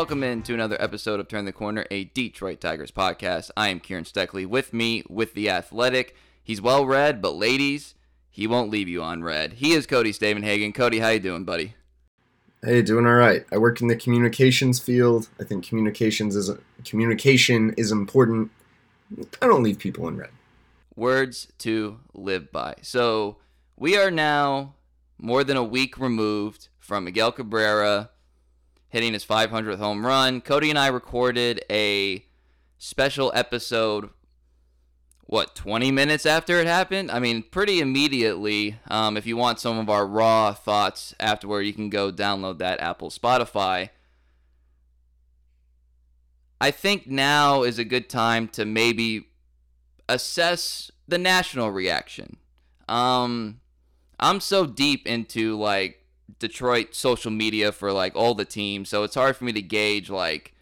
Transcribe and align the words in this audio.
Welcome 0.00 0.24
into 0.24 0.54
another 0.54 0.80
episode 0.80 1.20
of 1.20 1.28
Turn 1.28 1.44
the 1.44 1.52
Corner, 1.52 1.84
a 1.90 2.04
Detroit 2.04 2.58
Tigers 2.58 2.90
podcast. 2.90 3.50
I 3.54 3.68
am 3.68 3.80
Kieran 3.80 4.04
Steckley. 4.04 4.46
With 4.46 4.72
me, 4.72 5.02
with 5.10 5.34
the 5.34 5.50
athletic, 5.50 6.16
he's 6.42 6.58
well 6.58 6.86
read, 6.86 7.20
but 7.20 7.34
ladies, 7.34 7.94
he 8.30 8.46
won't 8.46 8.70
leave 8.70 8.88
you 8.88 9.02
on 9.02 9.22
red. 9.22 9.52
He 9.52 9.72
is 9.72 9.86
Cody 9.86 10.12
Stavenhagen. 10.12 10.74
Cody, 10.74 11.00
how 11.00 11.10
you 11.10 11.20
doing, 11.20 11.44
buddy? 11.44 11.74
Hey, 12.64 12.80
doing 12.80 13.04
all 13.04 13.12
right. 13.12 13.44
I 13.52 13.58
work 13.58 13.82
in 13.82 13.88
the 13.88 13.94
communications 13.94 14.78
field. 14.78 15.28
I 15.38 15.44
think 15.44 15.68
communications 15.68 16.34
is 16.34 16.50
communication 16.86 17.74
is 17.76 17.92
important. 17.92 18.50
I 19.42 19.46
don't 19.46 19.62
leave 19.62 19.78
people 19.78 20.08
in 20.08 20.16
red. 20.16 20.30
Words 20.96 21.48
to 21.58 22.00
live 22.14 22.50
by. 22.50 22.76
So 22.80 23.36
we 23.76 23.98
are 23.98 24.10
now 24.10 24.76
more 25.18 25.44
than 25.44 25.58
a 25.58 25.62
week 25.62 25.98
removed 25.98 26.68
from 26.78 27.04
Miguel 27.04 27.32
Cabrera 27.32 28.08
hitting 28.90 29.12
his 29.12 29.24
500th 29.24 29.78
home 29.78 30.04
run. 30.04 30.40
Cody 30.40 30.68
and 30.68 30.78
I 30.78 30.88
recorded 30.88 31.64
a 31.70 32.24
special 32.76 33.32
episode, 33.34 34.10
what, 35.22 35.54
20 35.54 35.92
minutes 35.92 36.26
after 36.26 36.60
it 36.60 36.66
happened? 36.66 37.10
I 37.10 37.20
mean, 37.20 37.44
pretty 37.44 37.80
immediately. 37.80 38.78
Um, 38.88 39.16
if 39.16 39.26
you 39.26 39.36
want 39.36 39.60
some 39.60 39.78
of 39.78 39.88
our 39.88 40.06
raw 40.06 40.52
thoughts 40.52 41.14
afterward, 41.20 41.62
you 41.62 41.72
can 41.72 41.88
go 41.88 42.10
download 42.10 42.58
that 42.58 42.80
Apple 42.80 43.10
Spotify. 43.10 43.90
I 46.60 46.70
think 46.70 47.06
now 47.06 47.62
is 47.62 47.78
a 47.78 47.84
good 47.84 48.10
time 48.10 48.48
to 48.48 48.64
maybe 48.64 49.28
assess 50.08 50.90
the 51.08 51.16
national 51.16 51.70
reaction. 51.70 52.36
Um, 52.88 53.60
I'm 54.18 54.40
so 54.40 54.66
deep 54.66 55.06
into 55.06 55.56
like 55.56 55.99
Detroit 56.38 56.94
social 56.94 57.30
media 57.30 57.72
for 57.72 57.92
like 57.92 58.14
all 58.14 58.34
the 58.34 58.44
teams, 58.44 58.88
so 58.88 59.02
it's 59.02 59.14
hard 59.14 59.36
for 59.36 59.44
me 59.44 59.52
to 59.52 59.62
gauge 59.62 60.10
like 60.10 60.54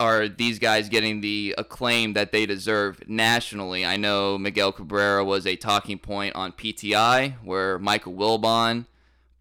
are 0.00 0.28
these 0.28 0.58
guys 0.58 0.88
getting 0.88 1.20
the 1.20 1.54
acclaim 1.56 2.14
that 2.14 2.32
they 2.32 2.46
deserve 2.46 3.08
nationally? 3.08 3.86
I 3.86 3.96
know 3.96 4.36
Miguel 4.36 4.72
Cabrera 4.72 5.24
was 5.24 5.46
a 5.46 5.56
talking 5.56 5.98
point 5.98 6.34
on 6.34 6.52
PTI 6.52 7.36
where 7.44 7.78
Michael 7.78 8.14
Wilbon 8.14 8.86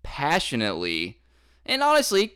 passionately 0.04 1.20
and 1.66 1.82
honestly 1.82 2.36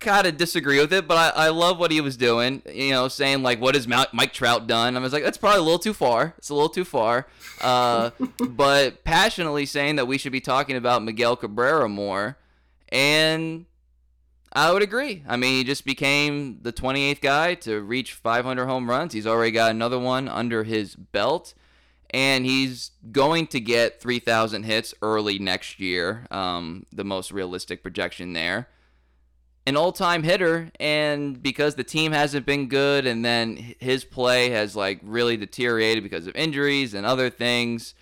kind 0.00 0.26
of 0.26 0.36
disagree 0.36 0.78
with 0.78 0.92
it, 0.92 1.08
but 1.08 1.36
I, 1.36 1.46
I 1.46 1.48
love 1.48 1.78
what 1.78 1.90
he 1.90 2.00
was 2.00 2.16
doing. 2.16 2.62
You 2.72 2.90
know, 2.90 3.08
saying 3.08 3.42
like, 3.42 3.60
"What 3.60 3.74
has 3.74 3.88
Mike 3.88 4.32
Trout 4.32 4.66
done?" 4.66 4.96
I 4.96 5.00
was 5.00 5.12
like, 5.12 5.24
"That's 5.24 5.38
probably 5.38 5.60
a 5.60 5.62
little 5.62 5.78
too 5.78 5.94
far. 5.94 6.34
It's 6.38 6.50
a 6.50 6.54
little 6.54 6.68
too 6.68 6.84
far." 6.84 7.26
Uh, 7.60 8.10
but 8.48 9.04
passionately 9.04 9.66
saying 9.66 9.96
that 9.96 10.06
we 10.06 10.18
should 10.18 10.32
be 10.32 10.40
talking 10.40 10.76
about 10.76 11.02
Miguel 11.02 11.36
Cabrera 11.36 11.88
more, 11.88 12.38
and 12.90 13.66
I 14.52 14.72
would 14.72 14.82
agree. 14.82 15.24
I 15.26 15.36
mean, 15.36 15.56
he 15.56 15.64
just 15.64 15.84
became 15.84 16.60
the 16.62 16.72
28th 16.72 17.20
guy 17.20 17.54
to 17.56 17.80
reach 17.80 18.14
500 18.14 18.66
home 18.66 18.88
runs. 18.88 19.12
He's 19.12 19.26
already 19.26 19.50
got 19.50 19.70
another 19.70 19.98
one 19.98 20.28
under 20.28 20.64
his 20.64 20.94
belt. 20.94 21.54
And 22.10 22.46
he's 22.46 22.92
going 23.12 23.48
to 23.48 23.60
get 23.60 24.00
3,000 24.00 24.62
hits 24.62 24.94
early 25.02 25.38
next 25.38 25.78
year, 25.78 26.26
um, 26.30 26.86
the 26.90 27.04
most 27.04 27.30
realistic 27.30 27.82
projection 27.82 28.32
there 28.32 28.68
an 29.68 29.76
all-time 29.76 30.22
hitter 30.22 30.70
and 30.80 31.42
because 31.42 31.74
the 31.74 31.84
team 31.84 32.12
hasn't 32.12 32.46
been 32.46 32.68
good 32.68 33.06
and 33.06 33.24
then 33.24 33.74
his 33.78 34.04
play 34.04 34.50
has 34.50 34.74
like 34.74 34.98
really 35.02 35.36
deteriorated 35.36 36.02
because 36.02 36.26
of 36.26 36.34
injuries 36.34 36.94
and 36.94 37.04
other 37.04 37.28
things 37.28 37.94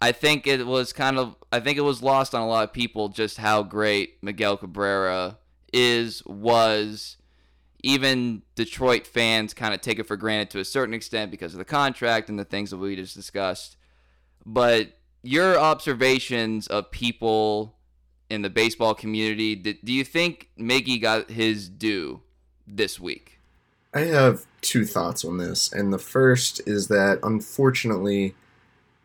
I 0.00 0.12
think 0.12 0.46
it 0.46 0.66
was 0.66 0.92
kind 0.92 1.18
of 1.18 1.36
I 1.50 1.60
think 1.60 1.78
it 1.78 1.82
was 1.82 2.02
lost 2.02 2.34
on 2.34 2.42
a 2.42 2.46
lot 2.46 2.64
of 2.64 2.72
people 2.72 3.08
just 3.08 3.38
how 3.38 3.62
great 3.62 4.22
Miguel 4.22 4.56
Cabrera 4.56 5.38
is 5.72 6.22
was. 6.26 7.16
Even 7.82 8.42
Detroit 8.56 9.06
fans 9.06 9.54
kind 9.54 9.72
of 9.72 9.80
take 9.80 9.98
it 9.98 10.08
for 10.08 10.16
granted 10.16 10.50
to 10.50 10.58
a 10.58 10.64
certain 10.64 10.94
extent 10.94 11.30
because 11.30 11.54
of 11.54 11.58
the 11.58 11.64
contract 11.64 12.28
and 12.28 12.38
the 12.38 12.44
things 12.44 12.70
that 12.70 12.78
we 12.78 12.96
just 12.96 13.14
discussed. 13.14 13.76
But 14.44 14.98
your 15.22 15.56
observations 15.58 16.66
of 16.66 16.90
people 16.90 17.75
in 18.28 18.42
the 18.42 18.50
baseball 18.50 18.94
community. 18.94 19.54
Do, 19.54 19.92
you 19.92 20.04
think 20.04 20.50
Miggy 20.58 21.00
got 21.00 21.30
his 21.30 21.68
due 21.68 22.22
this 22.66 22.98
week? 22.98 23.38
I 23.94 24.00
have 24.00 24.46
two 24.60 24.84
thoughts 24.84 25.24
on 25.24 25.38
this. 25.38 25.72
And 25.72 25.92
the 25.92 25.98
first 25.98 26.60
is 26.66 26.88
that 26.88 27.18
unfortunately, 27.22 28.34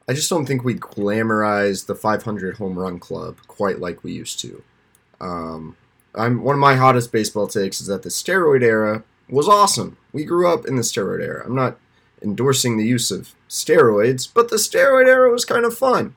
I 0.08 0.14
just 0.14 0.30
don't 0.30 0.46
think 0.46 0.64
we 0.64 0.76
glamorize 0.76 1.86
the 1.86 1.96
500 1.96 2.58
home 2.58 2.78
run 2.78 3.00
club 3.00 3.38
quite 3.48 3.80
like 3.80 4.04
we 4.04 4.12
used 4.12 4.40
to. 4.42 4.64
Um, 5.20 5.78
I'm 6.16 6.44
one 6.44 6.56
of 6.56 6.60
my 6.60 6.76
hottest 6.76 7.12
baseball 7.12 7.48
takes 7.48 7.80
is 7.80 7.88
that 7.88 8.04
the 8.04 8.10
steroid 8.10 8.64
era 8.64 9.04
was 9.30 9.48
awesome. 9.48 9.98
We 10.12 10.26
grew 10.26 10.52
up 10.52 10.66
in 10.66 10.76
the 10.76 10.82
steroid 10.82 11.22
era. 11.24 11.44
I'm 11.46 11.56
not 11.56 11.78
endorsing 12.22 12.78
the 12.78 12.86
use 12.86 13.12
of 13.12 13.34
steroids, 13.48 14.28
but 14.32 14.50
the 14.50 14.58
steroid 14.58 15.08
era 15.08 15.32
was 15.32 15.46
kind 15.46 15.64
of 15.64 15.78
fun. 15.78 16.16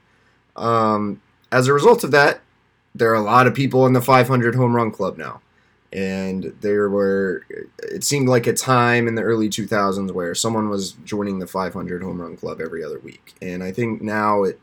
Um, 0.56 1.22
as 1.52 1.68
a 1.68 1.72
result 1.72 2.02
of 2.02 2.10
that, 2.10 2.40
there 2.94 3.10
are 3.10 3.14
a 3.14 3.20
lot 3.20 3.46
of 3.46 3.54
people 3.54 3.86
in 3.86 3.92
the 3.92 4.00
500 4.00 4.54
home 4.54 4.74
run 4.74 4.90
club 4.90 5.18
now. 5.18 5.40
And 5.92 6.54
there 6.60 6.90
were, 6.90 7.46
it 7.78 8.02
seemed 8.02 8.28
like 8.28 8.48
a 8.48 8.52
time 8.52 9.06
in 9.06 9.14
the 9.14 9.22
early 9.22 9.48
2000s 9.48 10.10
where 10.10 10.34
someone 10.34 10.68
was 10.68 10.92
joining 11.04 11.38
the 11.38 11.46
500 11.46 12.02
home 12.02 12.20
run 12.20 12.36
club 12.36 12.60
every 12.60 12.82
other 12.82 12.98
week. 12.98 13.34
And 13.40 13.62
I 13.62 13.70
think 13.70 14.02
now 14.02 14.42
it, 14.42 14.58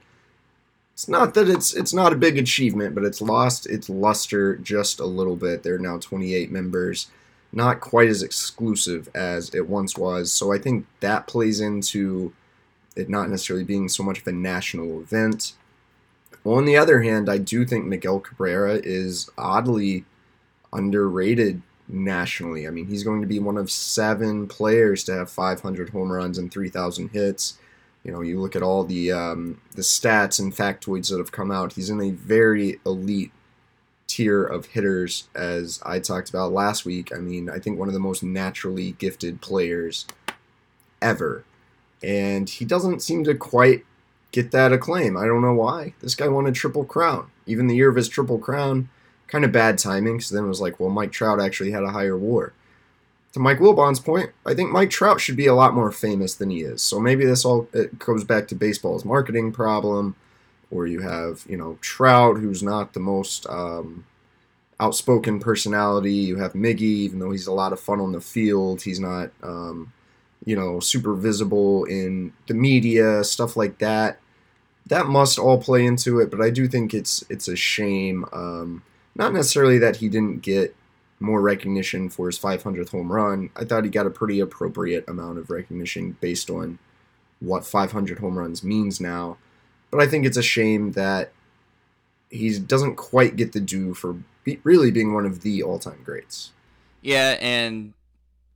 it's 0.94 1.08
not 1.08 1.34
that 1.34 1.50
it's 1.50 1.74
it's 1.74 1.94
not 1.94 2.14
a 2.14 2.18
big 2.18 2.38
achievement, 2.38 2.94
but 2.94 3.04
it's 3.04 3.22
lost 3.22 3.66
its 3.66 3.90
luster 3.90 4.58
just 4.58 5.00
a 5.00 5.06
little 5.06 5.36
bit. 5.36 5.64
There 5.64 5.76
are 5.76 5.80
now 5.80 5.98
28 5.98 6.52
members, 6.52 7.08
not 7.52 7.80
quite 7.80 8.10
as 8.10 8.22
exclusive 8.22 9.10
as 9.16 9.56
it 9.56 9.68
once 9.68 9.98
was. 9.98 10.32
So 10.32 10.54
I 10.54 10.60
think 10.60 10.86
that 11.00 11.26
plays 11.28 11.60
into 11.60 12.34
it 12.96 13.10
not 13.10 13.30
necessarily 13.30 13.64
being 13.64 13.90
so 13.90 14.04
much 14.04 14.20
of 14.20 14.28
a 14.28 14.32
national 14.32 15.00
event. 15.00 15.54
Well, 16.44 16.58
on 16.58 16.66
the 16.66 16.78
other 16.78 17.02
hand, 17.02 17.30
I 17.30 17.38
do 17.38 17.66
think 17.66 17.86
Miguel 17.86 18.20
Cabrera 18.20 18.80
is 18.84 19.30
oddly 19.38 20.06
underrated 20.74 21.62
nationally. 21.88 22.68
I 22.68 22.72
mean, 22.72 22.88
he's 22.88 23.04
going 23.04 23.22
to 23.22 23.28
be 23.28 23.40
one 23.40 23.58
of 23.58 23.70
seven 23.70 24.48
players 24.48 25.04
to 25.06 25.14
have 25.14 25.30
500 25.30 25.90
home 25.90 26.12
runs 26.12 26.38
and 26.38 26.52
3,000 26.52 27.10
hits. 27.10 27.58
You 28.04 28.12
know, 28.12 28.22
you 28.22 28.40
look 28.40 28.56
at 28.56 28.64
all 28.64 28.84
the 28.84 29.12
um, 29.12 29.62
the 29.76 29.84
stats 29.84 30.40
and 30.40 30.56
factoids 30.56 31.12
that 31.12 31.20
have 31.20 31.32
come 31.32 31.52
out. 31.52 31.74
He's 31.74 31.92
in 31.92 32.02
a 32.02 32.10
very 32.10 32.80
elite 32.84 33.32
tier 34.08 34.44
of 34.44 34.66
hitters, 34.68 35.28
as 35.36 35.80
I 35.86 36.00
talked 36.00 36.30
about 36.30 36.52
last 36.52 36.84
week. 36.84 37.16
I 37.16 37.20
mean, 37.20 37.48
I 37.48 37.60
think 37.60 37.78
one 37.78 37.88
of 37.88 37.94
the 37.94 38.00
most 38.00 38.24
naturally 38.24 38.94
gifted 38.94 39.40
players 39.40 40.08
ever, 41.00 41.44
and 42.02 42.50
he 42.50 42.66
doesn't 42.66 43.04
seem 43.04 43.24
to 43.26 43.36
quite 43.36 43.86
get 44.32 44.52
that 44.52 44.74
acclaim. 44.74 45.18
I 45.18 45.26
don't 45.26 45.42
know 45.42 45.54
why. 45.54 45.94
This 46.02 46.16
guy 46.16 46.28
won 46.28 46.48
a 46.48 46.52
triple 46.52 46.86
crown. 46.86 47.30
Even 47.46 47.68
the 47.68 47.76
year 47.76 47.90
of 47.90 47.96
his 47.96 48.10
triple 48.10 48.40
crown, 48.40 48.90
kind 49.28 49.44
of 49.44 49.52
bad 49.52 49.78
timing. 49.78 50.22
So 50.22 50.36
then 50.36 50.46
it 50.46 50.50
was 50.50 50.62
like, 50.62 50.80
well, 50.80 50.90
Mike 50.90 51.12
Trout 51.12 51.42
actually 51.42 51.72
had 51.72 51.84
a 51.84 51.92
higher 51.92 52.18
WAR. 52.18 52.54
To 53.34 53.40
Mike 53.40 53.60
Wilbon's 53.60 54.00
point, 54.00 54.32
I 54.46 54.54
think 54.54 54.72
Mike 54.72 54.90
Trout 54.90 55.22
should 55.22 55.38
be 55.38 55.48
a 55.48 55.56
lot 55.56 55.74
more 55.74 55.92
famous 55.92 56.36
than 56.36 56.50
he 56.50 56.62
is. 56.62 56.82
So 56.82 57.00
maybe 57.00 57.26
this 57.26 57.46
all 57.46 57.68
it 57.74 57.98
goes 57.98 58.26
back 58.26 58.50
to 58.50 58.56
baseball's 58.56 59.06
marketing 59.06 59.54
problem, 59.54 60.16
where 60.70 60.86
you 60.86 61.00
have 61.00 61.46
you 61.48 61.56
know 61.56 61.78
Trout, 61.80 62.38
who's 62.38 62.62
not 62.62 62.92
the 62.92 63.00
most 63.00 63.48
um, 63.50 64.04
outspoken 64.82 65.40
personality. 65.40 66.14
You 66.14 66.40
have 66.40 66.52
Miggy, 66.52 66.82
even 66.82 67.20
though 67.20 67.32
he's 67.32 67.48
a 67.48 67.54
lot 67.54 67.72
of 67.72 67.80
fun 67.80 68.02
on 68.02 68.12
the 68.12 68.20
field, 68.20 68.82
he's 68.82 69.00
not 69.00 69.32
um, 69.42 69.94
you 70.46 70.56
know 70.56 70.80
super 70.80 71.14
visible 71.14 71.84
in 71.86 72.34
the 72.48 72.54
media, 72.54 73.24
stuff 73.24 73.56
like 73.56 73.78
that 73.80 74.20
that 74.88 75.08
must 75.08 75.40
all 75.40 75.62
play 75.62 75.86
into 75.86 76.20
it. 76.20 76.30
But 76.30 76.42
I 76.42 76.50
do 76.50 76.68
think 76.68 76.94
it's 76.94 77.24
it's 77.30 77.48
a 77.48 77.56
shame. 77.56 78.26
Um, 78.34 78.84
not 79.16 79.34
necessarily 79.34 79.78
that 79.80 79.98
he 79.98 80.10
didn't 80.10 80.42
get 80.42 80.76
more 81.20 81.42
recognition 81.42 82.10
for 82.10 82.28
his 82.28 82.40
500th 82.40 82.90
home 82.90 83.12
run. 83.12 83.52
I 83.56 83.64
thought 83.64 83.84
he 83.84 83.90
got 83.90 84.08
a 84.08 84.12
pretty 84.12 84.40
appropriate 84.40 85.08
amount 85.08 85.38
of 85.38 85.50
recognition 85.50 86.18
based 86.20 86.50
on 86.50 86.80
what 87.40 87.66
500 87.66 88.20
home 88.20 88.38
runs 88.38 88.64
means 88.64 89.00
now. 89.00 89.38
But 89.92 90.02
I 90.02 90.08
think 90.08 90.26
it's 90.26 90.38
a 90.38 90.44
shame 90.44 90.94
that 90.94 91.32
he 92.30 92.58
doesn't 92.58 92.96
quite 92.96 93.36
get 93.36 93.52
the 93.52 93.60
due 93.60 93.94
for 93.94 94.18
be, 94.44 94.60
really 94.64 94.90
being 94.90 95.14
one 95.14 95.26
of 95.26 95.42
the 95.42 95.62
all-time 95.62 96.02
greats. 96.04 96.52
Yeah, 97.02 97.38
and 97.40 97.94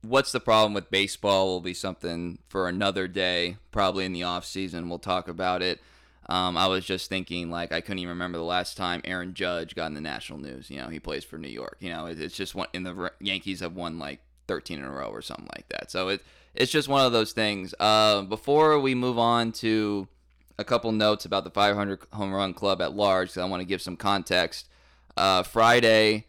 what's 0.08 0.32
the 0.32 0.40
problem 0.40 0.74
with 0.74 0.90
baseball 0.90 1.46
will 1.46 1.60
be 1.60 1.74
something 1.74 2.38
for 2.48 2.68
another 2.68 3.08
day, 3.08 3.56
probably 3.72 4.04
in 4.04 4.12
the 4.12 4.22
off 4.22 4.44
season. 4.44 4.88
We'll 4.88 4.98
talk 4.98 5.28
about 5.28 5.62
it. 5.62 5.80
Um, 6.28 6.56
I 6.56 6.66
was 6.66 6.84
just 6.84 7.08
thinking, 7.08 7.50
like, 7.50 7.72
I 7.72 7.80
couldn't 7.80 8.00
even 8.00 8.10
remember 8.10 8.38
the 8.38 8.44
last 8.44 8.76
time 8.76 9.00
Aaron 9.04 9.34
Judge 9.34 9.74
got 9.74 9.86
in 9.86 9.94
the 9.94 10.00
national 10.00 10.40
news. 10.40 10.70
You 10.70 10.78
know, 10.78 10.88
he 10.88 10.98
plays 10.98 11.24
for 11.24 11.38
New 11.38 11.48
York. 11.48 11.76
You 11.80 11.90
know, 11.90 12.06
it, 12.06 12.20
it's 12.20 12.34
just 12.34 12.54
one 12.54 12.66
in 12.72 12.82
the 12.82 13.12
Yankees 13.20 13.60
have 13.60 13.74
won 13.74 13.98
like 13.98 14.20
13 14.48 14.78
in 14.78 14.84
a 14.84 14.90
row 14.90 15.08
or 15.08 15.22
something 15.22 15.48
like 15.54 15.68
that. 15.68 15.90
So 15.90 16.08
it 16.08 16.22
it's 16.54 16.72
just 16.72 16.88
one 16.88 17.04
of 17.04 17.12
those 17.12 17.32
things. 17.32 17.74
Uh, 17.78 18.22
before 18.22 18.80
we 18.80 18.94
move 18.94 19.18
on 19.18 19.52
to 19.52 20.08
a 20.58 20.64
couple 20.64 20.90
notes 20.90 21.24
about 21.24 21.44
the 21.44 21.50
500 21.50 22.00
home 22.12 22.32
run 22.32 22.54
club 22.54 22.80
at 22.80 22.94
large, 22.94 23.28
because 23.28 23.42
I 23.42 23.44
want 23.44 23.60
to 23.60 23.66
give 23.66 23.82
some 23.82 23.96
context. 23.96 24.68
Uh, 25.16 25.42
Friday, 25.42 26.26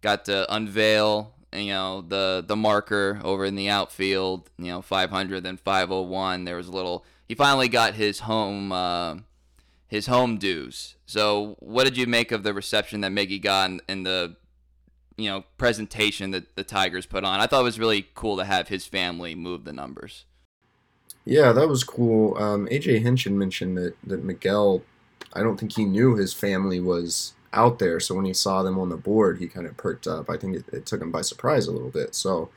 got 0.00 0.24
to 0.26 0.52
unveil 0.54 1.33
you 1.54 1.72
know 1.72 2.02
the 2.02 2.44
the 2.46 2.56
marker 2.56 3.20
over 3.22 3.44
in 3.44 3.54
the 3.54 3.68
outfield. 3.68 4.50
You 4.58 4.66
know, 4.66 4.82
500 4.82 5.42
then 5.42 5.56
501. 5.56 6.44
There 6.44 6.56
was 6.56 6.68
a 6.68 6.72
little. 6.72 7.04
He 7.26 7.34
finally 7.34 7.68
got 7.68 7.94
his 7.94 8.20
home 8.20 8.72
uh, 8.72 9.16
his 9.86 10.06
home 10.06 10.38
dues. 10.38 10.96
So, 11.06 11.56
what 11.60 11.84
did 11.84 11.96
you 11.96 12.06
make 12.06 12.32
of 12.32 12.42
the 12.42 12.52
reception 12.52 13.00
that 13.02 13.12
Miggy 13.12 13.40
got 13.40 13.70
in, 13.70 13.80
in 13.88 14.02
the 14.02 14.36
you 15.16 15.30
know 15.30 15.44
presentation 15.58 16.32
that 16.32 16.56
the 16.56 16.64
Tigers 16.64 17.06
put 17.06 17.24
on? 17.24 17.40
I 17.40 17.46
thought 17.46 17.60
it 17.60 17.64
was 17.64 17.78
really 17.78 18.08
cool 18.14 18.36
to 18.36 18.44
have 18.44 18.68
his 18.68 18.86
family 18.86 19.34
move 19.34 19.64
the 19.64 19.72
numbers. 19.72 20.24
Yeah, 21.24 21.52
that 21.52 21.68
was 21.68 21.84
cool. 21.84 22.36
Um, 22.36 22.66
AJ 22.66 23.02
Hinch 23.02 23.26
mentioned 23.28 23.76
that 23.78 23.94
that 24.04 24.24
Miguel. 24.24 24.82
I 25.36 25.42
don't 25.42 25.58
think 25.58 25.72
he 25.72 25.84
knew 25.84 26.14
his 26.14 26.32
family 26.32 26.78
was 26.78 27.32
out 27.54 27.78
there. 27.78 28.00
So 28.00 28.14
when 28.14 28.24
he 28.24 28.34
saw 28.34 28.62
them 28.62 28.78
on 28.78 28.88
the 28.88 28.96
board, 28.96 29.38
he 29.38 29.48
kind 29.48 29.66
of 29.66 29.76
perked 29.76 30.06
up. 30.06 30.28
I 30.28 30.36
think 30.36 30.56
it, 30.56 30.64
it 30.72 30.86
took 30.86 31.00
him 31.00 31.10
by 31.10 31.22
surprise 31.22 31.66
a 31.66 31.72
little 31.72 31.90
bit. 31.90 32.14
So 32.14 32.50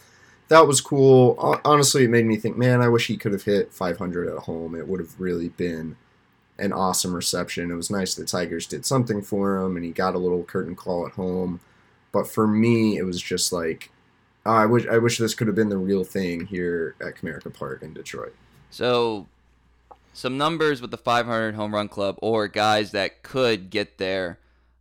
that 0.49 0.67
was 0.67 0.81
cool. 0.81 1.59
Honestly, 1.63 2.05
it 2.05 2.09
made 2.09 2.25
me 2.25 2.37
think, 2.37 2.57
man, 2.57 2.81
I 2.81 2.87
wish 2.87 3.07
he 3.07 3.17
could 3.17 3.33
have 3.33 3.43
hit 3.43 3.73
500 3.73 4.27
at 4.27 4.43
home. 4.43 4.75
It 4.75 4.87
would 4.87 4.99
have 4.99 5.19
really 5.19 5.49
been 5.49 5.97
an 6.59 6.73
awesome 6.73 7.13
reception. 7.13 7.71
It 7.71 7.75
was 7.75 7.91
nice 7.91 8.15
the 8.15 8.25
Tigers 8.25 8.65
did 8.65 8.85
something 8.85 9.21
for 9.21 9.57
him 9.57 9.75
and 9.75 9.85
he 9.85 9.91
got 9.91 10.15
a 10.15 10.19
little 10.19 10.43
curtain 10.43 10.75
call 10.75 11.05
at 11.05 11.13
home. 11.13 11.59
But 12.11 12.27
for 12.27 12.47
me, 12.47 12.97
it 12.97 13.03
was 13.03 13.21
just 13.21 13.51
like, 13.51 13.91
oh, 14.45 14.51
I 14.51 14.65
wish 14.65 14.87
I 14.87 14.97
wish 14.97 15.17
this 15.17 15.35
could 15.35 15.47
have 15.47 15.55
been 15.55 15.69
the 15.69 15.77
real 15.77 16.03
thing 16.03 16.45
here 16.47 16.95
at 17.01 17.15
Comerica 17.15 17.53
Park 17.53 17.83
in 17.83 17.93
Detroit. 17.93 18.33
So, 18.71 19.27
some 20.13 20.37
numbers 20.37 20.81
with 20.81 20.91
the 20.91 20.97
500 20.97 21.55
home 21.55 21.75
run 21.75 21.89
club 21.89 22.17
or 22.21 22.47
guys 22.47 22.91
that 22.91 23.21
could 23.23 23.69
get 23.69 23.97
there. 23.97 24.39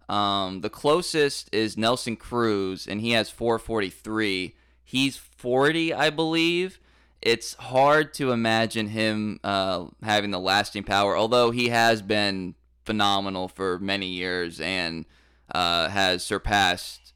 Um, 0.08 0.60
the 0.60 0.70
closest 0.70 1.48
is 1.52 1.76
Nelson 1.76 2.16
Cruz, 2.16 2.86
and 2.86 3.00
he 3.00 3.12
has 3.12 3.30
443. 3.30 4.54
He's 4.84 5.16
40, 5.16 5.92
I 5.92 6.10
believe. 6.10 6.78
It's 7.20 7.54
hard 7.54 8.14
to 8.14 8.30
imagine 8.30 8.88
him 8.88 9.40
uh, 9.42 9.86
having 10.02 10.30
the 10.30 10.38
lasting 10.38 10.84
power, 10.84 11.16
although 11.16 11.50
he 11.50 11.70
has 11.70 12.02
been 12.02 12.54
phenomenal 12.84 13.48
for 13.48 13.80
many 13.80 14.06
years 14.06 14.60
and 14.60 15.06
uh, 15.52 15.88
has 15.88 16.24
surpassed 16.24 17.14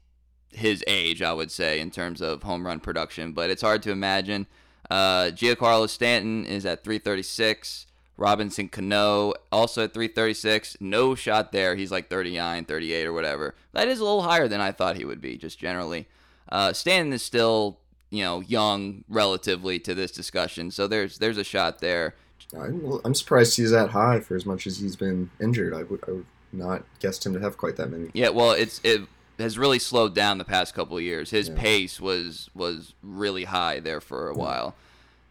his 0.49 0.83
age, 0.85 1.21
I 1.21 1.31
would 1.31 1.51
say, 1.51 1.79
in 1.79 1.91
terms 1.91 2.21
of 2.21 2.43
home 2.43 2.65
run 2.65 2.81
production. 2.81 3.31
But 3.31 3.49
it's 3.49 3.61
hard 3.61 3.81
to 3.83 3.91
imagine. 3.91 4.47
Uh, 4.89 5.31
Giancarlo 5.33 5.87
Stanton 5.87 6.45
is 6.45 6.65
at 6.65 6.83
336. 6.83 7.87
Robinson 8.21 8.69
Cano 8.69 9.33
also 9.51 9.85
at 9.85 9.95
336. 9.95 10.77
No 10.79 11.15
shot 11.15 11.51
there. 11.51 11.75
He's 11.75 11.91
like 11.91 12.07
39, 12.07 12.65
38 12.65 13.07
or 13.07 13.13
whatever. 13.13 13.55
That 13.73 13.87
is 13.87 13.99
a 13.99 14.03
little 14.03 14.21
higher 14.21 14.47
than 14.47 14.61
I 14.61 14.71
thought 14.71 14.95
he 14.95 15.05
would 15.05 15.21
be, 15.21 15.37
just 15.37 15.57
generally. 15.57 16.07
Uh, 16.47 16.71
Stanton 16.71 17.13
is 17.13 17.23
still, 17.23 17.79
you 18.11 18.23
know, 18.23 18.41
young 18.41 19.03
relatively 19.09 19.79
to 19.79 19.95
this 19.95 20.11
discussion. 20.11 20.69
So 20.69 20.87
there's 20.87 21.17
there's 21.17 21.37
a 21.37 21.43
shot 21.43 21.79
there. 21.79 22.13
I'm, 22.55 22.99
I'm 23.03 23.15
surprised 23.15 23.57
he's 23.57 23.71
that 23.71 23.89
high 23.89 24.19
for 24.19 24.35
as 24.35 24.45
much 24.45 24.67
as 24.67 24.77
he's 24.77 24.95
been 24.95 25.31
injured. 25.39 25.73
I 25.73 25.83
would, 25.83 26.03
I 26.07 26.11
would 26.11 26.25
not 26.51 26.83
guessed 26.99 27.25
him 27.25 27.33
to 27.33 27.39
have 27.39 27.57
quite 27.57 27.75
that 27.77 27.89
many. 27.89 28.11
Yeah, 28.13 28.29
well, 28.29 28.51
it's 28.51 28.79
it 28.83 29.01
has 29.39 29.57
really 29.57 29.79
slowed 29.79 30.13
down 30.13 30.37
the 30.37 30.45
past 30.45 30.75
couple 30.75 30.95
of 30.95 31.01
years. 31.01 31.31
His 31.31 31.49
yeah. 31.49 31.55
pace 31.57 31.99
was 31.99 32.51
was 32.53 32.93
really 33.01 33.45
high 33.45 33.79
there 33.79 33.99
for 33.99 34.29
a 34.29 34.35
while. 34.35 34.75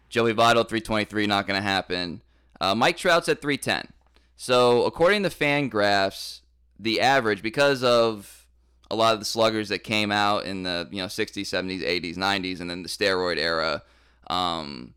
Joey 0.09 0.33
Votto 0.33 0.67
323 0.67 1.25
not 1.25 1.47
going 1.47 1.57
to 1.57 1.63
happen. 1.63 2.19
Uh, 2.61 2.75
Mike 2.75 2.95
Trout's 2.95 3.27
at 3.27 3.41
310. 3.41 3.91
So 4.37 4.85
according 4.85 5.23
to 5.23 5.29
Fangraphs, 5.29 6.41
the 6.79 7.01
average 7.01 7.41
because 7.41 7.83
of 7.83 8.47
a 8.91 8.95
lot 8.95 9.15
of 9.15 9.19
the 9.19 9.25
sluggers 9.25 9.69
that 9.69 9.79
came 9.79 10.11
out 10.11 10.45
in 10.45 10.63
the 10.63 10.87
you 10.91 10.99
know 10.99 11.07
60s, 11.07 11.41
70s, 11.41 11.81
80s, 11.81 12.17
90s, 12.17 12.61
and 12.61 12.69
then 12.69 12.83
the 12.83 12.89
steroid 12.89 13.37
era, 13.37 13.81
um, 14.27 14.93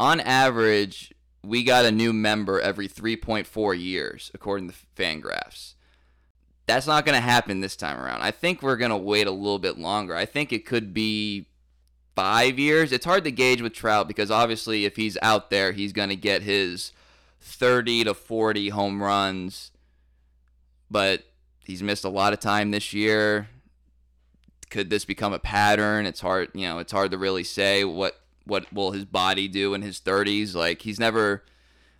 on 0.00 0.18
average, 0.18 1.14
we 1.44 1.62
got 1.62 1.84
a 1.84 1.92
new 1.92 2.12
member 2.12 2.60
every 2.60 2.88
3.4 2.88 3.80
years, 3.80 4.32
according 4.34 4.68
to 4.68 4.74
Fangraphs. 4.96 5.74
That's 6.66 6.88
not 6.88 7.04
going 7.04 7.14
to 7.14 7.20
happen 7.20 7.60
this 7.60 7.76
time 7.76 8.00
around. 8.00 8.22
I 8.22 8.32
think 8.32 8.62
we're 8.62 8.76
going 8.76 8.90
to 8.90 8.96
wait 8.96 9.28
a 9.28 9.30
little 9.30 9.58
bit 9.60 9.78
longer. 9.78 10.16
I 10.16 10.24
think 10.24 10.52
it 10.52 10.66
could 10.66 10.92
be 10.92 11.46
five 12.14 12.58
years. 12.58 12.92
It's 12.92 13.04
hard 13.04 13.24
to 13.24 13.30
gauge 13.30 13.60
with 13.60 13.72
Trout 13.72 14.08
because 14.08 14.30
obviously, 14.30 14.84
if 14.84 14.96
he's 14.96 15.18
out 15.22 15.50
there, 15.50 15.72
he's 15.72 15.92
going 15.92 16.08
to 16.10 16.16
get 16.16 16.42
his 16.42 16.92
30 17.40 18.04
to 18.04 18.14
40 18.14 18.70
home 18.70 19.02
runs. 19.02 19.70
But 20.90 21.24
he's 21.64 21.82
missed 21.82 22.04
a 22.04 22.08
lot 22.08 22.32
of 22.32 22.40
time 22.40 22.70
this 22.70 22.92
year. 22.92 23.48
Could 24.70 24.90
this 24.90 25.04
become 25.04 25.32
a 25.32 25.38
pattern? 25.38 26.06
It's 26.06 26.20
hard, 26.20 26.50
you 26.54 26.68
know, 26.68 26.78
it's 26.78 26.92
hard 26.92 27.10
to 27.12 27.18
really 27.18 27.44
say 27.44 27.84
what 27.84 28.20
what 28.46 28.70
will 28.72 28.90
his 28.90 29.06
body 29.06 29.48
do 29.48 29.72
in 29.72 29.82
his 29.82 30.00
30s. 30.00 30.54
Like 30.54 30.82
he's 30.82 31.00
never 31.00 31.44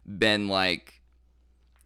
been 0.07 0.49
like 0.49 1.01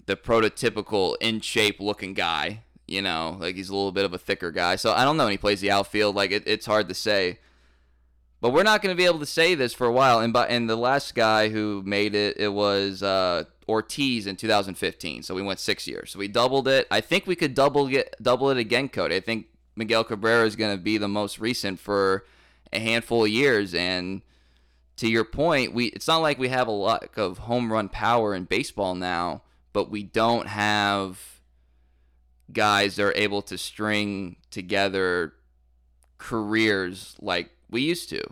the 0.06 0.16
prototypical 0.16 1.16
in 1.20 1.40
shape 1.40 1.78
looking 1.80 2.14
guy, 2.14 2.64
you 2.86 3.02
know, 3.02 3.36
like 3.38 3.56
he's 3.56 3.69
a 3.69 3.75
little 3.75 3.92
bit 3.92 4.04
of 4.04 4.12
a 4.12 4.19
thicker 4.19 4.50
guy. 4.50 4.76
So 4.76 4.92
I 4.92 5.04
don't 5.04 5.16
know 5.16 5.25
when 5.25 5.32
he 5.32 5.38
plays 5.38 5.60
the 5.60 5.70
outfield, 5.70 6.16
like 6.16 6.32
it, 6.32 6.42
it's 6.46 6.66
hard 6.66 6.88
to 6.88 6.94
say. 6.94 7.38
But 8.40 8.50
we're 8.50 8.62
not 8.62 8.82
going 8.82 8.94
to 8.94 8.96
be 8.96 9.05
able 9.05 9.19
to 9.19 9.26
say 9.26 9.55
this 9.55 9.75
for 9.75 9.87
a 9.87 9.93
while. 9.93 10.20
And 10.20 10.32
by, 10.32 10.46
and 10.46 10.70
the 10.70 10.76
last 10.76 11.14
guy 11.14 11.49
who 11.49 11.82
made 11.85 12.14
it, 12.14 12.37
it 12.38 12.49
was 12.49 13.02
uh, 13.02 13.44
Ortiz 13.69 14.26
in 14.26 14.37
2015. 14.37 15.23
So 15.23 15.35
we 15.35 15.43
went 15.43 15.58
six 15.58 15.88
years. 15.88 16.12
So 16.12 16.19
we 16.19 16.29
doubled 16.29 16.69
it. 16.69 16.87
I 16.90 17.00
think 17.00 17.26
we 17.26 17.35
could 17.35 17.55
double 17.55 17.88
get 17.88 18.14
double 18.23 18.50
it 18.50 18.56
again, 18.56 18.88
Cody. 18.88 19.17
I 19.17 19.20
think 19.20 19.46
Miguel 19.75 20.05
Cabrera 20.05 20.46
is 20.46 20.56
going 20.56 20.76
to 20.76 20.82
be 20.82 20.99
the 20.99 21.08
most 21.08 21.38
recent 21.40 21.81
for 21.81 22.25
a 22.73 22.79
handful 22.79 23.25
of 23.25 23.31
years. 23.31 23.75
And 23.75 24.23
to 24.96 25.08
your 25.08 25.25
point, 25.25 25.75
we 25.75 25.87
it's 25.87 26.06
not 26.06 26.19
like 26.19 26.38
we 26.38 26.49
have 26.49 26.69
a 26.69 26.73
lot 26.73 27.08
of 27.17 27.38
home 27.38 27.73
run 27.73 27.88
power 27.88 28.35
in 28.35 28.44
baseball 28.44 28.94
now, 28.94 29.43
but 29.73 29.90
we 29.90 30.05
don't 30.05 30.46
have 30.46 31.40
guys 32.52 32.96
that 32.96 33.05
are 33.05 33.14
able 33.14 33.43
to 33.43 33.58
string 33.58 34.37
together 34.50 35.35
careers 36.16 37.14
like 37.21 37.50
we 37.70 37.82
used 37.82 38.08
to 38.10 38.22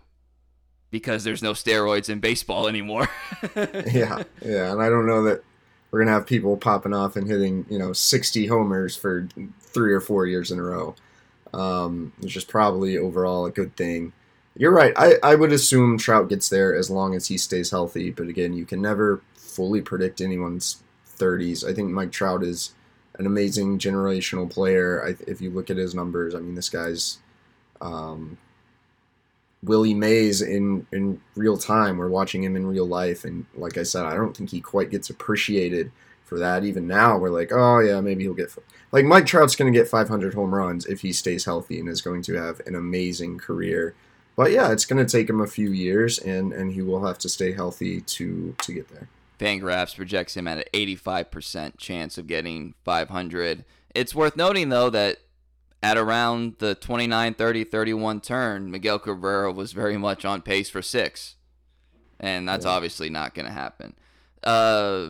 because 0.91 1.25
there's 1.25 1.43
no 1.43 1.53
steroids 1.53 2.09
in 2.09 2.21
baseball 2.21 2.69
anymore. 2.69 3.09
yeah, 3.57 4.23
yeah, 4.45 4.73
and 4.73 4.83
I 4.83 4.89
don't 4.89 5.07
know 5.07 5.23
that 5.25 5.43
we're 5.91 6.01
gonna 6.01 6.13
have 6.13 6.27
people 6.27 6.57
popping 6.57 6.95
off 6.95 7.17
and 7.17 7.29
hitting 7.29 7.67
you 7.69 7.79
know 7.79 7.93
60 7.93 8.47
homers 8.47 8.97
for 8.97 9.29
three 9.61 9.93
or 9.93 10.01
four 10.01 10.27
years 10.27 10.51
in 10.51 10.59
a 10.59 10.63
row, 10.63 10.95
um, 11.53 12.13
which 12.21 12.37
is 12.37 12.45
probably 12.45 12.97
overall 12.99 13.47
a 13.47 13.51
good 13.51 13.77
thing. 13.77 14.13
You're 14.59 14.73
right. 14.73 14.95
I, 14.97 15.17
I 15.23 15.35
would 15.35 15.53
assume 15.53 15.99
Trout 15.99 16.31
gets 16.31 16.49
there 16.49 16.75
as 16.75 16.91
long 16.91 17.15
as 17.15 17.27
he 17.29 17.37
stays 17.37 17.71
healthy. 17.71 18.11
But 18.11 18.29
again, 18.29 18.55
you 18.55 18.65
can 18.65 18.81
never 18.81 19.21
fully 19.35 19.83
predict 19.83 20.23
anyone's 20.23 20.83
30s. 21.19 21.69
I 21.69 21.75
think 21.75 21.91
Mike 21.91 22.11
Trout 22.11 22.43
is 22.43 22.75
an 23.19 23.27
amazing 23.27 23.79
generational 23.79 24.51
player. 24.51 25.05
I, 25.07 25.31
if 25.31 25.43
you 25.43 25.51
look 25.51 25.69
at 25.69 25.77
his 25.77 25.95
numbers, 25.95 26.35
I 26.35 26.39
mean, 26.39 26.55
this 26.55 26.71
guy's 26.71 27.19
um, 27.83 28.39
Willie 29.67 29.95
Mays 29.95 30.41
in 30.41 30.87
in 30.93 31.21
real 31.35 31.57
time. 31.57 31.99
We're 31.99 32.09
watching 32.09 32.43
him 32.43 32.57
in 32.57 32.67
real 32.67 32.87
life, 32.87 33.25
and 33.25 33.45
like 33.55 33.77
I 33.77 33.83
said, 33.83 34.07
I 34.07 34.15
don't 34.15 34.37
think 34.37 34.51
he 34.51 34.61
quite 34.61 34.91
gets 34.91 35.11
appreciated 35.11 35.93
for 36.25 36.39
that. 36.39 36.65
Even 36.65 36.87
now, 36.87 37.19
we're 37.19 37.31
like, 37.31 37.53
oh 37.53 37.81
yeah, 37.81 38.01
maybe 38.01 38.25
he'll 38.25 38.35
get 38.35 38.55
like 38.93 39.05
Mike 39.05 39.27
Trout's 39.27 39.57
going 39.57 39.73
to 39.73 39.79
get 39.79 39.89
500 39.89 40.35
home 40.35 40.55
runs 40.55 40.87
if 40.87 41.01
he 41.01 41.13
stays 41.13 41.45
healthy 41.45 41.79
and 41.79 41.89
is 41.89 42.01
going 42.01 42.23
to 42.23 42.35
have 42.35 42.61
an 42.67 42.75
amazing 42.75 43.39
career. 43.39 43.95
But 44.37 44.53
yeah, 44.53 44.71
it's 44.71 44.85
going 44.85 45.05
to 45.05 45.11
take 45.11 45.29
him 45.29 45.41
a 45.41 45.47
few 45.47 45.71
years, 45.71 46.19
and 46.19 46.53
and 46.53 46.73
he 46.73 46.83
will 46.83 47.05
have 47.05 47.19
to 47.19 47.29
stay 47.29 47.53
healthy 47.53 48.01
to 48.03 48.55
to 48.59 48.73
get 48.73 48.89
there. 48.89 49.09
Fangraphs 49.39 49.95
projects 49.95 50.35
him 50.35 50.49
at 50.49 50.59
an 50.59 50.65
85% 50.73 51.77
chance 51.77 52.17
of 52.17 52.27
getting 52.27 52.73
500. 52.85 53.67
It's 53.95 54.15
worth 54.15 54.35
noting 54.35 54.71
though 54.71 54.89
that 54.91 55.19
at 55.83 55.97
around 55.97 56.57
the 56.59 56.75
29, 56.75 57.35
30, 57.35 57.65
31 57.65 58.21
turn, 58.21 58.71
Miguel 58.71 58.99
Cabrera 58.99 59.53
was 59.53 59.73
very 59.73 59.97
much 59.97 60.25
on 60.25 60.43
pace 60.43 60.69
for 60.69 60.83
six. 60.83 61.37
And 62.19 62.49
that's 62.49 62.65
yeah. 62.65 62.73
obviously 62.73 63.11
not 63.11 63.35
going 63.35 63.47
to 63.47 63.53
happen. 63.53 63.95
Uh, 64.43 65.09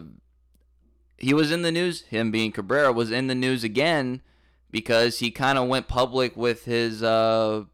he 1.18 1.32
was 1.32 1.50
in 1.50 1.62
the 1.62 1.72
news, 1.72 2.02
him 2.02 2.30
being 2.30 2.52
Cabrera, 2.52 2.92
was 2.92 3.10
in 3.10 3.26
the 3.26 3.34
news 3.34 3.64
again 3.64 4.22
because 4.70 5.20
he 5.20 5.30
kind 5.30 5.58
of 5.58 5.68
went 5.68 5.88
public 5.88 6.36
with 6.36 6.64
his, 6.64 7.02
uh, 7.02 7.64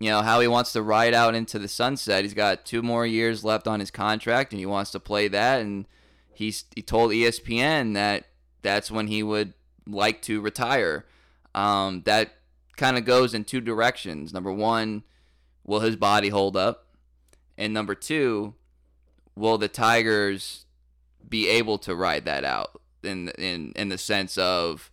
you 0.00 0.10
know, 0.10 0.22
how 0.22 0.40
he 0.40 0.48
wants 0.48 0.72
to 0.72 0.82
ride 0.82 1.14
out 1.14 1.34
into 1.34 1.58
the 1.58 1.68
sunset. 1.68 2.24
He's 2.24 2.34
got 2.34 2.64
two 2.64 2.82
more 2.82 3.06
years 3.06 3.44
left 3.44 3.68
on 3.68 3.80
his 3.80 3.90
contract 3.90 4.52
and 4.52 4.58
he 4.58 4.66
wants 4.66 4.90
to 4.92 5.00
play 5.00 5.28
that. 5.28 5.60
And 5.60 5.86
he's, 6.32 6.64
he 6.74 6.82
told 6.82 7.12
ESPN 7.12 7.94
that 7.94 8.24
that's 8.62 8.90
when 8.90 9.08
he 9.08 9.22
would 9.22 9.52
like 9.86 10.22
to 10.22 10.40
retire. 10.40 11.04
Um, 11.54 12.02
that 12.04 12.34
kind 12.76 12.98
of 12.98 13.04
goes 13.04 13.34
in 13.34 13.44
two 13.44 13.60
directions. 13.60 14.32
Number 14.32 14.52
one, 14.52 15.04
will 15.64 15.80
his 15.80 15.96
body 15.96 16.28
hold 16.28 16.56
up? 16.56 16.86
And 17.56 17.72
number 17.72 17.94
two, 17.94 18.54
will 19.36 19.58
the 19.58 19.68
Tigers 19.68 20.66
be 21.28 21.48
able 21.48 21.78
to 21.78 21.94
ride 21.94 22.24
that 22.24 22.44
out 22.44 22.80
in 23.02 23.28
in 23.30 23.72
in 23.76 23.88
the 23.88 23.98
sense 23.98 24.36
of, 24.38 24.90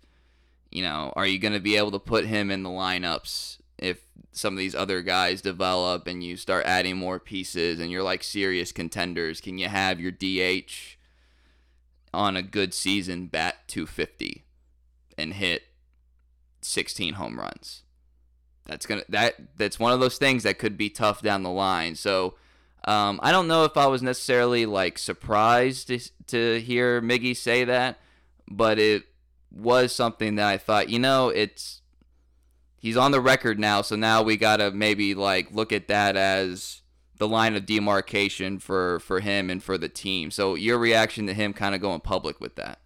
you 0.72 0.84
know, 0.84 1.12
are 1.16 1.26
you 1.26 1.40
going 1.40 1.54
to 1.54 1.60
be 1.60 1.76
able 1.76 1.92
to 1.92 2.00
put 2.00 2.26
him 2.26 2.52
in 2.52 2.64
the 2.64 2.70
lineups 2.70 3.58
if 3.78 4.02
some 4.32 4.54
of 4.54 4.60
these 4.60 4.76
other 4.76 5.02
guys 5.02 5.42
develop 5.42 6.08
and 6.08 6.24
you 6.24 6.38
start 6.38 6.66
adding 6.66 6.96
more 6.96 7.20
pieces 7.20 7.80
and 7.80 7.92
you're 7.92 8.04
like 8.04 8.24
serious 8.24 8.72
contenders, 8.72 9.42
can 9.42 9.58
you 9.58 9.68
have 9.68 10.00
your 10.00 10.12
DH 10.12 10.98
on 12.14 12.36
a 12.36 12.42
good 12.42 12.74
season 12.74 13.26
bat 13.26 13.68
250 13.68 14.46
and 15.18 15.34
hit 15.34 15.64
16 16.62 17.16
home 17.16 17.40
runs? 17.40 17.84
That's 18.66 18.86
gonna 18.86 19.04
that 19.10 19.36
that's 19.58 19.80
one 19.80 19.92
of 19.92 20.00
those 20.00 20.18
things 20.18 20.44
that 20.44 20.60
could 20.60 20.78
be 20.78 20.90
tough 20.90 21.22
down 21.22 21.44
the 21.44 21.50
line. 21.50 21.96
So 21.96 22.36
um, 22.86 23.20
I 23.22 23.32
don't 23.32 23.48
know 23.48 23.64
if 23.64 23.78
I 23.78 23.88
was 23.88 24.02
necessarily 24.02 24.66
like 24.66 24.98
surprised 24.98 25.88
to, 25.88 26.00
to 26.28 26.60
hear 26.62 27.02
Miggy 27.02 27.36
say 27.36 27.64
that, 27.64 28.00
but 28.50 28.80
it 28.80 29.04
was 29.52 29.94
something 29.94 30.36
that 30.36 30.48
I 30.48 30.58
thought, 30.58 30.90
you 30.90 30.98
know, 30.98 31.30
it's 31.30 31.82
he's 32.78 32.98
on 32.98 33.12
the 33.12 33.22
record 33.22 33.60
now, 33.60 33.82
so 33.82 33.96
now 33.96 34.24
we 34.24 34.38
gotta 34.38 34.72
maybe 34.72 35.14
like 35.14 35.52
look 35.52 35.72
at 35.72 35.88
that 35.88 36.16
as 36.16 36.82
the 37.18 37.28
line 37.28 37.56
of 37.56 37.68
demarcation 37.68 38.58
for 38.58 39.00
for 39.00 39.20
him 39.20 39.50
and 39.50 39.62
for 39.62 39.78
the 39.78 39.90
team. 39.90 40.32
So 40.32 40.56
your 40.56 40.80
reaction 40.80 41.28
to 41.28 41.34
him 41.34 41.54
kind 41.54 41.76
of 41.76 41.82
going 41.82 42.02
public 42.02 42.42
with 42.42 42.56
that? 42.56 42.81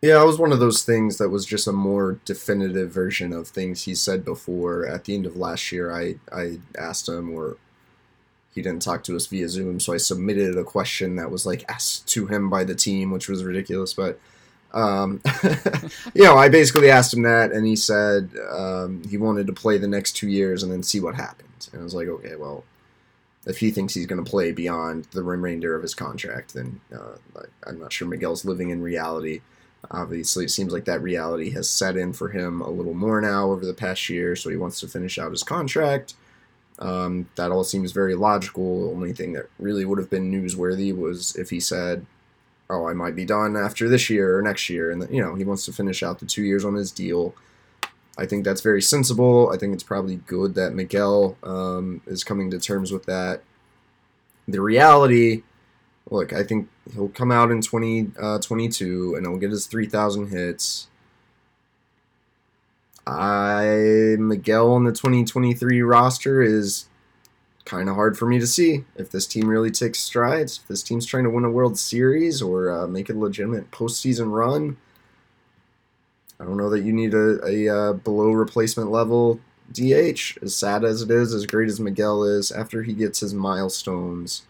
Yeah, 0.00 0.22
it 0.22 0.26
was 0.26 0.38
one 0.38 0.52
of 0.52 0.60
those 0.60 0.84
things 0.84 1.18
that 1.18 1.30
was 1.30 1.44
just 1.44 1.66
a 1.66 1.72
more 1.72 2.20
definitive 2.24 2.90
version 2.90 3.32
of 3.32 3.48
things 3.48 3.82
he 3.82 3.94
said 3.96 4.24
before. 4.24 4.86
At 4.86 5.04
the 5.04 5.14
end 5.14 5.26
of 5.26 5.36
last 5.36 5.72
year, 5.72 5.92
I 5.92 6.16
I 6.32 6.60
asked 6.78 7.08
him, 7.08 7.34
or 7.34 7.56
he 8.54 8.62
didn't 8.62 8.82
talk 8.82 9.02
to 9.04 9.16
us 9.16 9.26
via 9.26 9.48
Zoom, 9.48 9.80
so 9.80 9.92
I 9.92 9.96
submitted 9.96 10.56
a 10.56 10.64
question 10.64 11.16
that 11.16 11.30
was 11.30 11.44
like 11.44 11.64
asked 11.68 12.06
to 12.08 12.26
him 12.26 12.48
by 12.48 12.62
the 12.62 12.76
team, 12.76 13.10
which 13.10 13.28
was 13.28 13.42
ridiculous, 13.42 13.92
but 13.92 14.20
um, 14.72 15.20
you 16.14 16.24
know, 16.24 16.36
I 16.36 16.48
basically 16.48 16.90
asked 16.90 17.14
him 17.14 17.22
that, 17.22 17.52
and 17.52 17.66
he 17.66 17.74
said 17.76 18.30
um, 18.50 19.02
he 19.08 19.16
wanted 19.16 19.46
to 19.46 19.52
play 19.52 19.78
the 19.78 19.88
next 19.88 20.12
two 20.12 20.28
years 20.28 20.62
and 20.62 20.70
then 20.70 20.82
see 20.82 21.00
what 21.00 21.14
happens. 21.14 21.70
And 21.72 21.80
I 21.80 21.84
was 21.84 21.94
like, 21.94 22.08
okay, 22.08 22.36
well, 22.36 22.64
if 23.46 23.58
he 23.58 23.70
thinks 23.70 23.94
he's 23.94 24.06
going 24.06 24.22
to 24.22 24.30
play 24.30 24.52
beyond 24.52 25.04
the 25.12 25.22
remainder 25.22 25.74
of 25.74 25.82
his 25.82 25.94
contract, 25.94 26.54
then 26.54 26.80
uh, 26.94 27.42
I'm 27.66 27.80
not 27.80 27.92
sure 27.92 28.06
Miguel's 28.06 28.44
living 28.44 28.70
in 28.70 28.82
reality. 28.82 29.40
Obviously, 29.90 30.44
it 30.44 30.50
seems 30.50 30.72
like 30.72 30.84
that 30.86 31.02
reality 31.02 31.50
has 31.50 31.68
set 31.68 31.96
in 31.96 32.12
for 32.12 32.28
him 32.28 32.60
a 32.60 32.70
little 32.70 32.94
more 32.94 33.20
now 33.20 33.50
over 33.50 33.64
the 33.64 33.74
past 33.74 34.08
year, 34.08 34.34
so 34.36 34.50
he 34.50 34.56
wants 34.56 34.80
to 34.80 34.88
finish 34.88 35.18
out 35.18 35.30
his 35.30 35.42
contract. 35.42 36.14
Um, 36.80 37.28
that 37.36 37.50
all 37.50 37.64
seems 37.64 37.92
very 37.92 38.14
logical. 38.14 38.88
The 38.88 38.94
only 38.94 39.12
thing 39.12 39.32
that 39.32 39.46
really 39.58 39.84
would 39.84 39.98
have 39.98 40.10
been 40.10 40.30
newsworthy 40.30 40.96
was 40.96 41.34
if 41.36 41.50
he 41.50 41.60
said, 41.60 42.06
oh, 42.70 42.86
I 42.86 42.92
might 42.92 43.16
be 43.16 43.24
done 43.24 43.56
after 43.56 43.88
this 43.88 44.10
year 44.10 44.38
or 44.38 44.42
next 44.42 44.68
year, 44.68 44.90
and 44.90 45.08
you 45.10 45.22
know 45.22 45.34
he 45.34 45.44
wants 45.44 45.64
to 45.66 45.72
finish 45.72 46.02
out 46.02 46.18
the 46.18 46.26
two 46.26 46.42
years 46.42 46.64
on 46.64 46.74
his 46.74 46.92
deal. 46.92 47.34
I 48.16 48.26
think 48.26 48.44
that's 48.44 48.60
very 48.60 48.82
sensible. 48.82 49.50
I 49.52 49.56
think 49.56 49.74
it's 49.74 49.84
probably 49.84 50.16
good 50.26 50.54
that 50.56 50.74
Miguel 50.74 51.36
um, 51.44 52.00
is 52.06 52.24
coming 52.24 52.50
to 52.50 52.58
terms 52.58 52.90
with 52.90 53.06
that. 53.06 53.42
The 54.48 54.60
reality, 54.60 55.44
look, 56.10 56.32
I 56.32 56.42
think 56.42 56.68
he'll 56.94 57.08
come 57.08 57.30
out 57.30 57.50
in 57.50 57.60
2022 57.60 59.12
uh, 59.12 59.16
and 59.16 59.26
he'll 59.26 59.38
get 59.38 59.50
his 59.50 59.66
3,000 59.66 60.28
hits. 60.28 60.88
I 63.06 64.16
Miguel 64.18 64.72
on 64.72 64.84
the 64.84 64.92
2023 64.92 65.80
roster 65.80 66.42
is 66.42 66.86
kind 67.64 67.88
of 67.88 67.94
hard 67.94 68.18
for 68.18 68.26
me 68.26 68.38
to 68.38 68.46
see 68.46 68.84
if 68.96 69.10
this 69.10 69.26
team 69.26 69.48
really 69.48 69.70
takes 69.70 69.98
strides. 70.00 70.60
If 70.62 70.68
this 70.68 70.82
team's 70.82 71.06
trying 71.06 71.24
to 71.24 71.30
win 71.30 71.44
a 71.44 71.50
World 71.50 71.78
Series 71.78 72.42
or 72.42 72.70
uh, 72.70 72.86
make 72.86 73.08
a 73.08 73.14
legitimate 73.14 73.70
postseason 73.70 74.32
run, 74.32 74.76
I 76.40 76.44
don't 76.44 76.56
know 76.56 76.70
that 76.70 76.82
you 76.82 76.92
need 76.92 77.14
a, 77.14 77.44
a 77.46 77.68
uh, 77.68 77.92
below 77.94 78.30
replacement 78.30 78.90
level 78.90 79.40
DH. 79.72 80.38
As 80.42 80.54
sad 80.54 80.84
as 80.84 81.02
it 81.02 81.10
is, 81.10 81.34
as 81.34 81.46
great 81.46 81.68
as 81.68 81.80
Miguel 81.80 82.24
is, 82.24 82.52
after 82.52 82.82
he 82.82 82.92
gets 82.92 83.20
his 83.20 83.34
milestones, 83.34 84.42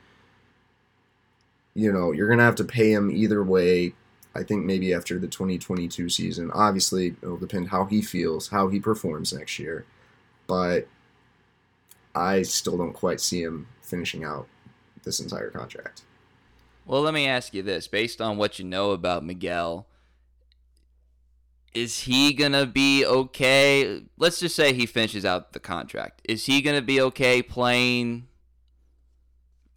you 1.79 1.93
know, 1.93 2.11
you're 2.11 2.27
going 2.27 2.41
to 2.41 2.45
have 2.45 2.57
to 2.57 2.65
pay 2.65 2.93
him 2.93 3.09
either 3.09 3.45
way. 3.45 3.95
I 4.35 4.43
think 4.43 4.65
maybe 4.65 4.93
after 4.93 5.17
the 5.17 5.29
2022 5.29 6.09
season. 6.09 6.51
Obviously, 6.53 7.15
it'll 7.23 7.37
depend 7.37 7.69
how 7.69 7.85
he 7.85 8.03
feels, 8.03 8.49
how 8.49 8.67
he 8.67 8.81
performs 8.81 9.33
next 9.33 9.61
year. 9.61 9.87
But 10.49 10.89
I 12.17 12.43
still 12.43 12.77
don't 12.77 12.93
quite 12.93 13.21
see 13.21 13.43
him 13.43 13.69
finishing 13.81 14.25
out 14.25 14.49
this 15.05 15.21
entire 15.21 15.51
contract. 15.51 16.03
Well, 16.85 17.03
let 17.03 17.15
me 17.15 17.29
ask 17.29 17.55
you 17.55 17.63
this 17.63 17.87
based 17.87 18.21
on 18.21 18.39
what 18.39 18.59
you 18.59 18.65
know 18.65 18.91
about 18.91 19.25
Miguel, 19.25 19.87
is 21.75 22.01
he 22.01 22.33
going 22.33 22.53
to 22.53 22.67
be 22.67 23.07
okay? 23.07 24.03
Let's 24.17 24.41
just 24.41 24.57
say 24.57 24.73
he 24.73 24.87
finishes 24.87 25.25
out 25.25 25.53
the 25.53 25.61
contract. 25.61 26.23
Is 26.25 26.47
he 26.47 26.61
going 26.61 26.77
to 26.77 26.83
be 26.83 27.01
okay 27.03 27.41
playing 27.41 28.28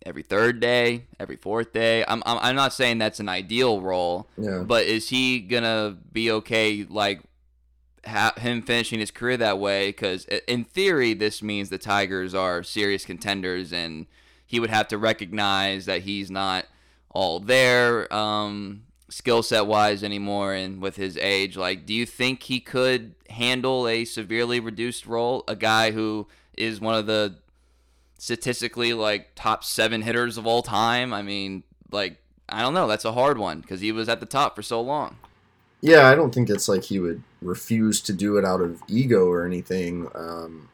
every 0.05 0.23
third 0.23 0.59
day, 0.59 1.05
every 1.19 1.35
fourth 1.35 1.73
day? 1.73 2.03
I'm, 2.07 2.23
I'm, 2.25 2.37
I'm 2.39 2.55
not 2.55 2.73
saying 2.73 2.97
that's 2.97 3.19
an 3.19 3.29
ideal 3.29 3.81
role, 3.81 4.27
yeah. 4.37 4.59
but 4.59 4.85
is 4.85 5.09
he 5.09 5.39
going 5.39 5.63
to 5.63 5.97
be 6.11 6.31
okay, 6.31 6.85
like, 6.89 7.21
ha- 8.05 8.33
him 8.37 8.61
finishing 8.61 8.99
his 8.99 9.11
career 9.11 9.37
that 9.37 9.59
way 9.59 9.89
because 9.89 10.25
in 10.47 10.63
theory 10.63 11.13
this 11.13 11.41
means 11.41 11.69
the 11.69 11.77
Tigers 11.77 12.33
are 12.33 12.63
serious 12.63 13.05
contenders 13.05 13.71
and 13.71 14.07
he 14.45 14.59
would 14.59 14.69
have 14.69 14.87
to 14.89 14.97
recognize 14.97 15.85
that 15.85 16.01
he's 16.01 16.31
not 16.31 16.65
all 17.11 17.39
there 17.39 18.11
um, 18.13 18.83
skill 19.09 19.43
set 19.43 19.67
wise 19.67 20.03
anymore 20.03 20.53
and 20.53 20.81
with 20.81 20.95
his 20.95 21.17
age 21.17 21.57
like 21.57 21.85
do 21.85 21.93
you 21.93 22.05
think 22.05 22.43
he 22.43 22.59
could 22.59 23.13
handle 23.29 23.87
a 23.87 24.05
severely 24.05 24.59
reduced 24.59 25.05
role 25.05 25.43
a 25.47 25.55
guy 25.55 25.91
who 25.91 26.27
is 26.57 26.81
one 26.81 26.95
of 26.95 27.05
the 27.05 27.35
statistically 28.21 28.93
like 28.93 29.29
top 29.35 29.63
7 29.63 30.01
hitters 30.03 30.37
of 30.37 30.45
all 30.45 30.61
time 30.61 31.13
I 31.13 31.21
mean 31.21 31.63
like 31.91 32.17
I 32.47 32.61
don't 32.61 32.73
know 32.73 32.87
that's 32.87 33.05
a 33.05 33.13
hard 33.13 33.37
one 33.37 33.61
cuz 33.63 33.81
he 33.81 33.91
was 33.91 34.07
at 34.07 34.19
the 34.19 34.25
top 34.25 34.55
for 34.55 34.61
so 34.61 34.79
long 34.79 35.17
yeah, 35.81 36.07
I 36.07 36.15
don't 36.15 36.33
think 36.33 36.49
it's 36.49 36.69
like 36.69 36.83
he 36.83 36.99
would 36.99 37.23
refuse 37.41 38.01
to 38.01 38.13
do 38.13 38.37
it 38.37 38.45
out 38.45 38.61
of 38.61 38.81
ego 38.87 39.25
or 39.25 39.45
anything. 39.45 40.07
Um, 40.13 40.69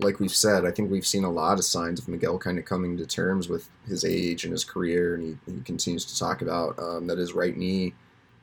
like 0.00 0.20
we've 0.20 0.34
said, 0.34 0.64
I 0.64 0.70
think 0.70 0.90
we've 0.90 1.06
seen 1.06 1.24
a 1.24 1.30
lot 1.30 1.58
of 1.58 1.64
signs 1.64 2.00
of 2.00 2.08
Miguel 2.08 2.38
kind 2.38 2.58
of 2.58 2.64
coming 2.64 2.96
to 2.96 3.06
terms 3.06 3.48
with 3.48 3.68
his 3.86 4.04
age 4.04 4.44
and 4.44 4.52
his 4.52 4.64
career, 4.64 5.14
and 5.14 5.38
he, 5.46 5.52
he 5.52 5.60
continues 5.60 6.06
to 6.06 6.18
talk 6.18 6.40
about 6.40 6.78
um, 6.78 7.06
that 7.08 7.18
his 7.18 7.34
right 7.34 7.56
knee 7.56 7.92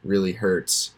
really 0.04 0.34
hurts. 0.34 0.92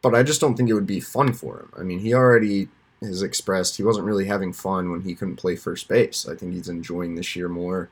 But 0.00 0.14
I 0.14 0.22
just 0.22 0.40
don't 0.40 0.56
think 0.56 0.70
it 0.70 0.74
would 0.74 0.86
be 0.86 1.00
fun 1.00 1.34
for 1.34 1.60
him. 1.60 1.72
I 1.78 1.82
mean, 1.82 1.98
he 1.98 2.14
already 2.14 2.68
has 3.02 3.22
expressed 3.22 3.76
he 3.76 3.82
wasn't 3.82 4.06
really 4.06 4.26
having 4.26 4.52
fun 4.52 4.90
when 4.90 5.02
he 5.02 5.14
couldn't 5.14 5.36
play 5.36 5.56
first 5.56 5.88
base. 5.88 6.26
I 6.28 6.34
think 6.34 6.52
he's 6.54 6.68
enjoying 6.68 7.14
this 7.14 7.34
year 7.36 7.48
more 7.48 7.88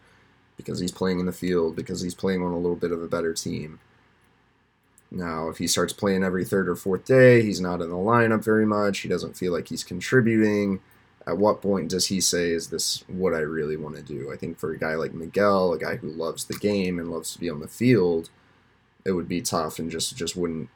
because 0.57 0.79
he's 0.79 0.93
playing 0.93 1.21
in 1.21 1.27
the 1.27 1.33
field, 1.33 1.75
because 1.75 2.03
he's 2.03 2.15
playing 2.15 2.43
on 2.43 2.53
a 2.53 2.59
little 2.59 2.77
bit 2.77 2.93
of 2.93 3.03
a 3.03 3.09
better 3.09 3.33
team. 3.33 3.81
Now, 5.11 5.49
if 5.49 5.59
he 5.59 5.67
starts 5.67 5.93
playing 5.93 6.23
every 6.23 6.45
third 6.45 6.69
or 6.69 6.77
fourth 6.77 7.05
day, 7.05 7.43
he's 7.43 7.61
not 7.61 7.81
in 7.81 7.91
the 7.91 7.97
lineup 7.97 8.45
very 8.45 8.67
much. 8.67 9.01
He 9.01 9.09
doesn't 9.09 9.37
feel 9.37 9.53
like 9.53 9.69
he's 9.69 9.83
contributing. 9.83 10.81
At 11.27 11.39
what 11.39 11.61
point 11.61 11.89
does 11.89 12.07
he 12.07 12.21
say, 12.21 12.51
Is 12.51 12.69
this 12.69 13.05
what 13.09 13.35
I 13.35 13.41
really 13.41 13.77
want 13.77 13.97
to 13.97 14.03
do? 14.03 14.33
I 14.33 14.37
think 14.37 14.59
for 14.59 14.71
a 14.71 14.79
guy 14.79 14.95
like 14.95 15.13
Miguel, 15.13 15.73
a 15.73 15.79
guy 15.79 15.97
who 15.97 16.09
loves 16.09 16.45
the 16.45 16.55
game 16.55 16.99
and 16.99 17.11
loves 17.11 17.33
to 17.33 17.41
be 17.41 17.51
on 17.51 17.61
the 17.61 17.69
field, 17.69 18.31
it 19.05 19.13
would 19.13 19.29
be 19.29 19.43
tough 19.43 19.79
and 19.79 19.91
just, 19.91 20.17
just 20.17 20.37
wouldn't 20.37 20.69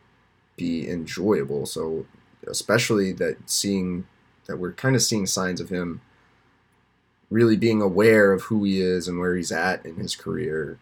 be 0.56 0.88
enjoyable. 0.88 1.66
So, 1.66 2.06
especially 2.46 3.12
that 3.12 3.36
seeing 3.46 4.06
that 4.46 4.58
we're 4.58 4.72
kind 4.72 4.96
of 4.96 5.02
seeing 5.02 5.26
signs 5.26 5.60
of 5.60 5.70
him 5.70 6.00
really 7.30 7.56
being 7.56 7.82
aware 7.82 8.32
of 8.32 8.42
who 8.42 8.64
he 8.64 8.80
is 8.80 9.08
and 9.08 9.18
where 9.18 9.34
he's 9.34 9.52
at 9.52 9.84
in 9.84 9.96
his 9.96 10.14
career. 10.14 10.78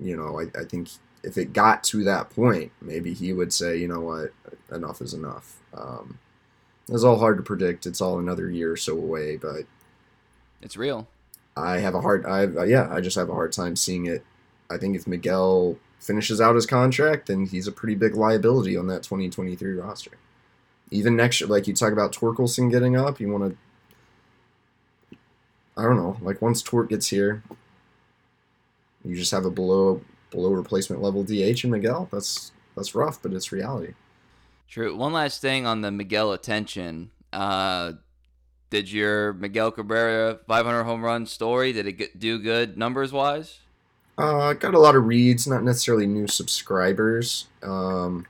You 0.00 0.16
know, 0.16 0.40
I, 0.40 0.60
I 0.60 0.64
think 0.64 0.88
if 1.22 1.38
it 1.38 1.52
got 1.52 1.82
to 1.84 2.04
that 2.04 2.30
point, 2.30 2.72
maybe 2.80 3.14
he 3.14 3.32
would 3.32 3.52
say, 3.52 3.76
you 3.76 3.88
know 3.88 4.00
what, 4.00 4.32
enough 4.70 5.00
is 5.00 5.14
enough. 5.14 5.58
Um, 5.74 6.18
it's 6.88 7.02
all 7.02 7.18
hard 7.18 7.36
to 7.38 7.42
predict. 7.42 7.86
It's 7.86 8.00
all 8.00 8.18
another 8.18 8.50
year 8.50 8.72
or 8.72 8.76
so 8.76 8.92
away, 8.92 9.36
but 9.36 9.62
it's 10.62 10.76
real. 10.76 11.08
I 11.56 11.78
have 11.78 11.94
a 11.94 12.00
hard, 12.00 12.26
I 12.26 12.44
uh, 12.44 12.64
yeah, 12.64 12.88
I 12.90 13.00
just 13.00 13.16
have 13.16 13.30
a 13.30 13.34
hard 13.34 13.52
time 13.52 13.76
seeing 13.76 14.06
it. 14.06 14.24
I 14.70 14.76
think 14.76 14.96
if 14.96 15.06
Miguel 15.06 15.78
finishes 15.98 16.40
out 16.40 16.54
his 16.54 16.66
contract, 16.66 17.26
then 17.26 17.46
he's 17.46 17.66
a 17.66 17.72
pretty 17.72 17.94
big 17.94 18.14
liability 18.14 18.76
on 18.76 18.86
that 18.88 19.02
2023 19.02 19.74
roster. 19.74 20.12
Even 20.90 21.16
next 21.16 21.40
year, 21.40 21.48
like 21.48 21.66
you 21.66 21.74
talk 21.74 21.92
about 21.92 22.12
Torkelson 22.12 22.70
getting 22.70 22.96
up, 22.96 23.20
you 23.20 23.30
want 23.30 23.56
to, 25.10 25.16
I 25.76 25.82
don't 25.82 25.96
know, 25.96 26.16
like 26.22 26.40
once 26.40 26.62
Tork 26.62 26.90
gets 26.90 27.08
here, 27.08 27.42
you 29.04 29.16
just 29.16 29.30
have 29.30 29.44
a 29.44 29.50
below 29.50 30.00
below 30.30 30.50
replacement 30.50 31.02
level 31.02 31.24
DH 31.24 31.64
in 31.64 31.70
Miguel. 31.70 32.08
That's 32.12 32.52
that's 32.76 32.94
rough, 32.94 33.20
but 33.22 33.32
it's 33.32 33.52
reality. 33.52 33.94
True. 34.68 34.96
One 34.96 35.12
last 35.12 35.40
thing 35.40 35.66
on 35.66 35.80
the 35.80 35.90
Miguel 35.90 36.32
attention. 36.32 37.10
Uh, 37.32 37.92
did 38.70 38.90
your 38.90 39.32
Miguel 39.34 39.70
Cabrera 39.70 40.38
500 40.46 40.84
home 40.84 41.04
run 41.04 41.26
story 41.26 41.72
did 41.72 41.86
it 41.86 42.18
do 42.18 42.38
good 42.38 42.76
numbers 42.76 43.12
wise? 43.12 43.60
Uh, 44.18 44.54
got 44.54 44.74
a 44.74 44.78
lot 44.78 44.96
of 44.96 45.04
reads, 45.04 45.46
not 45.46 45.62
necessarily 45.62 46.06
new 46.06 46.26
subscribers. 46.26 47.46
Um, 47.62 48.26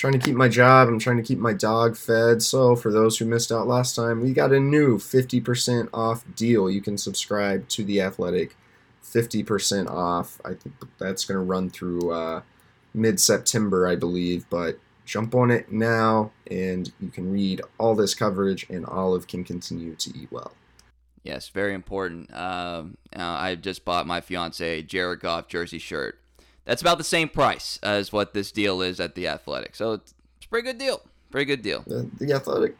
trying 0.00 0.14
to 0.14 0.18
keep 0.18 0.34
my 0.34 0.48
job. 0.48 0.88
I'm 0.88 0.98
trying 0.98 1.18
to 1.18 1.22
keep 1.22 1.38
my 1.38 1.52
dog 1.52 1.94
fed. 1.94 2.42
So, 2.42 2.74
for 2.74 2.90
those 2.90 3.18
who 3.18 3.26
missed 3.26 3.52
out 3.52 3.66
last 3.66 3.94
time, 3.94 4.22
we 4.22 4.32
got 4.32 4.50
a 4.50 4.58
new 4.58 4.96
50% 4.96 5.90
off 5.92 6.24
deal. 6.34 6.70
You 6.70 6.80
can 6.80 6.96
subscribe 6.96 7.68
to 7.68 7.84
The 7.84 8.00
Athletic 8.00 8.56
50% 9.04 9.90
off. 9.90 10.40
I 10.42 10.54
think 10.54 10.74
that's 10.98 11.26
going 11.26 11.36
to 11.36 11.44
run 11.44 11.68
through 11.68 12.12
uh, 12.12 12.40
mid 12.94 13.20
September, 13.20 13.86
I 13.86 13.94
believe. 13.94 14.46
But 14.48 14.78
jump 15.04 15.34
on 15.34 15.50
it 15.50 15.70
now, 15.70 16.32
and 16.50 16.90
you 16.98 17.10
can 17.10 17.30
read 17.30 17.60
all 17.76 17.94
this 17.94 18.14
coverage, 18.14 18.66
and 18.70 18.86
Olive 18.86 19.26
can 19.26 19.44
continue 19.44 19.94
to 19.96 20.18
eat 20.18 20.32
well. 20.32 20.52
Yes, 21.24 21.50
very 21.50 21.74
important. 21.74 22.32
Um, 22.34 22.96
uh, 23.14 23.20
I 23.20 23.54
just 23.54 23.84
bought 23.84 24.06
my 24.06 24.22
fiance 24.22 24.80
Jared 24.80 25.20
Goff 25.20 25.46
jersey 25.48 25.78
shirt. 25.78 26.18
That's 26.64 26.82
about 26.82 26.98
the 26.98 27.04
same 27.04 27.28
price 27.28 27.78
as 27.82 28.12
what 28.12 28.34
this 28.34 28.52
deal 28.52 28.82
is 28.82 29.00
at 29.00 29.14
the 29.14 29.26
Athletic. 29.26 29.74
So 29.74 29.94
it's, 29.94 30.14
it's 30.36 30.46
a 30.46 30.48
pretty 30.48 30.66
good 30.66 30.78
deal. 30.78 31.02
Pretty 31.30 31.46
good 31.46 31.62
deal. 31.62 31.82
The, 31.86 32.08
the 32.18 32.32
Athletic, 32.32 32.76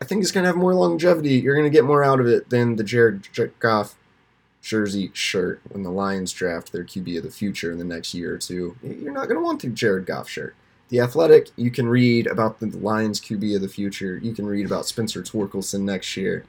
I 0.00 0.04
think 0.04 0.22
it's 0.22 0.30
going 0.30 0.44
to 0.44 0.48
have 0.48 0.56
more 0.56 0.74
longevity. 0.74 1.34
You're 1.34 1.54
going 1.54 1.70
to 1.70 1.74
get 1.74 1.84
more 1.84 2.04
out 2.04 2.20
of 2.20 2.26
it 2.26 2.50
than 2.50 2.76
the 2.76 2.84
Jared 2.84 3.28
Goff 3.58 3.96
jersey 4.62 5.10
shirt 5.14 5.60
when 5.70 5.82
the 5.82 5.90
Lions 5.90 6.32
draft 6.32 6.72
their 6.72 6.84
QB 6.84 7.18
of 7.18 7.22
the 7.24 7.30
future 7.30 7.72
in 7.72 7.78
the 7.78 7.84
next 7.84 8.14
year 8.14 8.34
or 8.34 8.38
two. 8.38 8.76
You're 8.82 9.12
not 9.12 9.28
going 9.28 9.38
to 9.38 9.44
want 9.44 9.62
the 9.62 9.68
Jared 9.68 10.06
Goff 10.06 10.28
shirt. 10.28 10.54
The 10.88 11.00
Athletic, 11.00 11.50
you 11.56 11.70
can 11.70 11.88
read 11.88 12.26
about 12.26 12.60
the 12.60 12.66
Lions 12.66 13.20
QB 13.20 13.56
of 13.56 13.62
the 13.62 13.68
future. 13.68 14.18
You 14.18 14.34
can 14.34 14.46
read 14.46 14.66
about 14.66 14.86
Spencer 14.86 15.22
Torkelson 15.22 15.82
next 15.82 16.16
year. 16.16 16.44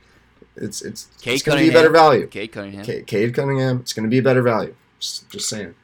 It's 0.55 0.81
it's, 0.81 1.07
Cade 1.21 1.35
it's 1.35 1.43
going 1.43 1.59
to 1.59 1.63
be 1.63 1.69
a 1.69 1.73
better 1.73 1.89
value. 1.91 2.27
Cade 2.27 2.51
Cunningham. 2.51 2.83
Cade, 2.83 3.07
Cade 3.07 3.33
Cunningham. 3.33 3.79
It's 3.79 3.93
going 3.93 4.03
to 4.03 4.09
be 4.09 4.17
a 4.17 4.23
better 4.23 4.41
value. 4.41 4.75
Just, 4.99 5.29
just 5.29 5.47
saying. 5.47 5.75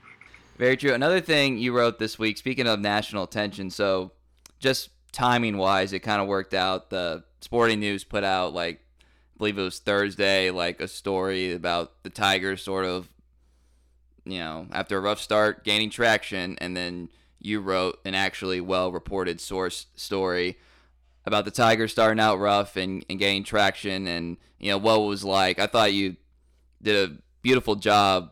Very 0.57 0.75
true. 0.75 0.93
Another 0.93 1.21
thing 1.21 1.57
you 1.57 1.71
wrote 1.71 1.99
this 1.99 2.17
week, 2.17 2.37
speaking 2.37 2.67
of 2.67 2.79
national 2.79 3.23
attention, 3.23 3.69
so 3.69 4.11
just 4.59 4.89
timing 5.11 5.57
wise, 5.57 5.93
it 5.93 5.99
kind 5.99 6.21
of 6.21 6.27
worked 6.27 6.55
out. 6.55 6.89
The 6.89 7.23
Sporting 7.41 7.79
News 7.79 8.03
put 8.03 8.23
out 8.23 8.53
like 8.53 8.79
I 8.79 9.37
believe 9.37 9.59
it 9.59 9.63
was 9.63 9.77
Thursday, 9.77 10.49
like 10.49 10.81
a 10.81 10.87
story 10.87 11.53
about 11.53 12.01
the 12.01 12.09
Tigers 12.09 12.63
sort 12.63 12.85
of, 12.85 13.07
you 14.25 14.39
know, 14.39 14.65
after 14.71 14.97
a 14.97 15.01
rough 15.01 15.21
start, 15.21 15.63
gaining 15.63 15.91
traction, 15.91 16.57
and 16.59 16.75
then 16.75 17.09
you 17.39 17.59
wrote 17.61 17.99
an 18.03 18.15
actually 18.15 18.59
well 18.59 18.91
reported 18.91 19.39
source 19.39 19.85
story 19.95 20.57
about 21.23 21.45
the 21.45 21.51
Tigers 21.51 21.91
starting 21.91 22.19
out 22.19 22.39
rough 22.39 22.75
and, 22.77 23.05
and 23.09 23.19
gaining 23.19 23.43
traction 23.43 24.07
and, 24.07 24.37
you 24.59 24.71
know, 24.71 24.79
what 24.79 25.01
was 25.01 25.23
like. 25.23 25.59
I 25.59 25.67
thought 25.67 25.93
you 25.93 26.15
did 26.81 27.11
a 27.11 27.13
beautiful 27.43 27.75
job 27.75 28.31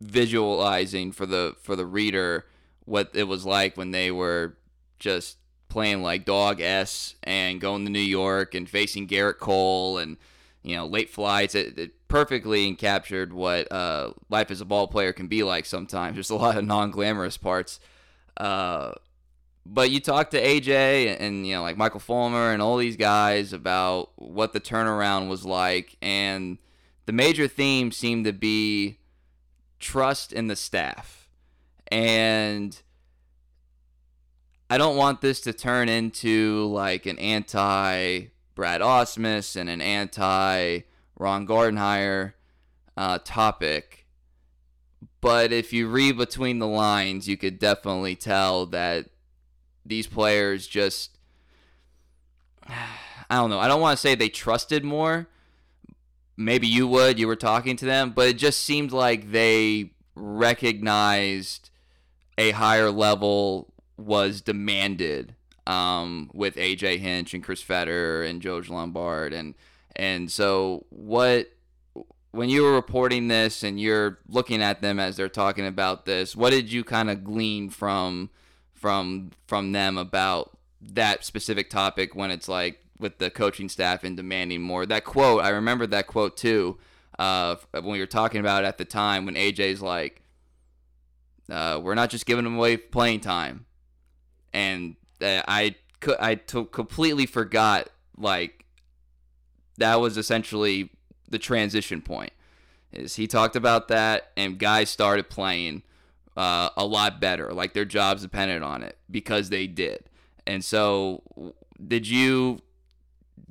visualizing 0.00 1.12
for 1.12 1.26
the 1.26 1.56
for 1.60 1.76
the 1.76 1.86
reader 1.86 2.46
what 2.84 3.10
it 3.14 3.24
was 3.24 3.44
like 3.44 3.76
when 3.76 3.90
they 3.90 4.10
were 4.10 4.56
just 4.98 5.38
playing 5.68 6.02
like 6.02 6.24
dog 6.24 6.60
s 6.60 7.14
and 7.22 7.60
going 7.60 7.84
to 7.84 7.90
New 7.90 7.98
York 7.98 8.54
and 8.54 8.68
facing 8.68 9.06
Gerrit 9.06 9.38
Cole 9.38 9.98
and 9.98 10.16
you 10.62 10.76
know 10.76 10.86
late 10.86 11.10
flights. 11.10 11.54
It, 11.54 11.78
it 11.78 12.08
perfectly 12.08 12.74
captured 12.74 13.32
what 13.32 13.70
uh, 13.70 14.12
life 14.30 14.50
as 14.50 14.60
a 14.60 14.64
ball 14.64 14.88
player 14.88 15.12
can 15.12 15.28
be 15.28 15.42
like. 15.42 15.66
Sometimes 15.66 16.14
there's 16.14 16.30
a 16.30 16.36
lot 16.36 16.56
of 16.56 16.64
non 16.64 16.90
glamorous 16.90 17.36
parts. 17.36 17.80
Uh, 18.36 18.92
but 19.66 19.90
you 19.90 20.00
talk 20.00 20.30
to 20.30 20.42
AJ 20.42 21.08
and, 21.08 21.20
and 21.20 21.46
you 21.46 21.54
know 21.54 21.62
like 21.62 21.76
Michael 21.76 22.00
Fulmer 22.00 22.52
and 22.52 22.62
all 22.62 22.76
these 22.76 22.96
guys 22.96 23.52
about 23.52 24.10
what 24.16 24.52
the 24.52 24.60
turnaround 24.60 25.28
was 25.28 25.44
like, 25.44 25.96
and 26.00 26.58
the 27.06 27.12
major 27.12 27.46
theme 27.48 27.92
seemed 27.92 28.24
to 28.24 28.32
be 28.32 28.97
trust 29.78 30.32
in 30.32 30.48
the 30.48 30.56
staff. 30.56 31.28
And 31.88 32.80
I 34.70 34.76
don't 34.76 34.96
want 34.96 35.20
this 35.20 35.40
to 35.42 35.52
turn 35.52 35.88
into 35.88 36.66
like 36.66 37.06
an 37.06 37.18
anti 37.18 38.26
Brad 38.54 38.80
Ausmus 38.80 39.56
and 39.56 39.70
an 39.70 39.80
anti 39.80 40.80
Ron 41.16 41.46
Gardenhire 41.46 42.34
uh, 42.96 43.18
topic. 43.24 44.06
But 45.20 45.52
if 45.52 45.72
you 45.72 45.88
read 45.88 46.16
between 46.16 46.58
the 46.58 46.66
lines, 46.66 47.28
you 47.28 47.36
could 47.36 47.58
definitely 47.58 48.14
tell 48.14 48.66
that 48.66 49.06
these 49.84 50.06
players 50.06 50.66
just. 50.66 51.18
I 53.30 53.36
don't 53.36 53.50
know. 53.50 53.58
I 53.58 53.68
don't 53.68 53.82
want 53.82 53.98
to 53.98 54.00
say 54.00 54.14
they 54.14 54.30
trusted 54.30 54.84
more, 54.84 55.28
maybe 56.38 56.66
you 56.66 56.86
would. 56.88 57.18
You 57.18 57.26
were 57.26 57.36
talking 57.36 57.76
to 57.76 57.84
them, 57.84 58.12
but 58.12 58.28
it 58.28 58.38
just 58.38 58.60
seemed 58.60 58.92
like 58.92 59.32
they 59.32 59.90
recognized 60.14 61.68
a 62.38 62.52
higher 62.52 62.90
level 62.90 63.74
was 63.98 64.40
demanded 64.40 65.34
um, 65.66 66.30
with 66.32 66.54
AJ 66.54 67.00
Hinch 67.00 67.34
and 67.34 67.44
Chris 67.44 67.60
Fetter 67.60 68.22
and 68.22 68.40
George 68.40 68.70
Lombard 68.70 69.32
and 69.32 69.54
and 69.96 70.30
so 70.30 70.86
what 70.90 71.50
when 72.30 72.48
you 72.48 72.62
were 72.62 72.72
reporting 72.72 73.28
this 73.28 73.62
and 73.62 73.80
you're 73.80 74.18
looking 74.28 74.62
at 74.62 74.80
them 74.80 75.00
as 75.00 75.16
they're 75.16 75.28
talking 75.28 75.66
about 75.66 76.04
this, 76.04 76.36
what 76.36 76.50
did 76.50 76.70
you 76.70 76.84
kind 76.84 77.10
of 77.10 77.24
glean 77.24 77.68
from 77.68 78.30
from 78.72 79.30
from 79.46 79.72
them 79.72 79.98
about 79.98 80.56
that 80.80 81.24
specific 81.24 81.68
topic 81.68 82.14
when 82.14 82.30
it's 82.30 82.48
like 82.48 82.84
with 82.98 83.18
the 83.18 83.30
coaching 83.30 83.68
staff 83.68 84.04
and 84.04 84.16
demanding 84.16 84.62
more. 84.62 84.86
That 84.86 85.04
quote, 85.04 85.42
I 85.42 85.50
remember 85.50 85.86
that 85.86 86.06
quote 86.06 86.36
too. 86.36 86.78
Uh, 87.18 87.56
when 87.72 87.86
we 87.86 87.98
were 87.98 88.06
talking 88.06 88.40
about 88.40 88.64
at 88.64 88.78
the 88.78 88.84
time 88.84 89.26
when 89.26 89.34
AJ's 89.34 89.82
like, 89.82 90.22
uh, 91.50 91.80
"We're 91.82 91.94
not 91.94 92.10
just 92.10 92.26
giving 92.26 92.44
them 92.44 92.56
away 92.56 92.76
playing 92.76 93.20
time," 93.20 93.66
and 94.52 94.94
uh, 95.20 95.42
I 95.48 95.74
I 96.20 96.36
t- 96.36 96.66
completely 96.70 97.26
forgot 97.26 97.88
like 98.16 98.64
that 99.78 100.00
was 100.00 100.16
essentially 100.16 100.90
the 101.28 101.38
transition 101.38 102.02
point. 102.02 102.32
Is 102.92 103.16
he 103.16 103.26
talked 103.26 103.56
about 103.56 103.88
that 103.88 104.30
and 104.36 104.58
guys 104.58 104.88
started 104.88 105.28
playing 105.28 105.82
uh, 106.36 106.70
a 106.76 106.86
lot 106.86 107.20
better, 107.20 107.52
like 107.52 107.74
their 107.74 107.84
jobs 107.84 108.22
depended 108.22 108.62
on 108.62 108.82
it 108.82 108.96
because 109.10 109.50
they 109.50 109.66
did. 109.66 110.04
And 110.46 110.64
so, 110.64 111.22
did 111.86 112.08
you 112.08 112.60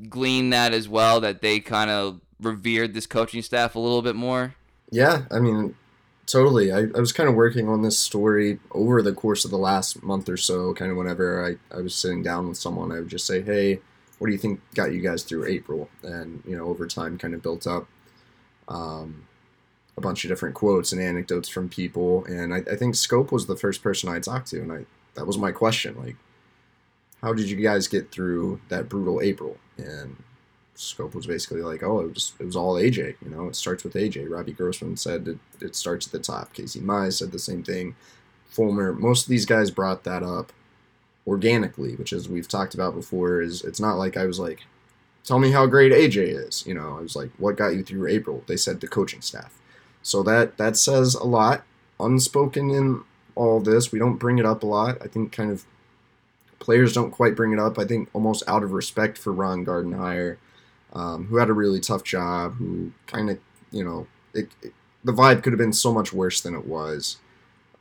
glean 0.09 0.49
that 0.51 0.73
as 0.73 0.87
well 0.87 1.19
that 1.21 1.41
they 1.41 1.59
kind 1.59 1.89
of 1.89 2.21
revered 2.39 2.93
this 2.93 3.07
coaching 3.07 3.41
staff 3.41 3.75
a 3.75 3.79
little 3.79 4.01
bit 4.01 4.15
more? 4.15 4.55
Yeah, 4.91 5.23
I 5.31 5.39
mean, 5.39 5.75
totally. 6.25 6.71
I, 6.71 6.81
I 6.95 6.99
was 6.99 7.11
kind 7.11 7.27
of 7.27 7.35
working 7.35 7.67
on 7.67 7.81
this 7.81 7.97
story 7.97 8.59
over 8.71 9.01
the 9.01 9.13
course 9.13 9.43
of 9.43 9.51
the 9.51 9.57
last 9.57 10.03
month 10.03 10.29
or 10.29 10.37
so. 10.37 10.73
Kind 10.73 10.91
of 10.91 10.97
whenever 10.97 11.45
I, 11.45 11.75
I 11.75 11.81
was 11.81 11.95
sitting 11.95 12.23
down 12.23 12.47
with 12.47 12.57
someone, 12.57 12.91
I 12.91 12.99
would 12.99 13.09
just 13.09 13.25
say, 13.25 13.41
hey, 13.41 13.79
what 14.19 14.27
do 14.27 14.33
you 14.33 14.39
think 14.39 14.61
got 14.73 14.93
you 14.93 15.01
guys 15.01 15.23
through 15.23 15.45
April? 15.45 15.89
And, 16.03 16.43
you 16.47 16.57
know, 16.57 16.65
over 16.67 16.87
time 16.87 17.17
kind 17.17 17.33
of 17.33 17.41
built 17.41 17.67
up 17.67 17.87
um, 18.67 19.27
a 19.97 20.01
bunch 20.01 20.23
of 20.23 20.29
different 20.29 20.55
quotes 20.55 20.91
and 20.91 21.01
anecdotes 21.01 21.49
from 21.49 21.69
people. 21.69 22.25
And 22.25 22.53
I, 22.53 22.57
I 22.57 22.75
think 22.75 22.95
Schoop 22.95 23.31
was 23.31 23.47
the 23.47 23.57
first 23.57 23.83
person 23.83 24.09
I 24.09 24.19
talked 24.19 24.47
to. 24.49 24.61
And 24.61 24.71
I 24.71 24.85
that 25.15 25.25
was 25.25 25.37
my 25.37 25.51
question. 25.51 25.95
Like, 25.97 26.15
how 27.27 27.33
did 27.33 27.49
you 27.49 27.57
guys 27.57 27.89
get 27.89 28.09
through 28.09 28.61
that 28.69 28.87
brutal 28.87 29.19
April? 29.21 29.57
And 29.77 30.15
Schoop 30.77 31.13
was 31.13 31.27
basically 31.27 31.61
like, 31.61 31.83
oh, 31.83 31.99
it 31.99 32.13
was 32.13 32.31
it 32.39 32.45
was 32.45 32.55
all 32.55 32.75
AJ. 32.75 33.15
You 33.21 33.29
know, 33.29 33.47
it 33.49 33.55
starts 33.57 33.83
with 33.83 33.95
AJ. 33.95 34.29
Robbie 34.29 34.53
Grossman 34.53 34.95
said 34.95 35.27
it, 35.27 35.37
it 35.59 35.75
starts 35.75 36.05
at 36.05 36.13
the 36.13 36.19
top. 36.19 36.53
Casey 36.53 36.79
Mize 36.79 37.17
said 37.17 37.33
the 37.33 37.39
same 37.39 37.63
thing. 37.63 37.97
Fulmer. 38.45 38.93
Most 38.93 39.23
of 39.23 39.29
these 39.29 39.45
guys 39.45 39.71
brought 39.71 40.05
that 40.05 40.23
up 40.23 40.53
organically, 41.27 41.95
which 41.97 42.13
as 42.13 42.29
we've 42.29 42.47
talked 42.47 42.73
about 42.73 42.95
before, 42.95 43.41
is 43.41 43.61
it's 43.61 43.81
not 43.81 43.97
like 43.97 44.15
I 44.15 44.25
was 44.25 44.39
like, 44.39 44.61
tell 45.25 45.37
me 45.37 45.51
how 45.51 45.65
great 45.65 45.91
AJ 45.91 46.47
is. 46.47 46.65
You 46.65 46.75
know, 46.75 46.97
I 46.97 47.01
was 47.01 47.17
like, 47.17 47.31
what 47.37 47.57
got 47.57 47.75
you 47.75 47.83
through 47.83 48.07
April? 48.07 48.45
They 48.47 48.55
said 48.55 48.79
the 48.79 48.87
coaching 48.87 49.21
staff. 49.21 49.59
So 50.01 50.23
that 50.23 50.55
that 50.57 50.77
says 50.77 51.13
a 51.13 51.25
lot. 51.25 51.65
Unspoken 51.99 52.69
in 52.69 53.03
all 53.35 53.59
this, 53.59 53.91
we 53.91 53.99
don't 53.99 54.15
bring 54.15 54.39
it 54.39 54.45
up 54.45 54.63
a 54.63 54.67
lot. 54.67 54.97
I 55.01 55.07
think 55.09 55.33
kind 55.33 55.51
of 55.51 55.65
players 56.59 56.93
don't 56.93 57.11
quite 57.11 57.35
bring 57.35 57.53
it 57.53 57.59
up. 57.59 57.77
I 57.77 57.85
think 57.85 58.09
almost 58.13 58.43
out 58.47 58.63
of 58.63 58.71
respect 58.71 59.17
for 59.17 59.31
Ron 59.31 59.65
Gardenhire, 59.65 60.37
um, 60.93 61.27
who 61.27 61.37
had 61.37 61.49
a 61.49 61.53
really 61.53 61.79
tough 61.79 62.03
job, 62.03 62.55
who 62.55 62.91
kind 63.05 63.29
of, 63.29 63.39
you 63.71 63.83
know, 63.83 64.07
it, 64.33 64.49
it, 64.61 64.73
the 65.03 65.13
vibe 65.13 65.43
could 65.43 65.53
have 65.53 65.59
been 65.59 65.73
so 65.73 65.93
much 65.93 66.11
worse 66.13 66.41
than 66.41 66.55
it 66.55 66.65
was 66.65 67.17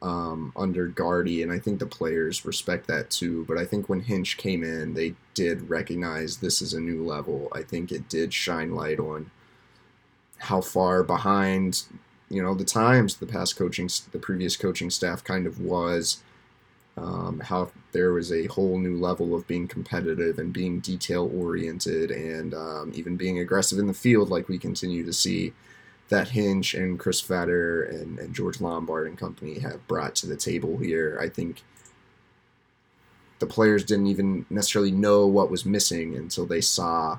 um, 0.03 0.53
under 0.57 0.87
Gardy, 0.87 1.43
and 1.43 1.51
I 1.51 1.59
think 1.59 1.79
the 1.79 1.87
players 1.87 2.45
respect 2.45 2.87
that 2.89 3.11
too. 3.11 3.45
But 3.49 3.59
I 3.59 3.65
think 3.65 3.89
when 3.89 4.01
Hinch 4.01 4.37
came 4.37 4.63
in, 4.63 4.95
they 4.95 5.15
did 5.35 5.69
recognize 5.69 6.37
this 6.37 6.61
is 6.61 6.75
a 6.75 6.81
new 6.81 7.05
level. 7.05 7.49
I 7.53 7.63
think 7.63 7.91
it 7.91 8.09
did 8.09 8.33
shine 8.33 8.75
light 8.75 8.99
on 8.99 9.31
how 10.39 10.61
far 10.61 11.03
behind, 11.03 11.83
you 12.29 12.43
know, 12.43 12.55
the 12.55 12.65
times 12.65 13.17
the 13.17 13.27
past 13.27 13.57
coaching, 13.57 13.89
the 14.13 14.19
previous 14.19 14.57
coaching 14.57 14.91
staff 14.91 15.25
kind 15.25 15.47
of 15.47 15.61
was 15.61 16.23
um, 16.97 17.41
how 17.41 17.71
there 17.93 18.13
was 18.13 18.33
a 18.33 18.47
whole 18.47 18.79
new 18.79 18.97
level 18.97 19.35
of 19.35 19.47
being 19.47 19.69
competitive 19.69 20.39
and 20.39 20.53
being 20.53 20.81
detail 20.81 21.31
oriented 21.35 22.11
and 22.11 22.55
um, 22.55 22.93
even 22.95 23.17
being 23.17 23.39
aggressive 23.39 23.79
in 23.79 23.87
the 23.87 23.95
field, 23.95 24.31
like 24.31 24.49
we 24.49 24.59
continue 24.59 25.05
to 25.05 25.13
see 25.13 25.53
that 26.09 26.29
Hinch 26.29 26.75
and 26.75 26.99
Chris 26.99 27.21
Fetter 27.21 27.83
and, 27.83 28.19
and 28.19 28.35
George 28.35 28.61
Lombard 28.61 29.09
and 29.09 29.19
company 29.19 29.59
have 29.59 29.87
brought 29.87 30.15
to 30.17 30.27
the 30.27 30.37
table 30.37 30.79
here. 30.79 31.19
I 31.21 31.29
think 31.29 31.63
the 33.39 33.47
players 33.47 33.85
didn't 33.85 34.07
even 34.07 34.47
necessarily 34.49 34.93
know 34.93 35.27
what 35.27 35.51
was 35.51 35.67
missing 35.67 36.17
until 36.17 36.47
they 36.47 36.61
saw, 36.61 37.19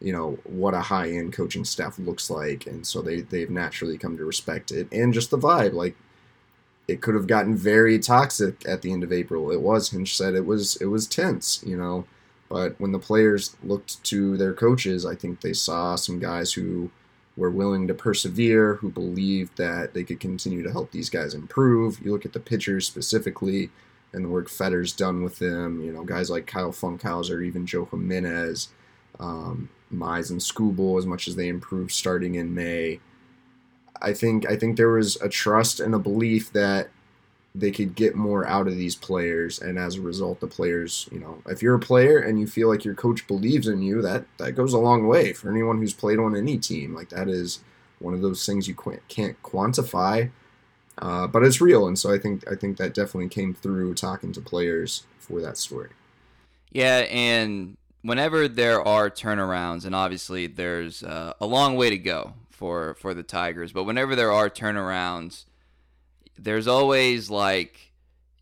you 0.00 0.12
know, 0.12 0.38
what 0.44 0.72
a 0.72 0.80
high 0.80 1.10
end 1.10 1.32
coaching 1.32 1.64
staff 1.64 1.98
looks 1.98 2.30
like, 2.30 2.66
and 2.66 2.86
so 2.86 3.02
they 3.02 3.20
they've 3.20 3.50
naturally 3.50 3.98
come 3.98 4.16
to 4.16 4.24
respect 4.24 4.70
it 4.70 4.90
and 4.92 5.12
just 5.12 5.30
the 5.30 5.38
vibe. 5.38 5.74
Like 5.74 5.96
it 6.88 7.02
could 7.02 7.14
have 7.14 7.26
gotten 7.26 7.54
very 7.54 7.98
toxic 7.98 8.66
at 8.66 8.82
the 8.82 8.90
end 8.90 9.04
of 9.04 9.12
April. 9.12 9.52
It 9.52 9.60
was 9.60 9.90
Hinch 9.90 10.16
said 10.16 10.34
it 10.34 10.46
was 10.46 10.76
it 10.76 10.86
was 10.86 11.06
tense, 11.06 11.62
you 11.64 11.76
know. 11.76 12.06
But 12.48 12.80
when 12.80 12.92
the 12.92 12.98
players 12.98 13.54
looked 13.62 14.02
to 14.04 14.38
their 14.38 14.54
coaches, 14.54 15.04
I 15.04 15.14
think 15.14 15.40
they 15.40 15.52
saw 15.52 15.96
some 15.96 16.18
guys 16.18 16.54
who 16.54 16.90
were 17.36 17.50
willing 17.50 17.86
to 17.86 17.94
persevere, 17.94 18.76
who 18.76 18.90
believed 18.90 19.56
that 19.58 19.92
they 19.92 20.02
could 20.02 20.18
continue 20.18 20.62
to 20.62 20.72
help 20.72 20.90
these 20.90 21.10
guys 21.10 21.34
improve. 21.34 22.00
You 22.02 22.10
look 22.10 22.24
at 22.24 22.32
the 22.32 22.40
pitchers 22.40 22.86
specifically 22.86 23.70
and 24.12 24.24
the 24.24 24.28
work 24.28 24.48
Fetter's 24.48 24.92
done 24.92 25.22
with 25.22 25.38
them, 25.38 25.82
you 25.82 25.92
know, 25.92 26.04
guys 26.04 26.30
like 26.30 26.46
Kyle 26.46 26.72
Funkhouser, 26.72 27.44
even 27.44 27.66
Joe 27.66 27.84
Jimenez, 27.84 28.68
um, 29.20 29.68
Mize 29.92 30.30
and 30.30 30.40
Skubal, 30.40 30.98
as 30.98 31.06
much 31.06 31.28
as 31.28 31.36
they 31.36 31.48
improved 31.48 31.92
starting 31.92 32.34
in 32.34 32.54
May. 32.54 33.00
I 34.00 34.12
think 34.12 34.48
I 34.48 34.56
think 34.56 34.76
there 34.76 34.90
was 34.90 35.16
a 35.16 35.28
trust 35.28 35.80
and 35.80 35.94
a 35.94 35.98
belief 35.98 36.52
that 36.52 36.88
they 37.54 37.70
could 37.70 37.94
get 37.94 38.14
more 38.14 38.46
out 38.46 38.68
of 38.68 38.76
these 38.76 38.94
players, 38.94 39.58
and 39.58 39.78
as 39.78 39.96
a 39.96 40.00
result, 40.00 40.40
the 40.40 40.46
players, 40.46 41.08
you 41.10 41.18
know, 41.18 41.42
if 41.46 41.62
you're 41.62 41.74
a 41.74 41.80
player 41.80 42.18
and 42.18 42.38
you 42.38 42.46
feel 42.46 42.68
like 42.68 42.84
your 42.84 42.94
coach 42.94 43.26
believes 43.26 43.66
in 43.66 43.82
you, 43.82 44.02
that 44.02 44.24
that 44.38 44.52
goes 44.52 44.72
a 44.72 44.78
long 44.78 45.06
way 45.06 45.32
for 45.32 45.50
anyone 45.50 45.78
who's 45.78 45.94
played 45.94 46.18
on 46.18 46.36
any 46.36 46.58
team. 46.58 46.94
Like 46.94 47.08
that 47.10 47.28
is 47.28 47.60
one 47.98 48.14
of 48.14 48.20
those 48.20 48.44
things 48.46 48.68
you 48.68 48.76
can't 49.08 49.42
quantify, 49.42 50.30
uh, 50.98 51.26
but 51.26 51.42
it's 51.42 51.60
real, 51.60 51.86
and 51.86 51.98
so 51.98 52.12
I 52.12 52.18
think 52.18 52.48
I 52.50 52.54
think 52.54 52.76
that 52.78 52.94
definitely 52.94 53.28
came 53.28 53.54
through 53.54 53.94
talking 53.94 54.32
to 54.32 54.40
players 54.40 55.04
for 55.18 55.40
that 55.40 55.56
story. 55.56 55.90
Yeah, 56.70 57.06
and 57.10 57.76
whenever 58.02 58.46
there 58.46 58.86
are 58.86 59.10
turnarounds, 59.10 59.84
and 59.84 59.94
obviously 59.94 60.46
there's 60.46 61.02
uh, 61.02 61.32
a 61.40 61.46
long 61.46 61.76
way 61.76 61.90
to 61.90 61.98
go 61.98 62.34
for 62.58 62.94
for 62.94 63.14
the 63.14 63.22
Tigers. 63.22 63.72
But 63.72 63.84
whenever 63.84 64.16
there 64.16 64.32
are 64.32 64.50
turnarounds, 64.50 65.44
there's 66.36 66.66
always 66.66 67.30
like 67.30 67.92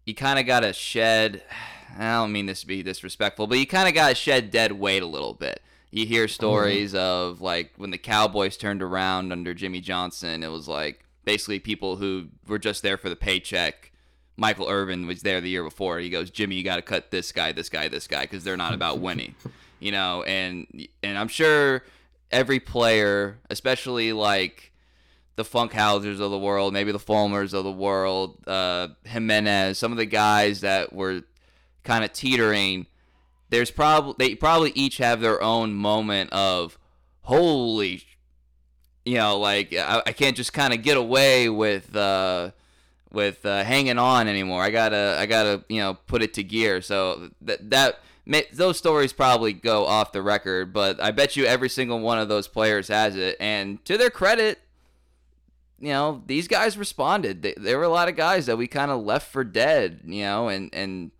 you 0.07 0.15
kind 0.15 0.39
of 0.39 0.47
got 0.47 0.61
to 0.61 0.73
shed. 0.73 1.43
I 1.99 2.13
don't 2.15 2.33
mean 2.33 2.45
this 2.45 2.61
to 2.61 2.67
be 2.67 2.83
disrespectful, 2.83 3.47
but 3.47 3.59
you 3.59 3.67
kind 3.67 3.89
of 3.89 3.95
got 3.95 4.11
to 4.11 4.15
shed 4.15 4.51
dead 4.51 4.73
weight 4.73 5.03
a 5.03 5.07
little 5.07 5.33
bit. 5.33 5.63
You 5.91 6.05
hear 6.05 6.29
stories 6.29 6.93
mm-hmm. 6.93 6.99
of 6.99 7.41
like 7.41 7.73
when 7.77 7.91
the 7.91 7.97
Cowboys 7.97 8.59
turned 8.59 8.83
around 8.83 9.33
under 9.33 9.55
Jimmy 9.55 9.81
Johnson, 9.81 10.43
it 10.43 10.51
was 10.51 10.69
like 10.69 11.07
basically 11.25 11.59
people 11.59 11.97
who 11.97 12.29
were 12.47 12.59
just 12.59 12.83
there 12.83 12.99
for 12.99 13.09
the 13.09 13.17
paycheck. 13.17 13.93
Michael 14.37 14.69
Irvin 14.69 15.07
was 15.07 15.23
there 15.23 15.41
the 15.41 15.49
year 15.49 15.65
before. 15.65 15.99
He 15.99 16.11
goes, 16.11 16.29
Jimmy, 16.29 16.57
you 16.57 16.65
got 16.65 16.77
to 16.77 16.83
cut 16.83 17.11
this 17.11 17.33
guy, 17.33 17.53
this 17.53 17.71
guy, 17.71 17.89
this 17.89 18.07
guy, 18.07 18.23
because 18.23 18.45
they're 18.45 18.59
not 18.59 18.75
about 18.75 18.99
winning, 19.01 19.35
you 19.81 19.93
know. 19.93 20.23
And 20.25 20.67
and 21.03 21.17
I'm 21.17 21.29
sure 21.29 21.83
every 22.31 22.61
player, 22.61 23.39
especially 23.51 24.13
like 24.13 24.73
the 25.37 25.45
Funkhousers 25.45 26.21
of 26.21 26.31
the 26.31 26.39
world, 26.39 26.73
maybe 26.73 26.93
the 26.93 26.99
Fulmers 26.99 27.53
of 27.53 27.65
the 27.65 27.73
world, 27.73 28.39
uh, 28.47 28.89
Jimenez, 29.05 29.79
some 29.79 29.93
of 29.93 29.99
the 29.99 30.07
guys 30.07 30.63
that 30.63 30.93
were 30.93 31.23
kind 31.85 32.05
of 32.05 32.13
teetering. 32.13 32.87
There's 33.51 33.71
probably 33.71 34.15
they 34.19 34.35
probably 34.35 34.73
each 34.75 34.97
have 34.97 35.21
their 35.21 35.41
own 35.43 35.75
moment 35.75 36.33
of 36.33 36.79
holy, 37.23 38.03
you 39.05 39.15
know, 39.15 39.39
like 39.39 39.75
I, 39.75 40.03
I 40.07 40.13
can't 40.13 40.37
just 40.37 40.53
kind 40.53 40.75
of 40.75 40.83
get 40.83 40.97
away 40.97 41.49
with 41.49 41.95
uh, 41.95 42.51
with 43.13 43.45
uh, 43.47 43.63
hanging 43.63 43.99
on 43.99 44.27
anymore. 44.27 44.63
I 44.63 44.71
gotta 44.71 45.17
I 45.19 45.27
gotta 45.27 45.65
you 45.69 45.81
know 45.81 45.95
put 45.95 46.23
it 46.23 46.35
to 46.35 46.43
gear. 46.43 46.81
So 46.81 47.31
that 47.43 47.71
that 47.71 48.01
those 48.53 48.77
stories 48.77 49.13
probably 49.13 49.53
go 49.53 49.87
off 49.87 50.13
the 50.13 50.23
record, 50.23 50.73
but 50.73 51.01
I 51.01 51.11
bet 51.13 51.37
you 51.37 51.45
every 51.45 51.69
single 51.69 52.01
one 52.01 52.19
of 52.19 52.29
those 52.29 52.49
players 52.49 52.89
has 52.89 53.17
it. 53.17 53.37
And 53.39 53.85
to 53.85 53.97
their 53.97 54.11
credit, 54.11 54.61
you 55.79 55.91
know, 55.91 56.23
these 56.27 56.49
guys 56.49 56.77
responded. 56.77 57.43
They, 57.43 57.55
there 57.57 57.79
were 57.79 57.85
a 57.85 57.89
lot 57.89 58.09
of 58.09 58.17
guys 58.17 58.47
that 58.47 58.57
we 58.57 58.67
kind 58.67 58.91
of 58.91 59.05
left 59.05 59.31
for 59.31 59.45
dead, 59.45 60.01
you 60.05 60.23
know, 60.23 60.49
and, 60.49 60.75
and 60.75 61.11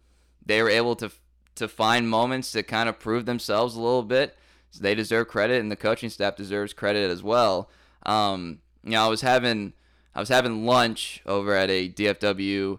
they 0.45 0.63
were 0.63 0.71
able 0.71 0.97
to 0.97 1.11
to 1.57 1.67
find 1.67 2.09
moments 2.09 2.53
to 2.53 2.63
kind 2.63 2.87
of 2.87 2.99
prove 2.99 3.25
themselves 3.25 3.75
a 3.75 3.81
little 3.81 4.03
bit. 4.03 4.37
So 4.71 4.83
they 4.83 4.95
deserve 4.95 5.29
credit, 5.29 5.61
and 5.61 5.73
the 5.73 5.77
coaching 5.77 6.11
staff 6.11 6.37
deserves 6.37 6.75
credit 6.75 7.11
as 7.11 7.23
well. 7.23 7.71
Um, 8.05 8.61
you 8.85 8.91
know, 8.91 9.05
I 9.05 9.09
was 9.09 9.23
having 9.23 9.73
I 10.15 10.21
was 10.21 10.29
having 10.29 10.67
lunch 10.67 11.23
over 11.25 11.55
at 11.55 11.71
a 11.71 11.89
DFW 11.89 12.79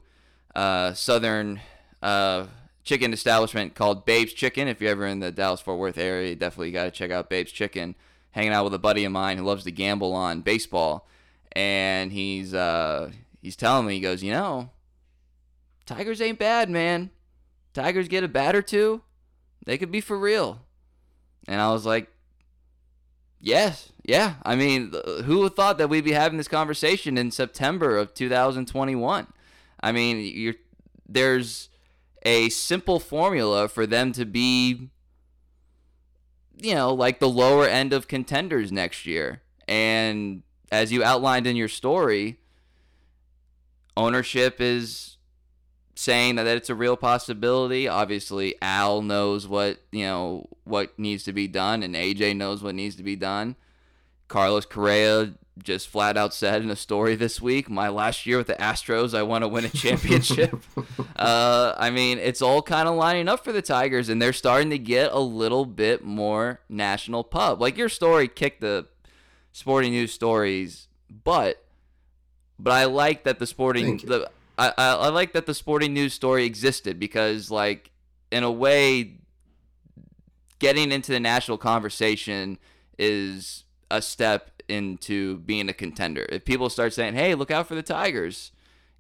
uh, 0.55 0.93
Southern 0.93 1.59
uh, 2.01 2.45
chicken 2.87 3.13
establishment 3.13 3.75
called 3.75 4.05
Babe's 4.05 4.33
Chicken. 4.33 4.67
If 4.67 4.81
you're 4.81 4.91
ever 4.91 5.05
in 5.05 5.19
the 5.19 5.31
Dallas 5.31 5.61
Fort 5.61 5.77
Worth 5.77 5.97
area, 5.97 6.35
definitely 6.35 6.71
got 6.71 6.85
to 6.85 6.91
check 6.91 7.11
out 7.11 7.29
Babe's 7.29 7.51
Chicken. 7.51 7.95
Hanging 8.31 8.53
out 8.53 8.63
with 8.63 8.73
a 8.73 8.79
buddy 8.79 9.03
of 9.03 9.11
mine 9.11 9.37
who 9.37 9.43
loves 9.43 9.63
to 9.63 9.71
gamble 9.71 10.13
on 10.13 10.41
baseball, 10.41 11.07
and 11.53 12.11
he's 12.11 12.53
uh, 12.53 13.11
he's 13.41 13.55
telling 13.55 13.87
me 13.87 13.95
he 13.95 13.99
goes, 13.99 14.23
you 14.23 14.31
know, 14.31 14.69
Tigers 15.85 16.21
ain't 16.21 16.37
bad, 16.37 16.69
man. 16.69 17.09
Tigers 17.73 18.07
get 18.07 18.23
a 18.23 18.27
bat 18.27 18.55
or 18.55 18.61
two, 18.61 19.01
they 19.65 19.77
could 19.77 19.91
be 19.91 20.01
for 20.01 20.17
real. 20.17 20.61
And 21.47 21.59
I 21.59 21.71
was 21.71 21.85
like, 21.85 22.11
yes, 23.39 23.91
yeah. 24.03 24.35
I 24.43 24.55
mean, 24.55 24.93
who 25.23 25.49
thought 25.49 25.77
that 25.77 25.89
we'd 25.89 26.03
be 26.03 26.11
having 26.11 26.37
this 26.37 26.47
conversation 26.47 27.17
in 27.17 27.31
September 27.31 27.97
of 27.97 28.13
2021? 28.13 29.27
I 29.81 29.91
mean, 29.91 30.19
you're 30.19 30.55
there's 31.07 31.69
a 32.23 32.49
simple 32.49 32.99
formula 32.99 33.67
for 33.67 33.85
them 33.85 34.11
to 34.13 34.25
be 34.25 34.89
you 36.59 36.75
know 36.75 36.93
like 36.93 37.19
the 37.19 37.29
lower 37.29 37.67
end 37.67 37.93
of 37.93 38.07
contenders 38.07 38.71
next 38.71 39.05
year. 39.05 39.41
And 39.67 40.43
as 40.71 40.91
you 40.91 41.03
outlined 41.03 41.47
in 41.47 41.55
your 41.55 41.67
story 41.67 42.39
ownership 43.95 44.61
is 44.61 45.17
saying 45.95 46.35
that 46.35 46.47
it's 46.47 46.69
a 46.69 46.75
real 46.75 46.95
possibility. 46.95 47.87
Obviously 47.87 48.55
al 48.61 49.01
knows 49.01 49.47
what 49.47 49.79
you 49.91 50.03
know 50.03 50.47
what 50.63 50.97
needs 50.97 51.23
to 51.23 51.33
be 51.33 51.47
done 51.47 51.83
and 51.83 51.95
aj 51.95 52.35
knows 52.35 52.63
what 52.63 52.75
needs 52.75 52.95
to 52.95 53.03
be 53.03 53.15
done. 53.15 53.55
Carlos 54.27 54.65
correa 54.65 55.33
just 55.63 55.87
flat 55.87 56.17
out 56.17 56.33
said 56.33 56.61
in 56.61 56.69
a 56.69 56.75
story 56.75 57.15
this 57.15 57.41
week, 57.41 57.69
my 57.69 57.89
last 57.89 58.25
year 58.25 58.37
with 58.37 58.47
the 58.47 58.55
Astros, 58.55 59.17
I 59.17 59.23
want 59.23 59.43
to 59.43 59.47
win 59.47 59.65
a 59.65 59.69
championship. 59.69 60.55
uh, 61.15 61.73
I 61.77 61.89
mean, 61.89 62.17
it's 62.17 62.41
all 62.41 62.61
kind 62.61 62.87
of 62.87 62.95
lining 62.95 63.27
up 63.27 63.43
for 63.43 63.51
the 63.51 63.61
Tigers, 63.61 64.09
and 64.09 64.21
they're 64.21 64.33
starting 64.33 64.69
to 64.69 64.79
get 64.79 65.11
a 65.11 65.19
little 65.19 65.65
bit 65.65 66.03
more 66.03 66.61
national 66.69 67.23
pub. 67.23 67.61
Like 67.61 67.77
your 67.77 67.89
story 67.89 68.27
kicked 68.27 68.61
the 68.61 68.87
sporting 69.51 69.91
news 69.91 70.13
stories, 70.13 70.87
but 71.23 71.63
but 72.59 72.73
I 72.73 72.85
like 72.85 73.23
that 73.23 73.39
the 73.39 73.47
sporting 73.47 73.97
the 73.97 74.29
I, 74.57 74.73
I 74.77 74.93
I 74.93 75.09
like 75.09 75.33
that 75.33 75.45
the 75.45 75.53
sporting 75.53 75.93
news 75.93 76.13
story 76.13 76.45
existed 76.45 76.99
because 76.99 77.51
like 77.51 77.91
in 78.31 78.43
a 78.43 78.51
way, 78.51 79.19
getting 80.59 80.91
into 80.91 81.11
the 81.11 81.19
national 81.19 81.57
conversation 81.57 82.57
is 82.97 83.63
a 83.89 84.01
step 84.01 84.56
into 84.67 85.37
being 85.39 85.69
a 85.69 85.73
contender. 85.73 86.25
If 86.29 86.45
people 86.45 86.69
start 86.69 86.93
saying, 86.93 87.15
"Hey, 87.15 87.35
look 87.35 87.51
out 87.51 87.67
for 87.67 87.75
the 87.75 87.83
Tigers," 87.83 88.51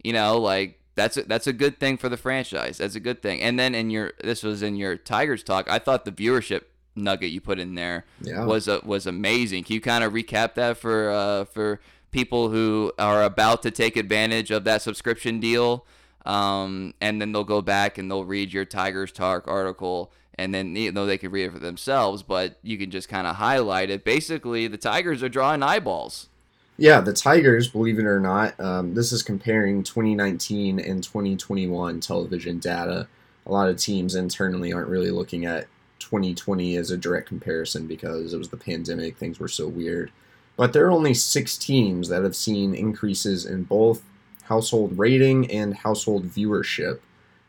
you 0.03 0.13
know, 0.13 0.37
like 0.37 0.79
that's 0.95 1.17
a, 1.17 1.23
that's 1.23 1.47
a 1.47 1.53
good 1.53 1.79
thing 1.79 1.97
for 1.97 2.09
the 2.09 2.17
franchise. 2.17 2.79
That's 2.79 2.95
a 2.95 2.99
good 2.99 3.21
thing. 3.21 3.41
And 3.41 3.59
then 3.59 3.75
in 3.75 3.89
your 3.89 4.13
this 4.23 4.43
was 4.43 4.61
in 4.63 4.75
your 4.75 4.97
Tigers 4.97 5.43
talk. 5.43 5.69
I 5.69 5.79
thought 5.79 6.05
the 6.05 6.11
viewership 6.11 6.63
nugget 6.95 7.31
you 7.31 7.39
put 7.39 7.59
in 7.59 7.75
there 7.75 8.05
yeah. 8.21 8.43
was 8.43 8.67
a, 8.67 8.81
was 8.83 9.05
amazing. 9.05 9.63
Can 9.63 9.75
you 9.75 9.81
kind 9.81 10.03
of 10.03 10.13
recap 10.13 10.55
that 10.55 10.77
for 10.77 11.11
uh, 11.11 11.45
for 11.45 11.79
people 12.11 12.49
who 12.49 12.91
are 12.97 13.23
about 13.23 13.61
to 13.63 13.71
take 13.71 13.95
advantage 13.95 14.51
of 14.51 14.63
that 14.65 14.81
subscription 14.81 15.39
deal? 15.39 15.85
Um, 16.25 16.93
and 16.99 17.21
then 17.21 17.31
they'll 17.31 17.45
go 17.45 17.61
back 17.61 17.97
and 17.97 18.11
they'll 18.11 18.25
read 18.25 18.51
your 18.51 18.65
Tigers 18.65 19.13
Talk 19.13 19.47
article 19.47 20.11
and 20.37 20.53
then 20.53 20.75
you 20.75 20.91
know 20.91 21.05
they 21.05 21.17
can 21.17 21.31
read 21.31 21.45
it 21.45 21.53
for 21.53 21.59
themselves, 21.59 22.23
but 22.23 22.57
you 22.61 22.77
can 22.77 22.91
just 22.91 23.09
kind 23.09 23.27
of 23.27 23.37
highlight 23.37 23.89
it. 23.89 24.03
Basically, 24.03 24.67
the 24.67 24.77
Tigers 24.77 25.23
are 25.23 25.29
drawing 25.29 25.63
eyeballs. 25.63 26.29
Yeah, 26.77 27.01
the 27.01 27.13
Tigers, 27.13 27.67
believe 27.67 27.97
it 27.97 28.05
or 28.05 28.19
not, 28.19 28.59
um, 28.59 28.93
this 28.93 29.11
is 29.11 29.23
comparing 29.23 29.81
2019 29.81 30.79
and 30.79 31.03
2021 31.03 31.99
television 32.01 32.59
data. 32.59 33.07
A 33.47 33.51
lot 33.51 33.69
of 33.69 33.77
teams 33.77 34.13
internally 34.13 34.71
aren't 34.71 34.89
really 34.89 35.09
looking 35.09 35.45
at 35.45 35.67
2020 35.99 36.75
as 36.75 36.91
a 36.91 36.97
direct 36.97 37.27
comparison 37.27 37.87
because 37.87 38.31
it 38.31 38.37
was 38.37 38.49
the 38.49 38.57
pandemic, 38.57 39.17
things 39.17 39.39
were 39.39 39.47
so 39.47 39.67
weird. 39.67 40.11
But 40.55 40.73
there 40.73 40.85
are 40.85 40.91
only 40.91 41.15
six 41.15 41.57
teams 41.57 42.09
that 42.09 42.23
have 42.23 42.35
seen 42.35 42.75
increases 42.75 43.45
in 43.45 43.63
both 43.63 44.03
household 44.43 44.97
rating 44.97 45.49
and 45.51 45.75
household 45.75 46.27
viewership 46.27 46.99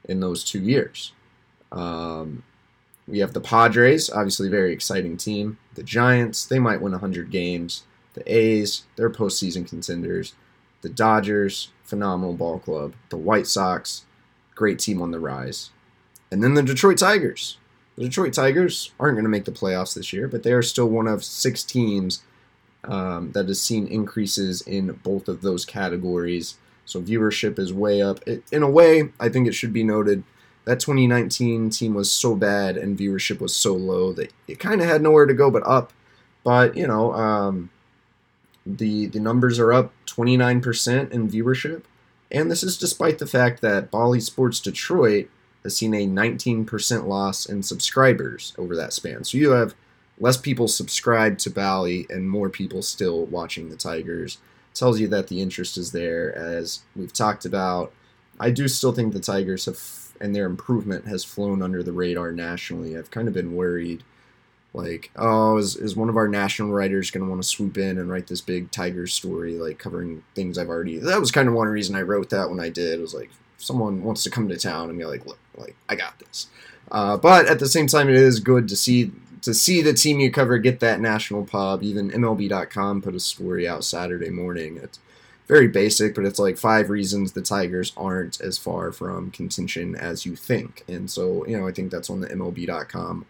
in 0.08 0.20
those 0.20 0.42
two 0.42 0.60
years. 0.60 1.12
Um, 1.70 2.42
we 3.08 3.20
have 3.20 3.32
the 3.32 3.40
Padres, 3.40 4.10
obviously 4.10 4.48
very 4.48 4.72
exciting 4.72 5.16
team. 5.16 5.58
The 5.74 5.82
Giants, 5.82 6.44
they 6.44 6.58
might 6.58 6.82
win 6.82 6.92
100 6.92 7.30
games. 7.30 7.84
The 8.14 8.32
A's, 8.32 8.84
they're 8.96 9.10
postseason 9.10 9.66
contenders. 9.66 10.34
The 10.82 10.88
Dodgers, 10.88 11.70
phenomenal 11.82 12.34
ball 12.34 12.58
club. 12.58 12.94
The 13.08 13.16
White 13.16 13.46
Sox, 13.46 14.04
great 14.54 14.78
team 14.78 15.00
on 15.00 15.10
the 15.10 15.20
rise. 15.20 15.70
And 16.30 16.44
then 16.44 16.54
the 16.54 16.62
Detroit 16.62 16.98
Tigers. 16.98 17.56
The 17.96 18.04
Detroit 18.04 18.34
Tigers 18.34 18.92
aren't 19.00 19.16
going 19.16 19.24
to 19.24 19.30
make 19.30 19.46
the 19.46 19.52
playoffs 19.52 19.94
this 19.94 20.12
year, 20.12 20.28
but 20.28 20.42
they 20.42 20.52
are 20.52 20.62
still 20.62 20.88
one 20.88 21.08
of 21.08 21.24
six 21.24 21.64
teams 21.64 22.22
um, 22.84 23.32
that 23.32 23.48
has 23.48 23.60
seen 23.60 23.86
increases 23.86 24.60
in 24.62 24.92
both 25.02 25.28
of 25.28 25.40
those 25.40 25.64
categories. 25.64 26.56
So 26.84 27.00
viewership 27.00 27.58
is 27.58 27.72
way 27.72 28.02
up. 28.02 28.20
It, 28.26 28.44
in 28.52 28.62
a 28.62 28.70
way, 28.70 29.10
I 29.18 29.30
think 29.30 29.48
it 29.48 29.54
should 29.54 29.72
be 29.72 29.82
noted 29.82 30.22
that 30.68 30.80
2019 30.80 31.70
team 31.70 31.94
was 31.94 32.12
so 32.12 32.34
bad 32.34 32.76
and 32.76 32.98
viewership 32.98 33.40
was 33.40 33.56
so 33.56 33.72
low 33.74 34.12
that 34.12 34.30
it 34.46 34.58
kind 34.58 34.82
of 34.82 34.86
had 34.86 35.00
nowhere 35.00 35.24
to 35.24 35.32
go 35.32 35.50
but 35.50 35.66
up. 35.66 35.94
But 36.44 36.76
you 36.76 36.86
know, 36.86 37.14
um, 37.14 37.70
the 38.66 39.06
the 39.06 39.18
numbers 39.18 39.58
are 39.58 39.72
up 39.72 39.94
29% 40.04 41.10
in 41.10 41.30
viewership, 41.30 41.84
and 42.30 42.50
this 42.50 42.62
is 42.62 42.76
despite 42.76 43.18
the 43.18 43.26
fact 43.26 43.62
that 43.62 43.90
Bally 43.90 44.20
Sports 44.20 44.60
Detroit 44.60 45.30
has 45.62 45.74
seen 45.74 45.94
a 45.94 46.06
19% 46.06 47.06
loss 47.06 47.46
in 47.46 47.62
subscribers 47.62 48.52
over 48.58 48.76
that 48.76 48.92
span. 48.92 49.24
So 49.24 49.38
you 49.38 49.52
have 49.52 49.74
less 50.20 50.36
people 50.36 50.68
subscribed 50.68 51.40
to 51.40 51.50
Bally 51.50 52.06
and 52.10 52.28
more 52.28 52.50
people 52.50 52.82
still 52.82 53.24
watching 53.24 53.70
the 53.70 53.76
Tigers. 53.76 54.36
tells 54.74 55.00
you 55.00 55.08
that 55.08 55.28
the 55.28 55.40
interest 55.40 55.78
is 55.78 55.92
there, 55.92 56.36
as 56.36 56.80
we've 56.94 57.12
talked 57.12 57.46
about. 57.46 57.90
I 58.38 58.50
do 58.50 58.68
still 58.68 58.92
think 58.92 59.14
the 59.14 59.18
Tigers 59.18 59.64
have 59.64 60.07
and 60.20 60.34
their 60.34 60.46
improvement 60.46 61.06
has 61.06 61.24
flown 61.24 61.62
under 61.62 61.82
the 61.82 61.92
radar 61.92 62.32
nationally. 62.32 62.96
I've 62.96 63.10
kind 63.10 63.28
of 63.28 63.34
been 63.34 63.54
worried, 63.54 64.02
like, 64.74 65.10
oh, 65.16 65.56
is, 65.56 65.76
is 65.76 65.96
one 65.96 66.08
of 66.08 66.16
our 66.16 66.28
national 66.28 66.70
writers 66.70 67.10
going 67.10 67.24
to 67.24 67.30
want 67.30 67.42
to 67.42 67.48
swoop 67.48 67.78
in 67.78 67.98
and 67.98 68.10
write 68.10 68.26
this 68.26 68.40
big 68.40 68.70
tiger 68.70 69.06
story, 69.06 69.54
like 69.54 69.78
covering 69.78 70.22
things 70.34 70.58
I've 70.58 70.68
already. 70.68 70.98
That 70.98 71.20
was 71.20 71.30
kind 71.30 71.48
of 71.48 71.54
one 71.54 71.68
reason 71.68 71.96
I 71.96 72.02
wrote 72.02 72.30
that 72.30 72.50
when 72.50 72.60
I 72.60 72.68
did. 72.68 72.98
It 72.98 73.02
was 73.02 73.14
like, 73.14 73.30
someone 73.58 74.02
wants 74.02 74.22
to 74.24 74.30
come 74.30 74.48
to 74.48 74.56
town 74.56 74.88
and 74.88 74.98
be 74.98 75.04
like, 75.04 75.26
look, 75.26 75.38
like 75.56 75.76
I 75.88 75.96
got 75.96 76.18
this. 76.18 76.46
Uh, 76.90 77.16
but 77.16 77.46
at 77.46 77.58
the 77.58 77.68
same 77.68 77.86
time, 77.86 78.08
it 78.08 78.16
is 78.16 78.40
good 78.40 78.68
to 78.68 78.76
see 78.76 79.12
to 79.42 79.54
see 79.54 79.80
the 79.80 79.92
team 79.92 80.18
you 80.18 80.32
cover 80.32 80.58
get 80.58 80.80
that 80.80 81.00
national 81.00 81.44
pub. 81.44 81.82
Even 81.82 82.10
MLB.com 82.10 83.02
put 83.02 83.14
a 83.14 83.20
story 83.20 83.68
out 83.68 83.84
Saturday 83.84 84.30
morning. 84.30 84.78
It's 84.82 84.98
very 85.48 85.66
basic, 85.66 86.14
but 86.14 86.26
it's 86.26 86.38
like 86.38 86.58
five 86.58 86.90
reasons 86.90 87.32
the 87.32 87.42
Tigers 87.42 87.92
aren't 87.96 88.40
as 88.40 88.58
far 88.58 88.92
from 88.92 89.30
contention 89.30 89.96
as 89.96 90.26
you 90.26 90.36
think. 90.36 90.84
And 90.86 91.10
so, 91.10 91.46
you 91.46 91.58
know, 91.58 91.66
I 91.66 91.72
think 91.72 91.90
that's 91.90 92.10
on 92.10 92.20
the 92.20 92.28
MLB.com 92.28 93.24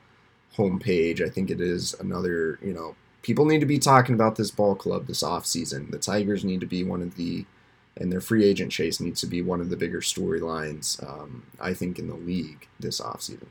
homepage. 0.57 1.25
I 1.25 1.31
think 1.31 1.51
it 1.51 1.61
is 1.61 1.95
another, 2.01 2.59
you 2.61 2.73
know, 2.73 2.97
people 3.23 3.45
need 3.45 3.61
to 3.61 3.67
be 3.67 3.79
talking 3.79 4.17
about 4.17 4.35
this 4.35 4.51
ball 4.51 4.75
club 4.75 5.07
this 5.07 5.23
offseason. 5.23 5.93
The 5.93 5.99
Tigers 5.99 6.45
need 6.45 6.61
to 6.61 6.67
be 6.67 6.83
one 6.83 7.03
of 7.03 7.15
the 7.15 7.47
and 7.97 8.13
their 8.13 8.21
free 8.21 8.45
agent 8.45 8.71
chase 8.71 9.01
needs 9.01 9.21
to 9.21 9.27
be 9.27 9.43
one 9.43 9.61
of 9.61 9.71
the 9.71 9.77
bigger 9.77 10.01
storylines, 10.01 11.03
um, 11.03 11.43
I 11.61 11.75
think, 11.75 11.99
in 11.99 12.07
the 12.07 12.15
league 12.15 12.69
this 12.79 13.01
offseason. 13.01 13.49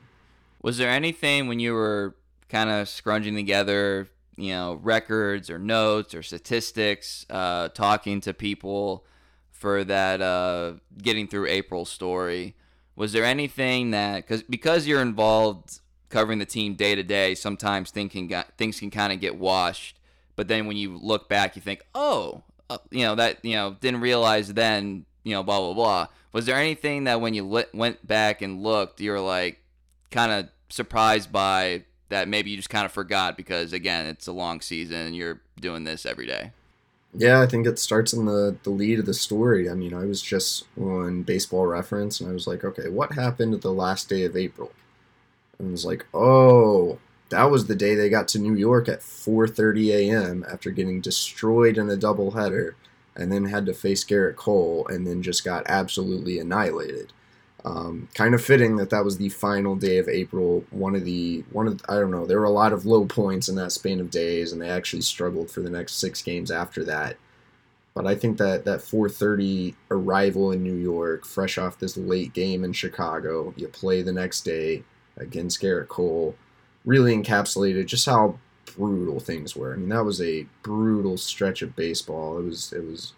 Was 0.62 0.78
there 0.78 0.90
anything 0.90 1.50
when 1.50 1.60
you 1.60 1.74
were 1.74 2.16
kind 2.48 2.70
of 2.70 2.88
scrunging 2.88 3.36
together, 3.36 4.08
you 4.38 4.52
know, 4.52 4.80
records 4.82 5.50
or 5.50 5.60
notes 5.60 6.14
or 6.14 6.24
statistics, 6.24 7.26
uh, 7.30 7.70
talking 7.70 8.22
to 8.22 8.34
people 8.34 9.06
for 9.52 9.84
that 9.84 10.22
uh, 10.22 10.74
getting 11.02 11.28
through 11.28 11.48
April 11.48 11.86
story? 11.86 12.56
Was 12.96 13.14
there 13.14 13.26
anything 13.26 13.92
that 13.92 14.18
because 14.18 14.44
because 14.44 14.88
you're 14.88 15.02
involved 15.02 15.80
covering 16.10 16.40
the 16.40 16.46
team 16.46 16.76
day 16.76 16.96
to 16.96 17.04
day, 17.04 17.36
sometimes 17.36 17.92
thinking 17.92 18.34
things 18.58 18.80
can 18.80 18.90
kind 18.90 19.12
of 19.12 19.20
get 19.20 19.38
washed. 19.38 20.00
But 20.36 20.48
then 20.48 20.68
when 20.68 20.78
you 20.78 20.98
look 20.98 21.28
back, 21.28 21.56
you 21.56 21.62
think, 21.62 21.82
oh, 21.94 22.44
uh, 22.70 22.78
you 22.92 23.04
know 23.04 23.16
that 23.16 23.44
you 23.44 23.56
know 23.56 23.78
didn't 23.80 24.02
realize 24.02 24.54
then 24.54 25.06
you 25.24 25.34
know 25.34 25.42
blah 25.42 25.60
blah 25.60 25.74
blah 25.74 26.08
was 26.34 26.46
there 26.46 26.58
anything 26.58 27.06
that 27.06 27.22
when 27.22 27.34
you 27.34 27.46
went 27.74 28.06
back 28.06 28.42
and 28.42 28.62
looked 28.62 29.00
you 29.00 29.12
were 29.12 29.22
like 29.22 29.62
kind 30.12 30.32
of 30.32 30.50
surprised 30.70 31.32
by 31.32 31.84
that 32.10 32.28
maybe 32.28 32.50
you 32.50 32.58
just 32.58 32.70
kind 32.70 32.86
of 32.86 32.92
forgot 32.92 33.38
because 33.38 33.74
again 33.74 34.06
it's 34.06 34.28
a 34.28 34.32
long 34.32 34.62
season 34.62 35.08
and 35.08 35.16
you're 35.16 35.42
doing 35.60 35.84
this 35.84 36.06
every 36.06 36.26
day 36.26 36.52
yeah 37.14 37.42
i 37.42 37.46
think 37.46 37.66
it 37.66 37.80
starts 37.80 38.14
in 38.14 38.26
the 38.26 38.56
the 38.64 38.70
lead 38.70 39.00
of 39.00 39.06
the 39.06 39.14
story 39.14 39.70
i 39.70 39.74
mean 39.74 39.94
i 39.94 40.06
was 40.06 40.22
just 40.22 40.66
on 40.80 41.24
baseball 41.24 41.66
reference 41.66 42.20
and 42.20 42.30
i 42.30 42.34
was 42.34 42.48
like 42.48 42.64
okay 42.64 42.90
what 42.90 43.14
happened 43.14 43.62
the 43.62 43.72
last 43.72 44.10
day 44.10 44.24
of 44.24 44.36
april 44.36 44.72
and 45.58 45.70
it 45.70 45.72
was 45.72 45.86
like 45.86 46.06
oh 46.14 46.98
that 47.30 47.52
was 47.52 47.68
the 47.68 47.76
day 47.76 47.96
they 47.96 48.10
got 48.10 48.28
to 48.30 48.40
New 48.40 48.56
York 48.56 48.88
at 48.88 49.02
4:30 49.02 49.90
a.m. 49.94 50.46
after 50.50 50.72
getting 50.72 51.02
destroyed 51.02 51.78
in 51.78 51.90
a 51.90 51.98
doubleheader, 51.98 52.74
and 53.16 53.32
then 53.32 53.46
had 53.46 53.66
to 53.66 53.74
face 53.74 54.04
Gerrit 54.04 54.36
Cole, 54.36 54.88
and 54.88 55.06
then 55.06 55.22
just 55.22 55.44
got 55.44 55.64
absolutely 55.68 56.40
annihilated. 56.40 57.12
Um, 57.68 58.08
kind 58.14 58.34
of 58.34 58.42
fitting 58.42 58.78
that 58.78 58.92
that 58.92 59.04
was 59.04 59.18
the 59.18 59.28
final 59.28 59.76
day 59.76 59.98
of 59.98 60.08
April. 60.08 60.64
One 60.70 60.96
of 60.96 61.04
the 61.04 61.44
one 61.52 61.68
of 61.68 61.82
I 61.90 61.96
don't 61.96 62.12
know. 62.12 62.26
There 62.26 62.40
were 62.40 62.46
a 62.46 62.50
lot 62.50 62.72
of 62.72 62.86
low 62.86 63.06
points 63.06 63.50
in 63.50 63.56
that 63.56 63.74
span 63.74 64.00
of 64.00 64.10
days, 64.10 64.54
and 64.54 64.62
they 64.62 64.70
actually 64.70 65.02
struggled 65.02 65.52
for 65.52 65.60
the 65.60 65.70
next 65.70 65.96
six 65.96 66.22
games 66.22 66.50
after 66.50 66.86
that. 66.86 67.18
But 67.94 68.08
I 68.08 68.16
think 68.16 68.38
that 68.38 68.64
that 68.66 68.80
4:30 68.80 69.76
arrival 69.92 70.52
in 70.52 70.64
New 70.64 70.76
York, 70.76 71.26
fresh 71.26 71.58
off 71.58 71.80
this 71.80 71.98
late 71.98 72.34
game 72.34 72.64
in 72.64 72.72
Chicago, 72.72 73.54
you 73.58 73.68
play 73.68 74.02
the 74.02 74.14
next 74.14 74.46
day 74.46 74.84
against 75.18 75.62
Gerrit 75.62 75.90
Cole 75.90 76.36
really 76.86 77.14
encapsulated 77.16 77.86
just 77.86 78.06
how 78.06 78.40
brutal 78.78 79.20
things 79.20 79.56
were. 79.56 79.74
I 79.74 79.78
mean, 79.78 79.90
that 79.90 80.06
was 80.06 80.22
a 80.22 80.48
brutal 80.64 81.18
stretch 81.18 81.62
of 81.62 81.76
baseball. 81.76 82.40
It 82.40 82.46
was 82.46 82.72
it 82.72 82.86
was 82.86 83.14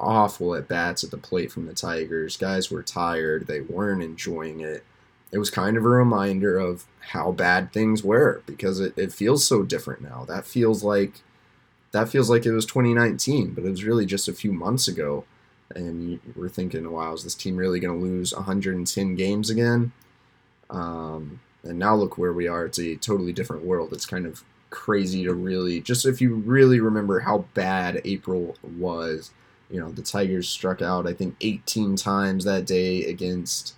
awful 0.00 0.54
at 0.54 0.68
bats 0.68 1.04
at 1.04 1.10
the 1.10 1.16
plate 1.16 1.52
from 1.52 1.66
the 1.66 1.74
Tigers. 1.74 2.36
Guys 2.36 2.70
were 2.70 2.82
tired. 2.82 3.46
They 3.46 3.60
weren't 3.60 4.02
enjoying 4.02 4.60
it. 4.60 4.84
It 5.32 5.38
was 5.38 5.50
kind 5.50 5.76
of 5.76 5.84
a 5.84 5.88
reminder 5.88 6.58
of 6.58 6.84
how 7.00 7.32
bad 7.32 7.72
things 7.72 8.04
were 8.04 8.42
because 8.46 8.80
it, 8.80 8.96
it 8.96 9.12
feels 9.12 9.46
so 9.46 9.62
different 9.62 10.00
now. 10.00 10.24
That 10.26 10.46
feels 10.46 10.84
like 10.84 11.22
that 11.92 12.08
feels 12.08 12.28
like 12.28 12.44
it 12.44 12.52
was 12.52 12.66
2019, 12.66 13.54
but 13.54 13.64
it 13.64 13.70
was 13.70 13.84
really 13.84 14.06
just 14.06 14.28
a 14.28 14.32
few 14.32 14.52
months 14.52 14.88
ago. 14.88 15.24
And 15.74 16.20
were 16.36 16.48
thinking, 16.48 16.90
wow, 16.90 17.14
is 17.14 17.24
this 17.24 17.34
team 17.34 17.56
really 17.56 17.80
going 17.80 17.98
to 17.98 18.04
lose 18.04 18.34
110 18.34 19.16
games 19.16 19.48
again? 19.50 19.92
Um, 20.70 21.40
and 21.62 21.78
now 21.78 21.94
look 21.94 22.18
where 22.18 22.32
we 22.32 22.46
are. 22.46 22.66
It's 22.66 22.78
a 22.78 22.96
totally 22.96 23.32
different 23.32 23.64
world. 23.64 23.92
It's 23.92 24.06
kind 24.06 24.26
of 24.26 24.44
crazy 24.70 25.22
to 25.22 25.32
really 25.32 25.80
just 25.80 26.04
if 26.04 26.20
you 26.20 26.34
really 26.34 26.80
remember 26.80 27.20
how 27.20 27.46
bad 27.54 28.02
April 28.04 28.56
was. 28.62 29.30
You 29.70 29.80
know, 29.80 29.90
the 29.90 30.02
Tigers 30.02 30.48
struck 30.48 30.82
out 30.82 31.06
I 31.06 31.12
think 31.12 31.36
18 31.40 31.96
times 31.96 32.44
that 32.44 32.66
day 32.66 33.04
against 33.04 33.74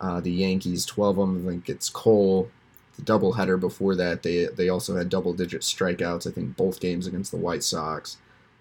uh, 0.00 0.20
the 0.20 0.32
Yankees. 0.32 0.84
12 0.86 1.18
of 1.18 1.28
them 1.28 1.46
I 1.46 1.50
think 1.50 1.68
it's 1.68 1.88
Cole. 1.88 2.50
The 2.96 3.02
doubleheader 3.02 3.60
before 3.60 3.94
that, 3.94 4.22
they 4.24 4.46
they 4.46 4.68
also 4.68 4.96
had 4.96 5.08
double-digit 5.08 5.60
strikeouts. 5.62 6.26
I 6.26 6.32
think 6.32 6.56
both 6.56 6.80
games 6.80 7.06
against 7.06 7.30
the 7.30 7.36
White 7.36 7.62
Sox. 7.62 8.16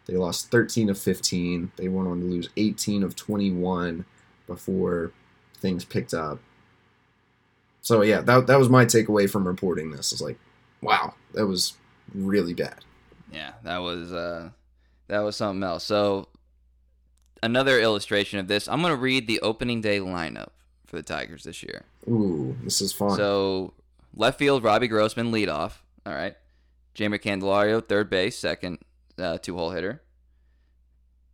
They 0.05 0.15
lost 0.15 0.51
13 0.51 0.89
of 0.89 0.97
15. 0.97 1.71
They 1.75 1.89
went 1.89 2.07
on 2.07 2.21
to 2.21 2.25
lose 2.25 2.49
18 2.55 3.03
of 3.03 3.15
21 3.15 4.05
before 4.45 5.11
things 5.57 5.83
picked 5.83 6.13
up. 6.13 6.39
So 7.81 8.01
yeah, 8.01 8.21
that 8.21 8.47
that 8.47 8.59
was 8.59 8.69
my 8.69 8.85
takeaway 8.85 9.29
from 9.29 9.47
reporting 9.47 9.91
this. 9.91 10.11
Is 10.11 10.21
like, 10.21 10.37
wow, 10.81 11.13
that 11.33 11.47
was 11.47 11.73
really 12.13 12.53
bad. 12.53 12.83
Yeah, 13.31 13.53
that 13.63 13.77
was 13.79 14.11
uh, 14.11 14.49
that 15.07 15.19
was 15.19 15.35
something 15.35 15.63
else. 15.63 15.83
So 15.83 16.27
another 17.43 17.79
illustration 17.79 18.39
of 18.39 18.47
this, 18.47 18.67
I'm 18.67 18.81
gonna 18.81 18.95
read 18.95 19.27
the 19.27 19.39
opening 19.41 19.81
day 19.81 19.99
lineup 19.99 20.49
for 20.85 20.95
the 20.95 21.03
Tigers 21.03 21.43
this 21.43 21.63
year. 21.63 21.83
Ooh, 22.07 22.55
this 22.63 22.81
is 22.81 22.93
fun. 22.93 23.15
So 23.15 23.73
left 24.15 24.39
field, 24.39 24.63
Robbie 24.63 24.87
Grossman 24.87 25.31
lead 25.31 25.49
off. 25.49 25.83
All 26.05 26.13
right, 26.13 26.35
Jeimer 26.95 27.21
Candelario 27.21 27.85
third 27.85 28.09
base, 28.09 28.37
second 28.37 28.79
uh, 29.17 29.37
two 29.37 29.55
hole 29.55 29.71
hitter. 29.71 30.01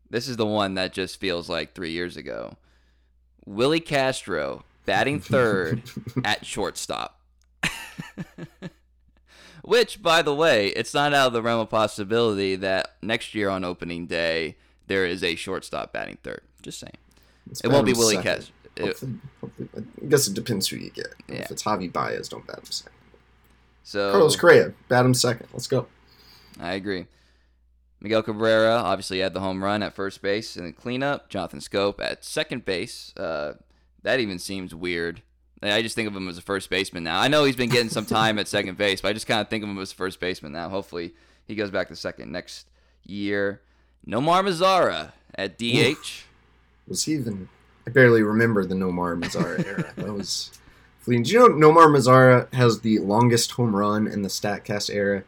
This 0.09 0.27
is 0.27 0.37
the 0.37 0.45
one 0.45 0.75
that 0.75 0.93
just 0.93 1.19
feels 1.19 1.49
like 1.49 1.73
three 1.73 1.91
years 1.91 2.17
ago. 2.17 2.57
Willi 3.45 3.79
Castro 3.79 4.63
batting 4.85 5.19
third 5.21 5.81
at 6.23 6.45
shortstop. 6.45 7.19
Which, 9.63 10.01
by 10.01 10.21
the 10.21 10.35
way, 10.35 10.67
it's 10.67 10.93
not 10.93 11.13
out 11.13 11.27
of 11.27 11.33
the 11.33 11.41
realm 11.41 11.61
of 11.61 11.69
possibility 11.69 12.57
that 12.57 12.95
next 13.01 13.33
year 13.33 13.47
on 13.49 13.63
opening 13.63 14.07
day 14.07 14.57
there 14.87 15.05
is 15.05 15.23
a 15.23 15.35
shortstop 15.35 15.93
batting 15.93 16.17
third. 16.23 16.41
Just 16.61 16.79
saying. 16.79 16.97
It's 17.49 17.61
it 17.61 17.67
won't 17.69 17.85
be 17.85 17.93
Willi 17.93 18.17
Castro. 18.17 18.53
I 18.79 18.93
guess 20.07 20.27
it 20.27 20.33
depends 20.33 20.67
who 20.67 20.77
you 20.77 20.89
get. 20.89 21.13
Yeah. 21.27 21.35
If 21.41 21.51
it's 21.51 21.63
Javy 21.63 21.91
Baez, 21.91 22.29
don't 22.29 22.45
bat 22.47 22.59
him 22.59 22.65
second. 22.65 22.93
So 23.83 24.11
Carlos 24.11 24.35
Correa, 24.35 24.73
bat 24.87 25.05
him 25.05 25.13
second. 25.13 25.47
Let's 25.53 25.67
go. 25.67 25.87
I 26.59 26.73
agree. 26.73 27.05
Miguel 27.99 28.23
Cabrera 28.23 28.75
obviously 28.75 29.19
had 29.19 29.33
the 29.33 29.39
home 29.39 29.63
run 29.63 29.81
at 29.83 29.93
first 29.93 30.21
base 30.21 30.55
and 30.55 30.67
the 30.67 30.73
cleanup. 30.73 31.29
Jonathan 31.29 31.59
Schoop 31.59 32.01
at 32.01 32.25
second 32.25 32.65
base. 32.65 33.13
Uh, 33.15 33.53
that 34.01 34.19
even 34.19 34.39
seems 34.39 34.73
weird. 34.75 35.21
I 35.61 35.81
just 35.81 35.95
think 35.95 36.09
of 36.09 36.15
him 36.15 36.27
as 36.27 36.37
a 36.37 36.41
first 36.41 36.69
baseman 36.69 37.05
now. 37.05 37.21
I 37.21 37.29
know 37.29 37.45
he's 37.45 37.55
been 37.55 37.69
getting 37.69 37.89
some 37.89 38.05
time 38.07 38.37
at 38.37 38.49
second 38.49 38.77
base, 38.77 38.99
but 38.99 39.07
I 39.09 39.13
just 39.13 39.27
kind 39.27 39.39
of 39.39 39.47
think 39.47 39.63
of 39.63 39.69
him 39.69 39.79
as 39.79 39.93
a 39.93 39.95
first 39.95 40.19
baseman 40.19 40.51
now. 40.51 40.67
Hopefully, 40.67 41.13
he 41.45 41.55
goes 41.55 41.71
back 41.71 41.87
to 41.87 41.95
second 41.95 42.31
next 42.31 42.67
year. 43.03 43.61
Nomar 44.07 44.43
Mazara 44.43 45.11
at 45.35 45.57
DH. 45.57 45.63
Oof. 45.63 46.27
Was 46.87 47.05
he 47.05 47.13
even? 47.13 47.49
I 47.87 47.91
barely 47.91 48.21
remember 48.21 48.65
the 48.65 48.75
Nomar 48.75 49.19
Mazara 49.19 49.65
era. 49.65 49.93
That 49.97 50.13
was 50.13 50.51
fleeting. 50.99 51.23
Do 51.23 51.31
you 51.31 51.39
know 51.39 51.71
Nomar 51.71 51.87
Mazara 51.87 52.53
has 52.53 52.81
the 52.81 52.99
longest 52.99 53.51
home 53.51 53.75
run 53.75 54.07
in 54.07 54.21
the 54.21 54.29
Statcast 54.29 54.93
era? 54.93 55.23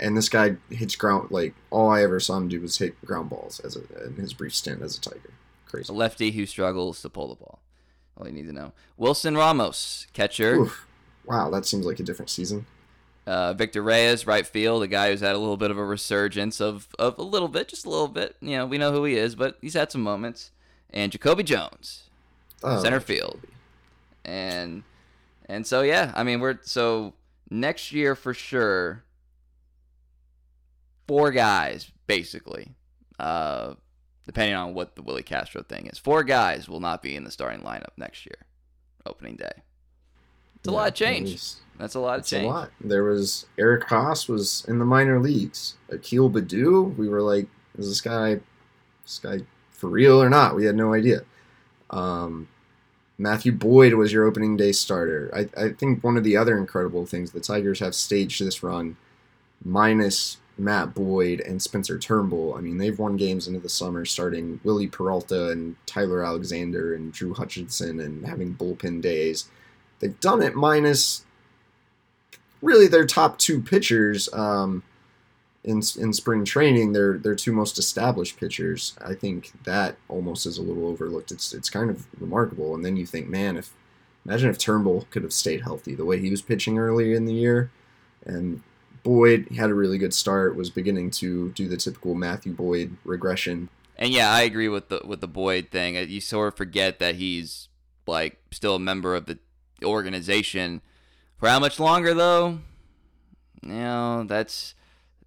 And 0.00 0.16
this 0.16 0.28
guy 0.28 0.56
hits 0.70 0.96
ground 0.96 1.28
like 1.30 1.54
all 1.70 1.90
I 1.90 2.02
ever 2.02 2.18
saw 2.18 2.36
him 2.36 2.48
do 2.48 2.60
was 2.60 2.78
hit 2.78 3.00
ground 3.04 3.30
balls 3.30 3.60
as 3.60 3.76
a, 3.76 4.06
in 4.06 4.16
his 4.16 4.32
brief 4.32 4.54
stint 4.54 4.82
as 4.82 4.96
a 4.96 5.00
Tiger. 5.00 5.30
Crazy. 5.66 5.92
A 5.92 5.96
lefty 5.96 6.32
who 6.32 6.44
struggles 6.44 7.00
to 7.02 7.08
pull 7.08 7.28
the 7.28 7.36
ball. 7.36 7.60
All 8.16 8.26
you 8.26 8.32
need 8.32 8.46
to 8.46 8.52
know. 8.52 8.72
Wilson 8.96 9.36
Ramos, 9.36 10.06
catcher. 10.12 10.56
Oof. 10.56 10.86
Wow, 11.24 11.50
that 11.50 11.66
seems 11.66 11.86
like 11.86 12.00
a 12.00 12.02
different 12.02 12.30
season. 12.30 12.66
Uh, 13.26 13.52
Victor 13.52 13.82
Reyes, 13.82 14.26
right 14.26 14.44
field, 14.46 14.82
a 14.82 14.88
guy 14.88 15.10
who's 15.10 15.20
had 15.20 15.34
a 15.34 15.38
little 15.38 15.56
bit 15.56 15.70
of 15.70 15.78
a 15.78 15.84
resurgence 15.84 16.60
of, 16.60 16.88
of 16.98 17.16
a 17.18 17.22
little 17.22 17.46
bit, 17.46 17.68
just 17.68 17.86
a 17.86 17.88
little 17.88 18.08
bit. 18.08 18.34
You 18.40 18.56
know, 18.56 18.66
we 18.66 18.78
know 18.78 18.90
who 18.90 19.04
he 19.04 19.16
is, 19.16 19.36
but 19.36 19.58
he's 19.60 19.74
had 19.74 19.92
some 19.92 20.02
moments. 20.02 20.50
And 20.90 21.12
Jacoby 21.12 21.44
Jones, 21.44 22.10
Oh, 22.64 22.82
center 22.82 23.00
field. 23.00 23.40
And 24.24 24.82
and 25.48 25.66
so 25.66 25.82
yeah, 25.82 26.12
I 26.14 26.22
mean 26.24 26.40
we're 26.40 26.58
so 26.62 27.14
next 27.50 27.92
year 27.92 28.14
for 28.14 28.34
sure. 28.34 29.04
Four 31.08 31.30
guys 31.32 31.90
basically, 32.06 32.74
uh, 33.18 33.74
depending 34.26 34.54
on 34.54 34.74
what 34.74 34.94
the 34.96 35.02
Willi 35.02 35.22
Castro 35.22 35.62
thing 35.62 35.86
is. 35.86 35.98
Four 35.98 36.22
guys 36.24 36.68
will 36.68 36.80
not 36.80 37.02
be 37.02 37.16
in 37.16 37.24
the 37.24 37.30
starting 37.30 37.60
lineup 37.62 37.92
next 37.96 38.24
year, 38.26 38.46
opening 39.04 39.36
day. 39.36 39.62
It's 40.62 40.68
a 40.68 40.70
Yeah, 40.70 40.76
lot 40.76 40.88
of 40.88 40.94
change. 40.94 41.42
That's 41.78 41.94
a 41.94 42.00
lot 42.00 42.14
of 42.20 42.20
It's 42.20 42.32
a 42.32 42.36
change. 42.36 42.46
lot. 42.46 42.70
There 42.80 43.04
was 43.04 43.46
Eric 43.58 43.88
Haase 43.88 44.28
was 44.28 44.64
in 44.68 44.78
the 44.78 44.84
minor 44.84 45.18
leagues. 45.18 45.74
Akil 45.90 46.30
Baddoo, 46.30 46.96
we 46.96 47.08
were 47.08 47.22
like, 47.22 47.48
is 47.76 47.88
this 47.88 48.00
guy, 48.00 48.40
this 49.04 49.18
guy 49.22 49.40
for 49.72 49.88
real 49.88 50.22
or 50.22 50.30
not? 50.30 50.54
We 50.54 50.66
had 50.66 50.76
no 50.76 50.94
idea. 50.94 51.22
Um, 51.90 52.48
Matthew 53.18 53.52
Boyd 53.52 53.94
was 53.94 54.12
your 54.12 54.24
opening 54.26 54.56
day 54.56 54.72
starter. 54.72 55.30
I, 55.34 55.48
I 55.60 55.70
think 55.70 56.02
one 56.04 56.16
of 56.16 56.24
the 56.24 56.36
other 56.36 56.56
incredible 56.56 57.06
things 57.06 57.32
the 57.32 57.40
Tigers 57.40 57.80
have 57.80 57.94
staged 57.94 58.44
this 58.44 58.62
run, 58.62 58.96
minus 59.64 60.38
Matt 60.58 60.94
Boyd 60.94 61.40
and 61.40 61.60
Spencer 61.60 61.98
Turnbull. 61.98 62.54
I 62.54 62.60
mean, 62.60 62.78
they've 62.78 62.98
won 62.98 63.16
games 63.16 63.48
into 63.48 63.60
the 63.60 63.68
summer, 63.68 64.04
starting 64.04 64.60
Wily 64.64 64.86
Peralta 64.86 65.50
and 65.50 65.76
Tyler 65.86 66.24
Alexander 66.24 66.94
and 66.94 67.12
Drew 67.12 67.34
Hutchison 67.34 68.00
and 68.00 68.26
having 68.26 68.54
bullpen 68.54 69.00
days. 69.02 69.48
They've 70.02 70.18
done 70.18 70.42
it 70.42 70.56
minus 70.56 71.24
really 72.60 72.88
their 72.88 73.06
top 73.06 73.38
two 73.38 73.62
pitchers 73.62 74.28
um, 74.32 74.82
in 75.62 75.80
in 75.96 76.12
spring 76.12 76.44
training. 76.44 76.92
Their 76.92 77.18
their 77.18 77.36
two 77.36 77.52
most 77.52 77.78
established 77.78 78.38
pitchers. 78.38 78.96
I 79.04 79.14
think 79.14 79.52
that 79.62 79.96
almost 80.08 80.44
is 80.44 80.58
a 80.58 80.62
little 80.62 80.88
overlooked. 80.88 81.30
It's 81.30 81.54
it's 81.54 81.70
kind 81.70 81.88
of 81.88 82.06
remarkable. 82.20 82.74
And 82.74 82.84
then 82.84 82.96
you 82.96 83.06
think, 83.06 83.28
man, 83.28 83.56
if 83.56 83.70
imagine 84.26 84.50
if 84.50 84.58
Turnbull 84.58 85.06
could 85.10 85.22
have 85.22 85.32
stayed 85.32 85.62
healthy 85.62 85.94
the 85.94 86.04
way 86.04 86.18
he 86.18 86.30
was 86.30 86.42
pitching 86.42 86.78
earlier 86.78 87.14
in 87.14 87.24
the 87.24 87.34
year, 87.34 87.70
and 88.26 88.60
Boyd 89.04 89.48
had 89.56 89.70
a 89.70 89.74
really 89.74 89.98
good 89.98 90.14
start. 90.14 90.56
Was 90.56 90.68
beginning 90.68 91.12
to 91.12 91.50
do 91.50 91.68
the 91.68 91.76
typical 91.76 92.16
Matthew 92.16 92.52
Boyd 92.52 92.96
regression. 93.04 93.68
And 93.96 94.12
yeah, 94.12 94.32
I 94.32 94.42
agree 94.42 94.68
with 94.68 94.88
the 94.88 95.02
with 95.04 95.20
the 95.20 95.28
Boyd 95.28 95.68
thing. 95.70 95.94
You 95.94 96.20
sort 96.20 96.48
of 96.48 96.56
forget 96.56 96.98
that 96.98 97.14
he's 97.14 97.68
like 98.04 98.40
still 98.50 98.74
a 98.74 98.80
member 98.80 99.14
of 99.14 99.26
organization. 99.84 100.80
For 101.38 101.48
how 101.48 101.58
much 101.58 101.80
longer 101.80 102.14
though? 102.14 102.60
You 103.62 103.72
know, 103.72 104.24
that's 104.24 104.74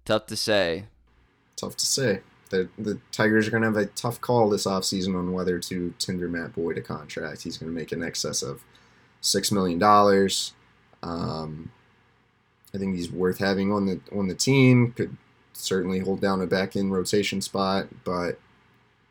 tough 0.04 0.26
to 0.26 0.36
say. 0.36 0.84
Tough 1.56 1.76
to 1.76 1.86
say. 1.86 2.20
The, 2.50 2.68
the 2.78 3.00
Tigers 3.10 3.48
are 3.48 3.50
going 3.50 3.62
to 3.62 3.68
have 3.68 3.76
a 3.76 3.86
tough 3.86 4.20
call 4.20 4.48
this 4.48 4.66
offseason 4.66 5.16
on 5.18 5.32
whether 5.32 5.58
to 5.58 5.94
tender 5.98 6.28
Matt 6.28 6.54
Boyd 6.54 6.78
a 6.78 6.80
contract. 6.80 7.42
He's 7.42 7.58
going 7.58 7.72
to 7.72 7.76
make 7.76 7.92
in 7.92 8.04
excess 8.04 8.42
of 8.42 8.62
$6 9.22 9.52
million. 9.52 9.82
Um, 11.02 11.70
I 12.74 12.78
think 12.78 12.94
he's 12.94 13.10
worth 13.10 13.38
having 13.38 13.72
on 13.72 13.86
the 13.86 14.00
on 14.14 14.28
the 14.28 14.34
team. 14.34 14.92
Could 14.92 15.16
certainly 15.52 16.00
hold 16.00 16.20
down 16.20 16.42
a 16.42 16.46
back 16.46 16.76
end 16.76 16.92
rotation 16.92 17.40
spot, 17.40 17.88
but 18.04 18.38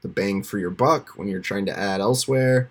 the 0.01 0.08
bang 0.08 0.43
for 0.43 0.60
your 0.60 0.69
buck 0.69 1.17
when 1.17 1.27
you're 1.27 1.39
trying 1.39 1.65
to 1.65 1.77
add 1.77 1.99
elsewhere, 1.99 2.69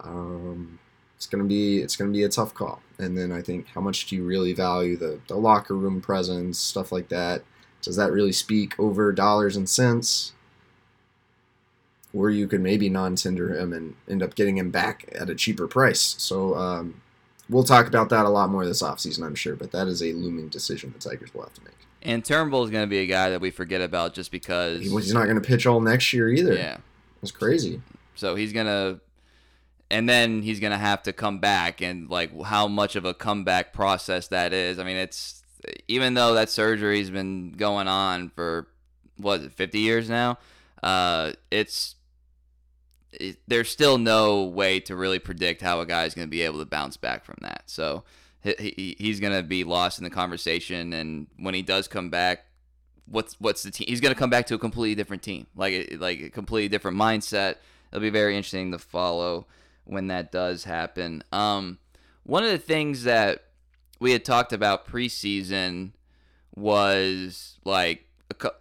um, 0.00 0.78
it's 1.16 1.26
gonna 1.26 1.44
be 1.44 1.80
it's 1.80 1.96
gonna 1.96 2.12
be 2.12 2.22
a 2.22 2.28
tough 2.28 2.54
call. 2.54 2.80
And 2.98 3.16
then 3.16 3.32
I 3.32 3.42
think 3.42 3.68
how 3.74 3.80
much 3.80 4.06
do 4.06 4.16
you 4.16 4.24
really 4.24 4.52
value 4.52 4.96
the, 4.96 5.20
the 5.28 5.36
locker 5.36 5.74
room 5.74 6.00
presence, 6.00 6.58
stuff 6.58 6.92
like 6.92 7.08
that? 7.08 7.42
Does 7.82 7.96
that 7.96 8.12
really 8.12 8.32
speak 8.32 8.78
over 8.78 9.12
dollars 9.12 9.56
and 9.56 9.68
cents? 9.68 10.32
Or 12.14 12.30
you 12.30 12.48
could 12.48 12.62
maybe 12.62 12.88
non-tender 12.88 13.54
him 13.54 13.74
and 13.74 13.94
end 14.08 14.22
up 14.22 14.34
getting 14.34 14.56
him 14.56 14.70
back 14.70 15.08
at 15.14 15.28
a 15.28 15.34
cheaper 15.34 15.68
price. 15.68 16.14
So 16.18 16.54
um, 16.54 17.02
we'll 17.50 17.64
talk 17.64 17.86
about 17.86 18.08
that 18.08 18.24
a 18.24 18.30
lot 18.30 18.48
more 18.48 18.64
this 18.64 18.82
offseason, 18.82 19.22
I'm 19.22 19.34
sure. 19.34 19.54
But 19.54 19.70
that 19.72 19.86
is 19.86 20.02
a 20.02 20.14
looming 20.14 20.48
decision 20.48 20.94
the 20.98 21.10
Tigers 21.10 21.34
will 21.34 21.42
have 21.42 21.52
to 21.54 21.64
make. 21.64 21.74
And 22.00 22.24
Turnbull 22.24 22.64
is 22.64 22.70
going 22.70 22.84
to 22.84 22.90
be 22.90 22.98
a 22.98 23.06
guy 23.06 23.28
that 23.30 23.42
we 23.42 23.50
forget 23.50 23.82
about 23.82 24.14
just 24.14 24.30
because. 24.30 24.80
He's 24.80 25.12
not 25.12 25.24
going 25.24 25.40
to 25.40 25.46
pitch 25.46 25.66
all 25.66 25.80
next 25.80 26.14
year 26.14 26.30
either. 26.30 26.54
Yeah. 26.54 26.78
It's 27.22 27.32
crazy. 27.32 27.82
So 28.14 28.34
he's 28.34 28.52
gonna, 28.52 29.00
and 29.90 30.08
then 30.08 30.42
he's 30.42 30.60
gonna 30.60 30.78
have 30.78 31.02
to 31.04 31.12
come 31.12 31.38
back, 31.38 31.80
and 31.80 32.08
like 32.08 32.30
how 32.42 32.68
much 32.68 32.96
of 32.96 33.04
a 33.04 33.14
comeback 33.14 33.72
process 33.72 34.28
that 34.28 34.52
is. 34.52 34.78
I 34.78 34.84
mean, 34.84 34.96
it's 34.96 35.42
even 35.88 36.14
though 36.14 36.34
that 36.34 36.50
surgery's 36.50 37.10
been 37.10 37.52
going 37.52 37.88
on 37.88 38.30
for 38.30 38.68
what 39.16 39.40
is 39.40 39.46
it, 39.46 39.52
50 39.52 39.78
years 39.78 40.08
now. 40.08 40.38
Uh, 40.82 41.32
it's 41.50 41.96
it, 43.12 43.38
there's 43.48 43.70
still 43.70 43.98
no 43.98 44.44
way 44.44 44.80
to 44.80 44.94
really 44.94 45.18
predict 45.18 45.62
how 45.62 45.80
a 45.80 45.86
guy's 45.86 46.14
gonna 46.14 46.26
be 46.26 46.42
able 46.42 46.58
to 46.58 46.66
bounce 46.66 46.96
back 46.96 47.24
from 47.24 47.36
that. 47.40 47.62
So 47.66 48.04
he, 48.42 48.54
he, 48.58 48.96
he's 48.98 49.20
gonna 49.20 49.42
be 49.42 49.64
lost 49.64 49.98
in 49.98 50.04
the 50.04 50.10
conversation, 50.10 50.92
and 50.92 51.26
when 51.38 51.54
he 51.54 51.62
does 51.62 51.88
come 51.88 52.10
back, 52.10 52.46
what's 53.06 53.40
what's 53.40 53.62
the 53.62 53.70
team? 53.70 53.86
He's 53.88 54.00
gonna 54.00 54.14
come 54.14 54.30
back 54.30 54.46
to 54.46 54.54
a 54.54 54.58
completely 54.58 54.94
different 54.94 55.22
team, 55.22 55.46
like 55.56 55.96
like 55.98 56.20
a 56.20 56.30
completely 56.30 56.68
different 56.68 56.96
mindset. 56.96 57.56
It'll 57.90 58.02
be 58.02 58.10
very 58.10 58.36
interesting 58.36 58.72
to 58.72 58.78
follow 58.78 59.46
when 59.86 60.08
that 60.08 60.30
does 60.30 60.64
happen. 60.64 61.22
Um, 61.32 61.78
one 62.24 62.44
of 62.44 62.50
the 62.50 62.58
things 62.58 63.04
that 63.04 63.44
we 63.98 64.12
had 64.12 64.24
talked 64.24 64.52
about 64.52 64.86
preseason 64.86 65.92
was 66.54 67.58
like 67.64 68.06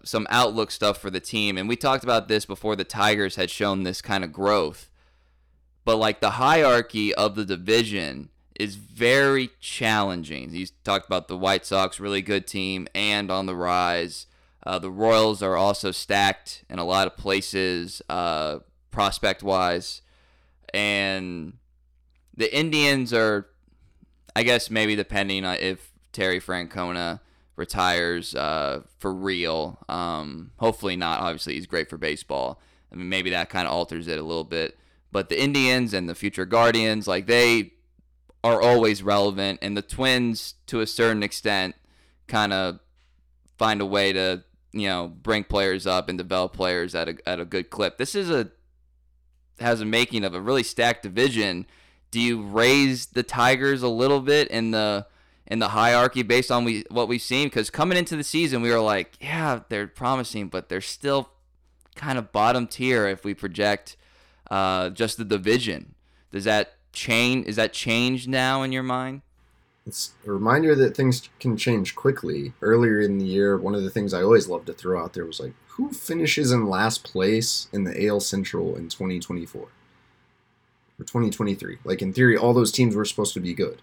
some 0.03 0.27
outlook 0.29 0.71
stuff 0.71 0.97
for 0.97 1.09
the 1.09 1.19
team, 1.19 1.57
and 1.57 1.67
we 1.67 1.75
talked 1.75 2.03
about 2.03 2.27
this 2.27 2.45
before 2.45 2.75
the 2.75 2.83
Tigers 2.83 3.35
had 3.35 3.49
shown 3.49 3.83
this 3.83 4.01
kind 4.01 4.23
of 4.23 4.31
growth. 4.31 4.89
But 5.83 5.97
like 5.97 6.19
the 6.19 6.31
hierarchy 6.31 7.13
of 7.13 7.35
the 7.35 7.45
division 7.45 8.29
is 8.59 8.75
very 8.75 9.49
challenging. 9.59 10.51
He's 10.51 10.71
talked 10.83 11.05
about 11.05 11.27
the 11.27 11.37
White 11.37 11.65
Sox, 11.65 11.99
really 11.99 12.21
good 12.21 12.47
team, 12.47 12.87
and 12.95 13.29
on 13.29 13.45
the 13.45 13.55
rise. 13.55 14.27
Uh, 14.65 14.79
the 14.79 14.89
Royals 14.89 15.43
are 15.43 15.55
also 15.55 15.91
stacked 15.91 16.63
in 16.69 16.79
a 16.79 16.85
lot 16.85 17.05
of 17.05 17.17
places, 17.17 18.01
uh, 18.09 18.59
prospect 18.89 19.43
wise. 19.43 20.01
And 20.75 21.53
the 22.35 22.53
Indians 22.55 23.13
are, 23.13 23.47
I 24.35 24.43
guess, 24.43 24.69
maybe 24.69 24.95
depending 24.95 25.45
on 25.45 25.55
if 25.57 25.93
Terry 26.11 26.41
Francona 26.41 27.21
retires 27.55 28.35
uh, 28.35 28.81
for 28.99 29.13
real. 29.13 29.79
Um, 29.87 30.51
hopefully 30.57 30.97
not. 30.97 31.21
Obviously, 31.21 31.53
he's 31.53 31.65
great 31.65 31.89
for 31.89 31.97
baseball. 31.97 32.61
I 32.91 32.95
mean, 32.95 33.07
maybe 33.07 33.29
that 33.29 33.49
kind 33.49 33.67
of 33.67 33.73
alters 33.73 34.07
it 34.07 34.19
a 34.19 34.23
little 34.23 34.43
bit. 34.43 34.77
But 35.11 35.29
the 35.29 35.41
Indians 35.41 35.93
and 35.93 36.09
the 36.09 36.15
future 36.15 36.45
Guardians, 36.45 37.07
like, 37.07 37.25
they 37.25 37.71
are 38.43 38.61
always 38.61 39.01
relevant. 39.01 39.59
And 39.61 39.77
the 39.77 39.81
Twins, 39.81 40.55
to 40.67 40.81
a 40.81 40.87
certain 40.87 41.23
extent, 41.23 41.75
kind 42.27 42.51
of 42.51 42.79
find 43.57 43.79
a 43.79 43.85
way 43.85 44.11
to 44.11 44.43
you 44.73 44.87
know 44.89 45.07
bring 45.07 45.43
players 45.45 45.87
up 45.87 46.09
and 46.09 46.17
develop 46.17 46.51
players 46.51 46.93
at 46.93 47.07
a 47.07 47.17
at 47.25 47.39
a 47.39 47.45
good 47.45 47.69
clip. 47.69 47.97
This 47.97 48.13
is 48.13 48.29
a 48.29 48.51
has 49.59 49.81
a 49.81 49.85
making 49.85 50.23
of 50.23 50.33
a 50.33 50.41
really 50.41 50.63
stacked 50.63 51.03
division. 51.03 51.65
Do 52.11 52.19
you 52.19 52.41
raise 52.41 53.07
the 53.07 53.23
Tigers 53.23 53.81
a 53.81 53.87
little 53.87 54.21
bit 54.21 54.47
in 54.49 54.71
the 54.71 55.05
in 55.47 55.59
the 55.59 55.69
hierarchy 55.69 56.23
based 56.23 56.51
on 56.51 56.63
we 56.63 56.83
what 56.89 57.07
we've 57.07 57.21
seen? 57.21 57.47
Because 57.47 57.69
coming 57.69 57.97
into 57.97 58.15
the 58.15 58.23
season, 58.23 58.61
we 58.61 58.71
were 58.71 58.79
like, 58.79 59.13
yeah, 59.19 59.61
they're 59.69 59.87
promising, 59.87 60.47
but 60.47 60.69
they're 60.69 60.81
still 60.81 61.29
kind 61.95 62.17
of 62.17 62.31
bottom 62.31 62.67
tier 62.67 63.07
if 63.07 63.23
we 63.23 63.33
project 63.33 63.95
uh, 64.51 64.89
just 64.89 65.17
the 65.17 65.25
division. 65.25 65.95
Does 66.31 66.43
that 66.43 66.75
change? 66.93 67.47
Is 67.47 67.55
that 67.55 67.73
changed 67.73 68.27
now 68.27 68.63
in 68.63 68.71
your 68.71 68.83
mind? 68.83 69.21
It's 69.85 70.13
a 70.25 70.31
reminder 70.31 70.73
that 70.73 70.97
things 70.97 71.29
can 71.39 71.57
change 71.57 71.95
quickly. 71.95 72.53
Earlier 72.61 72.99
in 72.99 73.19
the 73.19 73.25
year, 73.25 73.55
one 73.55 73.75
of 73.75 73.83
the 73.83 73.91
things 73.91 74.13
I 74.13 74.23
always 74.23 74.47
loved 74.47 74.65
to 74.65 74.73
throw 74.73 75.01
out 75.01 75.13
there 75.13 75.25
was 75.25 75.39
like, 75.39 75.53
who 75.75 75.91
finishes 75.91 76.51
in 76.51 76.67
last 76.67 77.03
place 77.03 77.67
in 77.73 77.83
the 77.83 78.07
AL 78.07 78.21
Central 78.21 78.75
in 78.75 78.89
2024 78.89 79.61
or 79.61 79.67
2023? 80.99 81.79
Like, 81.83 82.01
in 82.01 82.13
theory, 82.13 82.37
all 82.37 82.53
those 82.53 82.71
teams 82.71 82.95
were 82.95 83.05
supposed 83.05 83.33
to 83.33 83.39
be 83.39 83.53
good. 83.53 83.81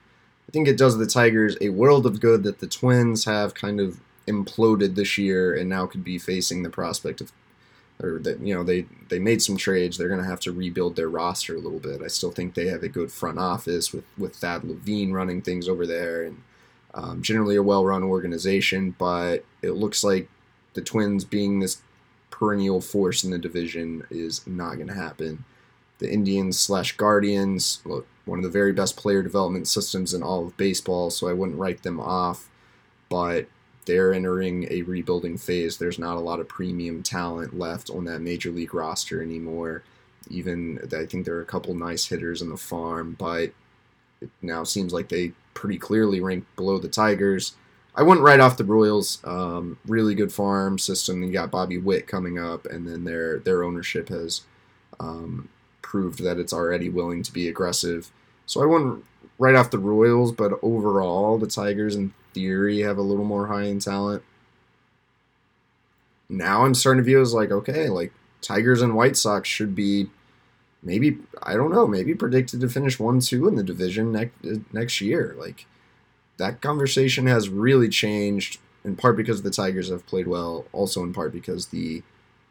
I 0.49 0.53
think 0.53 0.68
it 0.68 0.78
does 0.78 0.99
the 0.99 1.07
Tigers 1.07 1.57
a 1.61 1.68
world 1.68 2.07
of 2.07 2.20
good 2.20 2.43
that 2.45 2.61
the 2.61 2.66
Twins 2.66 3.24
have 3.26 3.55
kind 3.55 3.80
of 3.80 4.01
imploded 4.26 4.95
this 4.95 5.18
year 5.18 5.55
and 5.55 5.68
now 5.68 5.86
could 5.86 6.05
be 6.05 6.18
facing 6.18 6.62
the 6.62 6.70
prospect 6.70 7.20
of 7.20 7.32
or 8.03 8.18
that 8.20 8.40
you 8.40 8.55
know 8.55 8.62
they 8.62 8.86
they 9.09 9.18
made 9.18 9.43
some 9.43 9.57
trades. 9.57 9.97
They're 9.97 10.09
going 10.09 10.20
to 10.20 10.26
have 10.26 10.40
to 10.40 10.53
rebuild 10.53 10.97
their 10.97 11.09
roster 11.09 11.55
a 11.55 11.61
little 11.61 11.78
bit. 11.78 12.03
I 12.03 12.09
still 12.09 12.32
think 12.32 12.55
they 12.55 12.66
have 12.66 12.82
a 12.82 12.88
good 12.88 13.12
front 13.12 13.38
office 13.38 13.93
with 13.93 14.05
with 14.18 14.34
Thad 14.36 14.64
Levine 14.64 15.12
running 15.12 15.43
things 15.43 15.68
over 15.68 15.86
there, 15.86 16.24
and 16.24 16.43
um, 16.95 17.22
generally 17.22 17.57
a 17.57 17.62
well-run 17.62 18.03
organization. 18.03 18.95
But 18.99 19.45
it 19.62 19.72
looks 19.72 20.03
like 20.03 20.28
the 20.74 20.82
Twins 20.82 21.24
being 21.24 21.60
this 21.60 21.82
perennial 22.30 22.80
force 22.80 23.24
in 23.24 23.30
the 23.30 23.38
division 23.38 24.06
is 24.10 24.46
not 24.46 24.74
going 24.76 24.88
to 24.88 24.94
happen. 24.94 25.44
The 25.98 26.10
Indians 26.10 26.58
slash 26.58 26.96
Guardians, 26.96 27.80
one 28.24 28.38
of 28.38 28.42
the 28.42 28.50
very 28.50 28.72
best 28.72 28.96
player 28.96 29.22
development 29.22 29.68
systems 29.68 30.14
in 30.14 30.22
all 30.22 30.46
of 30.46 30.56
baseball, 30.56 31.10
so 31.10 31.28
I 31.28 31.32
wouldn't 31.32 31.58
write 31.58 31.82
them 31.82 32.00
off. 32.00 32.48
But 33.08 33.46
they're 33.84 34.14
entering 34.14 34.66
a 34.70 34.82
rebuilding 34.82 35.38
phase. 35.38 35.76
There's 35.76 35.98
not 35.98 36.16
a 36.16 36.20
lot 36.20 36.40
of 36.40 36.48
premium 36.48 37.02
talent 37.02 37.58
left 37.58 37.90
on 37.90 38.04
that 38.04 38.20
major 38.20 38.50
league 38.50 38.74
roster 38.74 39.22
anymore. 39.22 39.82
Even 40.30 40.78
I 40.96 41.04
think 41.06 41.24
there 41.24 41.36
are 41.36 41.42
a 41.42 41.46
couple 41.46 41.74
nice 41.74 42.06
hitters 42.06 42.42
in 42.42 42.48
the 42.48 42.56
farm, 42.56 43.16
but 43.18 43.52
it 44.20 44.30
now 44.40 44.64
seems 44.64 44.92
like 44.92 45.08
they 45.08 45.32
pretty 45.54 45.78
clearly 45.78 46.20
rank 46.20 46.44
below 46.56 46.78
the 46.78 46.88
Tigers. 46.88 47.54
I 47.95 48.03
wouldn't 48.03 48.24
write 48.24 48.40
off 48.40 48.57
the 48.57 48.64
Royals. 48.64 49.18
Um, 49.24 49.78
really 49.86 50.14
good 50.14 50.32
farm 50.32 50.78
system. 50.78 51.22
You 51.22 51.32
got 51.32 51.51
Bobby 51.51 51.78
Witt 51.78 52.07
coming 52.07 52.38
up, 52.38 52.64
and 52.66 52.88
then 52.88 53.05
their 53.05 53.38
their 53.38 53.62
ownership 53.62 54.09
has 54.09 54.43
um, 54.99 55.49
proved 55.82 56.22
that 56.22 56.38
it's 56.38 56.53
already 56.53 56.88
willing 56.88 57.22
to 57.22 57.32
be 57.32 57.49
aggressive. 57.49 58.11
So 58.47 58.62
I 58.62 58.66
wouldn't 58.66 59.05
write 59.38 59.55
off 59.55 59.70
the 59.70 59.78
Royals, 59.78 60.32
but 60.32 60.59
overall, 60.62 61.36
the 61.36 61.47
Tigers 61.47 61.95
in 61.95 62.14
theory 62.32 62.80
have 62.80 62.97
a 62.97 63.03
little 63.03 63.24
more 63.24 63.49
high 63.49 63.66
end 63.66 63.82
talent. 63.82 64.22
Now 66.28 66.64
I'm 66.64 66.74
starting 66.74 67.03
to 67.03 67.05
view 67.05 67.20
as 67.20 67.34
like 67.34 67.51
okay, 67.51 67.90
like 67.90 68.12
Tigers 68.40 68.80
and 68.80 68.95
White 68.95 69.18
Sox 69.18 69.49
should 69.49 69.74
be 69.74 70.09
maybe 70.82 71.18
I 71.43 71.55
don't 71.55 71.72
know, 71.72 71.86
maybe 71.86 72.14
predicted 72.14 72.61
to 72.61 72.68
finish 72.70 72.99
one 72.99 73.20
two 73.20 73.47
in 73.49 73.55
the 73.55 73.62
division 73.62 74.12
next 74.12 74.32
next 74.72 75.01
year. 75.03 75.36
Like 75.38 75.66
that 76.43 76.61
conversation 76.61 77.28
has 77.28 77.49
really 77.49 77.88
changed 77.88 78.59
in 78.84 78.97
part 78.97 79.16
because 79.16 79.43
the 79.43 79.51
Tigers 79.51 79.88
have 79.90 80.05
played 80.09 80.26
well, 80.26 80.64
also 80.72 81.05
in 81.05 81.12
part 81.12 81.32
because 81.32 81.66
the 81.66 82.03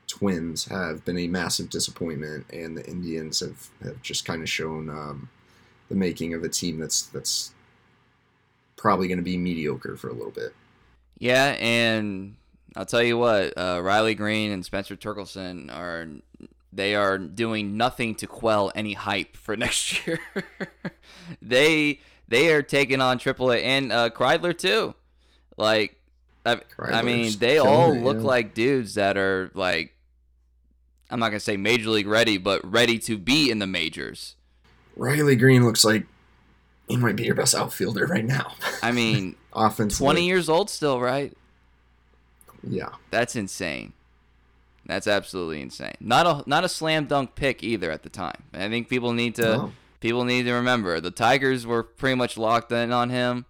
Twins 0.08 0.70
have 0.70 1.04
been 1.04 1.18
a 1.18 1.28
massive 1.28 1.70
disappointment, 1.70 2.46
and 2.54 2.78
the 2.78 2.86
Indians 2.90 3.42
have, 3.42 3.68
have 3.84 4.02
just 4.02 4.24
kind 4.24 4.42
of 4.42 4.50
shown 4.50 4.90
um, 4.90 5.30
the 5.90 5.96
making 5.96 6.34
of 6.34 6.42
a 6.46 6.48
team 6.48 6.80
that's 6.80 7.02
that's 7.04 7.52
probably 8.78 9.10
going 9.10 9.18
to 9.18 9.24
be 9.24 9.36
mediocre 9.36 9.98
for 9.98 10.08
a 10.08 10.14
little 10.14 10.32
bit. 10.32 10.54
Yeah, 11.18 11.58
and 11.60 12.36
I'll 12.78 12.86
tell 12.86 13.04
you 13.04 13.18
what, 13.18 13.58
uh, 13.58 13.82
Riley 13.84 14.16
Greene 14.16 14.52
and 14.52 14.64
Spencer 14.64 14.96
Torkelson 14.96 15.70
are 15.70 16.08
they 16.72 16.96
are 16.96 17.18
doing 17.18 17.76
nothing 17.76 18.16
to 18.16 18.28
quell 18.28 18.72
any 18.74 18.94
hype 18.94 19.36
for 19.36 19.58
next 19.66 20.08
year. 20.08 20.20
they 21.42 22.00
they 22.32 22.54
are 22.54 22.64
taking 22.64 23.02
on 23.02 23.20
AAA 23.20 23.62
and 23.62 23.92
uh, 23.92 24.10
Kreidler 24.10 24.58
too. 24.58 24.96
Like, 25.58 26.00
I, 26.46 26.60
I 26.80 27.02
mean, 27.04 27.38
they 27.38 27.60
all 27.60 27.94
look 27.94 28.18
yeah. 28.18 28.24
like 28.24 28.54
dudes 28.54 28.96
that 28.96 29.18
are 29.18 29.52
like, 29.54 29.94
I'm 31.10 31.20
not 31.20 31.28
gonna 31.28 31.42
say 31.42 31.58
major 31.58 31.90
league 31.90 32.08
ready, 32.08 32.38
but 32.38 32.64
ready 32.70 32.98
to 33.00 33.18
be 33.18 33.52
in 33.52 33.60
the 33.60 33.68
majors. 33.68 34.36
Riley 34.96 35.36
Greene 35.36 35.66
looks 35.66 35.84
like 35.84 36.06
he 36.88 36.96
might 36.96 37.18
be 37.18 37.26
your 37.26 37.36
best 37.36 37.54
outfielder 37.54 38.08
right 38.08 38.26
now. 38.26 38.54
I 38.82 38.94
mean, 38.94 39.36
offense, 39.54 39.98
twenty 39.98 40.26
years 40.26 40.48
old 40.48 40.70
still, 40.70 41.02
right? 41.02 41.36
Yeah, 42.64 42.90
that's 43.12 43.36
insane. 43.36 43.92
That's 44.86 45.06
absolutely 45.06 45.62
insane. 45.62 45.96
Not 46.00 46.26
a 46.26 46.50
not 46.50 46.64
a 46.64 46.70
slam 46.70 47.08
dunk 47.08 47.36
pick 47.36 47.62
either 47.62 47.92
at 47.92 48.04
the 48.04 48.10
time. 48.10 48.44
I 48.54 48.70
think 48.70 48.88
people 48.88 49.12
need 49.12 49.36
to 49.36 49.42
no. 49.42 49.72
People 50.02 50.26
need 50.26 50.44
to 50.44 50.54
remember 50.54 51.00
the 51.00 51.12
Tigers 51.12 51.66
were 51.66 51.84
pretty 51.84 52.16
much 52.16 52.38
locked 52.38 52.72
in 52.74 52.92
on 52.92 53.10
him 53.10 53.46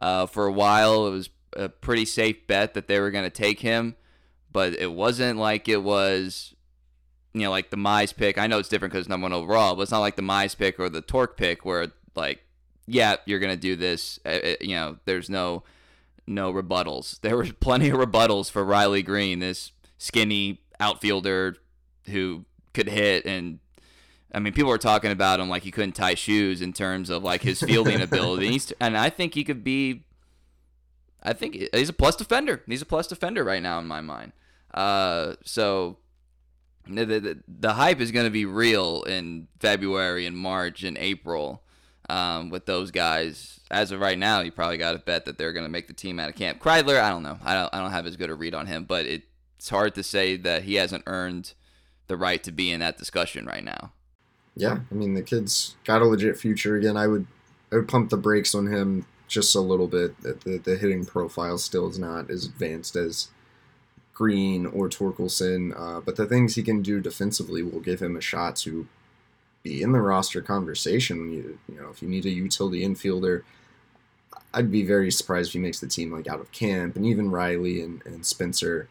uh, 0.00 0.26
for 0.26 0.46
a 0.46 0.52
while. 0.52 1.06
It 1.06 1.10
was 1.10 1.30
a 1.52 1.68
pretty 1.68 2.04
safe 2.04 2.46
bet 2.48 2.74
that 2.74 2.88
they 2.88 2.98
were 2.98 3.12
going 3.12 3.24
to 3.24 3.30
take 3.30 3.60
him, 3.60 3.94
but 4.50 4.72
it 4.72 4.92
wasn't 4.92 5.38
like 5.38 5.68
it 5.68 5.82
was, 5.82 6.54
you 7.32 7.42
know, 7.42 7.50
like 7.50 7.70
the 7.70 7.76
Mize 7.76 8.16
pick. 8.16 8.38
I 8.38 8.48
know 8.48 8.58
it's 8.58 8.68
different 8.68 8.92
because 8.92 9.02
it's 9.02 9.08
number 9.08 9.26
one 9.26 9.32
overall, 9.32 9.76
but 9.76 9.82
it's 9.82 9.92
not 9.92 10.00
like 10.00 10.16
the 10.16 10.22
Mize 10.22 10.56
pick 10.56 10.80
or 10.80 10.88
the 10.88 11.02
Torque 11.02 11.36
pick 11.36 11.64
where 11.64 11.88
like, 12.16 12.40
yeah, 12.86 13.16
you're 13.26 13.38
going 13.38 13.54
to 13.54 13.60
do 13.60 13.76
this. 13.76 14.18
It, 14.24 14.44
uh, 14.44 14.48
uh, 14.48 14.54
you 14.60 14.74
know, 14.74 14.96
there's 15.04 15.30
no 15.30 15.62
no 16.26 16.52
rebuttals. 16.52 17.20
There 17.22 17.36
were 17.36 17.46
plenty 17.46 17.90
of 17.90 17.98
rebuttals 17.98 18.50
for 18.50 18.64
Riley 18.64 19.02
Greene, 19.02 19.40
this 19.40 19.72
skinny 19.98 20.62
outfielder 20.78 21.56
who 22.06 22.46
could 22.72 22.88
hit 22.88 23.26
and 23.26 23.58
I 24.32 24.38
mean, 24.38 24.52
people 24.52 24.70
were 24.70 24.78
talking 24.78 25.10
about 25.10 25.40
him 25.40 25.48
like 25.48 25.62
he 25.62 25.70
couldn't 25.70 25.92
tie 25.92 26.14
shoes 26.14 26.62
in 26.62 26.72
terms 26.72 27.10
of 27.10 27.22
like 27.22 27.42
his 27.42 27.60
fielding 27.60 28.00
ability. 28.02 28.60
and 28.80 28.96
I 28.96 29.10
think 29.10 29.34
he 29.34 29.44
could 29.44 29.64
be. 29.64 30.04
I 31.22 31.32
think 31.34 31.54
he's 31.74 31.88
a 31.88 31.92
plus 31.92 32.16
defender. 32.16 32.62
He's 32.66 32.80
a 32.82 32.86
plus 32.86 33.06
defender 33.06 33.44
right 33.44 33.62
now 33.62 33.78
in 33.78 33.86
my 33.86 34.00
mind. 34.00 34.32
Uh, 34.72 35.34
so 35.44 35.98
the, 36.86 37.04
the, 37.04 37.38
the 37.46 37.74
hype 37.74 38.00
is 38.00 38.10
going 38.10 38.24
to 38.24 38.30
be 38.30 38.46
real 38.46 39.02
in 39.02 39.48
February 39.58 40.24
and 40.24 40.36
March 40.36 40.82
and 40.82 40.96
April 40.96 41.62
um, 42.08 42.48
with 42.48 42.66
those 42.66 42.90
guys. 42.90 43.60
As 43.70 43.92
of 43.92 44.00
right 44.00 44.18
now, 44.18 44.40
you 44.40 44.50
probably 44.50 44.78
got 44.78 44.92
to 44.92 44.98
bet 44.98 45.26
that 45.26 45.38
they're 45.38 45.52
going 45.52 45.66
to 45.66 45.70
make 45.70 45.86
the 45.86 45.92
team 45.92 46.18
out 46.18 46.28
of 46.28 46.34
camp. 46.34 46.60
Kreidler, 46.60 47.00
I 47.00 47.10
don't 47.10 47.22
know. 47.22 47.38
I 47.44 47.54
don't. 47.54 47.72
I 47.72 47.80
don't 47.80 47.92
have 47.92 48.06
as 48.06 48.16
good 48.16 48.30
a 48.30 48.34
read 48.34 48.54
on 48.54 48.66
him, 48.66 48.84
but 48.84 49.06
it 49.06 49.22
it's 49.56 49.68
hard 49.68 49.94
to 49.94 50.02
say 50.02 50.36
that 50.36 50.62
he 50.62 50.76
hasn't 50.76 51.04
earned 51.06 51.52
the 52.06 52.16
right 52.16 52.42
to 52.44 52.50
be 52.50 52.70
in 52.70 52.80
that 52.80 52.96
discussion 52.96 53.44
right 53.44 53.62
now. 53.62 53.92
Yeah, 54.56 54.80
I 54.90 54.94
mean 54.94 55.14
the 55.14 55.22
kid's 55.22 55.76
got 55.84 56.02
a 56.02 56.06
legit 56.06 56.38
future. 56.38 56.76
Again, 56.76 56.96
I 56.96 57.06
would 57.06 57.26
I 57.72 57.76
would 57.76 57.88
pump 57.88 58.10
the 58.10 58.16
brakes 58.16 58.54
on 58.54 58.66
him 58.66 59.06
just 59.28 59.54
a 59.54 59.60
little 59.60 59.86
bit. 59.86 60.20
The, 60.22 60.60
the 60.62 60.76
hitting 60.76 61.04
profile 61.04 61.56
still 61.56 61.88
is 61.88 61.98
not 61.98 62.30
as 62.30 62.44
advanced 62.44 62.96
as 62.96 63.28
Greene 64.12 64.66
or 64.66 64.88
Torkelson, 64.88 65.72
uh, 65.78 66.00
but 66.00 66.16
the 66.16 66.26
things 66.26 66.54
he 66.54 66.62
can 66.62 66.82
do 66.82 67.00
defensively 67.00 67.62
will 67.62 67.80
give 67.80 68.02
him 68.02 68.16
a 68.16 68.20
shot 68.20 68.56
to 68.56 68.86
be 69.62 69.82
in 69.82 69.92
the 69.92 70.00
roster 70.00 70.42
conversation. 70.42 71.30
You, 71.32 71.58
you 71.68 71.80
know, 71.80 71.88
if 71.90 72.02
you 72.02 72.08
need 72.08 72.26
a 72.26 72.30
utility 72.30 72.84
infielder, 72.84 73.42
I'd 74.52 74.70
be 74.70 74.84
very 74.84 75.10
surprised 75.10 75.50
if 75.50 75.52
he 75.54 75.58
makes 75.60 75.80
the 75.80 75.86
team 75.86 76.12
like 76.12 76.28
out 76.28 76.40
of 76.40 76.50
camp. 76.52 76.96
And 76.96 77.06
even 77.06 77.30
Riley 77.30 77.80
and, 77.80 78.02
and 78.04 78.26
Spencer 78.26 78.88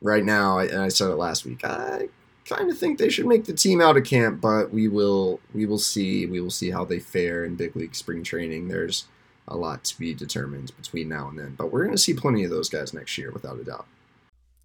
right 0.00 0.24
now, 0.24 0.58
and 0.58 0.80
I 0.80 0.88
said 0.88 1.10
it 1.10 1.16
last 1.16 1.44
week, 1.44 1.64
I 1.64 2.08
kind 2.48 2.70
of 2.70 2.78
think 2.78 2.98
they 2.98 3.08
should 3.08 3.26
make 3.26 3.44
the 3.44 3.52
team 3.52 3.80
out 3.80 3.96
of 3.96 4.04
camp, 4.04 4.40
but 4.40 4.72
we 4.72 4.88
will 4.88 5.40
we 5.54 5.66
will 5.66 5.78
see 5.78 6.26
we 6.26 6.40
will 6.40 6.50
see 6.50 6.70
how 6.70 6.84
they 6.84 6.98
fare 6.98 7.44
in 7.44 7.56
big 7.56 7.76
league 7.76 7.94
spring 7.94 8.22
training. 8.22 8.68
There's 8.68 9.06
a 9.46 9.56
lot 9.56 9.84
to 9.84 9.98
be 9.98 10.14
determined 10.14 10.72
between 10.76 11.08
now 11.08 11.28
and 11.28 11.38
then, 11.38 11.54
but 11.56 11.72
we're 11.72 11.84
going 11.84 11.96
to 11.96 12.02
see 12.02 12.14
plenty 12.14 12.44
of 12.44 12.50
those 12.50 12.68
guys 12.68 12.92
next 12.92 13.16
year 13.16 13.30
without 13.30 13.58
a 13.58 13.64
doubt. 13.64 13.86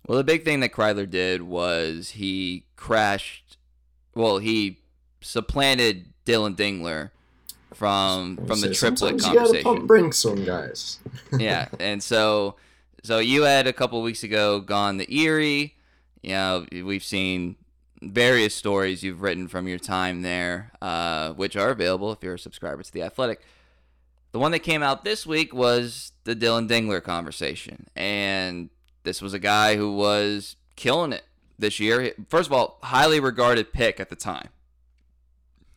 Well, 0.08 0.18
the 0.18 0.24
big 0.24 0.44
thing 0.44 0.60
that 0.60 0.74
Kreidler 0.74 1.10
did 1.10 1.44
was 1.44 2.12
he 2.12 2.66
crashed. 2.76 3.58
Well, 4.14 4.40
he 4.40 4.80
supplanted 5.22 6.08
Dillon 6.26 6.56
Dingler 6.56 7.12
from 7.74 8.38
from 8.46 8.62
the 8.62 8.74
triplet 8.74 9.22
conversation. 9.22 9.56
You 9.56 9.64
gotta 9.64 9.64
pump 9.64 9.88
bring 9.88 10.12
some 10.12 10.44
guys. 10.44 11.00
yeah, 11.38 11.68
and 11.80 12.04
so 12.04 12.56
so 13.04 13.20
you 13.20 13.44
had 13.44 13.68
a 13.68 13.74
couple 13.74 14.02
weeks 14.02 14.24
ago 14.24 14.60
gone 14.60 14.98
to 14.98 15.14
Erie. 15.16 15.76
You 16.22 16.32
know, 16.32 16.66
we've 16.72 17.04
seen 17.04 17.56
various 18.12 18.56
stories 18.56 19.04
you've 19.04 19.22
written 19.22 19.48
from 19.48 19.68
your 19.68 19.80
time 19.80 20.22
there, 20.22 20.72
uh, 20.82 21.34
which 21.34 21.56
are 21.56 21.70
available 21.70 22.12
if 22.12 22.24
you're 22.24 22.36
a 22.36 22.40
subscriber 22.40 22.84
to 22.84 22.92
The 22.92 23.04
Athletic. 23.04 23.42
The 24.32 24.40
one 24.40 24.52
that 24.52 24.60
came 24.60 24.82
out 24.82 25.04
this 25.04 25.26
week 25.26 25.54
was 25.54 26.12
the 26.24 26.36
Dillon 26.36 26.68
Dingler 26.68 27.04
conversation. 27.04 27.88
And 27.96 28.70
this 29.04 29.22
was 29.22 29.34
a 29.34 29.40
guy 29.40 29.76
who 29.76 29.96
was 29.96 30.56
killing 30.76 31.14
it 31.14 31.24
this 31.60 31.80
year. 31.80 32.14
First 32.30 32.48
of 32.48 32.54
all, 32.54 32.80
highly 32.84 33.20
regarded 33.20 33.74
pick 33.74 34.00
at 34.00 34.10
the 34.10 34.16
time. 34.16 34.50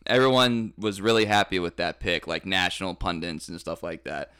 Everyone 0.07 0.73
was 0.77 1.01
really 1.01 1.25
happy 1.25 1.59
with 1.59 1.75
that 1.77 1.99
pick, 1.99 2.25
like 2.27 2.45
national 2.45 2.95
pundits 2.95 3.47
and 3.47 3.59
stuff 3.59 3.83
like 3.83 4.05
that. 4.05 4.31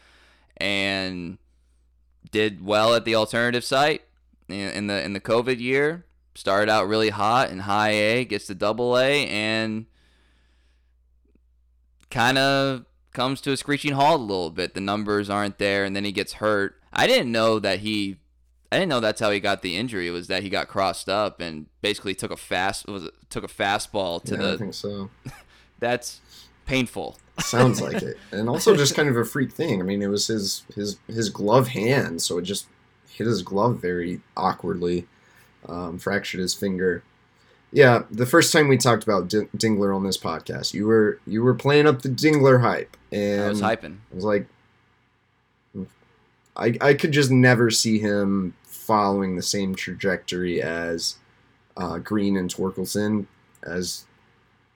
And 0.56 1.38
did 2.32 2.66
well 2.66 2.96
at 2.96 3.06
the 3.06 3.16
alternative 3.16 3.64
site 3.64 4.02
in 4.50 4.88
the 4.88 5.04
in 5.04 5.14
the 5.14 5.20
COVID 5.20 5.60
year. 5.60 6.06
Started 6.38 6.70
out 6.70 6.88
really 6.88 7.10
hot 7.10 7.50
in 7.50 7.58
high 7.58 7.90
A, 7.90 8.24
gets 8.24 8.46
to 8.46 8.54
double 8.54 8.96
A, 8.96 9.28
and 9.28 9.88
kind 12.12 12.38
of 12.38 12.86
comes 13.12 13.42
to 13.42 13.54
a 13.54 13.58
screeching 13.58 13.94
halt 13.94 14.20
a 14.20 14.24
little 14.24 14.52
bit. 14.52 14.76
The 14.76 14.80
numbers 14.80 15.32
aren't 15.32 15.58
there, 15.58 15.84
and 15.84 15.96
then 15.96 16.06
he 16.06 16.12
gets 16.12 16.34
hurt. 16.34 16.76
I 16.94 17.08
didn't 17.08 17.32
know 17.32 17.58
that 17.58 17.80
he. 17.80 18.18
I 18.72 18.76
didn't 18.76 18.90
know 18.90 19.00
that's 19.00 19.20
how 19.20 19.32
he 19.32 19.40
got 19.40 19.64
the 19.64 19.76
injury. 19.76 20.10
It 20.10 20.12
was 20.12 20.28
that 20.28 20.44
he 20.44 20.50
got 20.50 20.68
crossed 20.68 21.10
up 21.10 21.42
and 21.42 21.66
basically 21.82 22.14
took 22.14 22.30
a 22.30 22.38
fast 22.38 22.86
was 22.86 23.10
took 23.32 23.44
a 23.44 23.48
fastball 23.48 24.24
to 24.26 24.36
yeah, 24.36 24.42
the. 24.42 24.54
I 24.54 24.58
think 24.58 24.76
so. 24.76 25.10
that's 25.80 26.22
painful. 26.68 27.18
Sounds 27.40 27.82
like 27.82 28.04
it, 28.04 28.20
and 28.32 28.48
also 28.48 28.76
just 28.76 28.94
kind 28.94 29.10
of 29.10 29.18
a 29.18 29.26
freak 29.26 29.52
thing. 29.54 29.82
I 29.82 29.84
mean, 29.84 30.04
it 30.04 30.08
was 30.08 30.28
his 30.28 30.66
his 30.76 31.00
his 31.08 31.30
glove 31.30 31.70
hand, 31.70 32.22
so 32.22 32.38
it 32.38 32.44
just 32.44 32.68
hit 33.10 33.26
his 33.26 33.42
glove 33.42 33.82
very 33.82 34.22
awkwardly. 34.36 35.08
Um, 35.68 36.00
fractured 36.00 36.40
his 36.40 36.54
finger. 36.54 37.04
Yeah, 37.72 38.04
the 38.10 38.26
first 38.26 38.54
time 38.54 38.70
we 38.70 38.78
talked 38.78 39.04
about 39.04 39.28
D- 39.28 39.50
Dingler 39.58 39.94
on 39.94 40.04
this 40.04 40.18
podcast, 40.18 40.74
you 40.74 40.88
were 40.88 41.20
you 41.28 41.44
were 41.44 41.54
playing 41.54 41.86
up 41.86 42.02
the 42.02 42.10
Dingler 42.10 42.62
hype, 42.62 42.96
and 43.12 43.42
I 43.42 43.50
was 43.50 43.62
hyping. 43.62 43.98
I 44.12 44.16
was 44.16 44.24
like, 44.24 44.48
I 46.56 46.78
I 46.80 46.94
could 46.94 47.12
just 47.12 47.30
never 47.30 47.70
see 47.70 48.00
him 48.00 48.54
following 48.64 49.36
the 49.36 49.42
same 49.42 49.76
trajectory 49.76 50.62
as 50.62 51.18
uh, 51.76 51.98
Greene 51.98 52.38
and 52.38 52.50
Torkelson, 52.50 53.26
as 53.64 54.06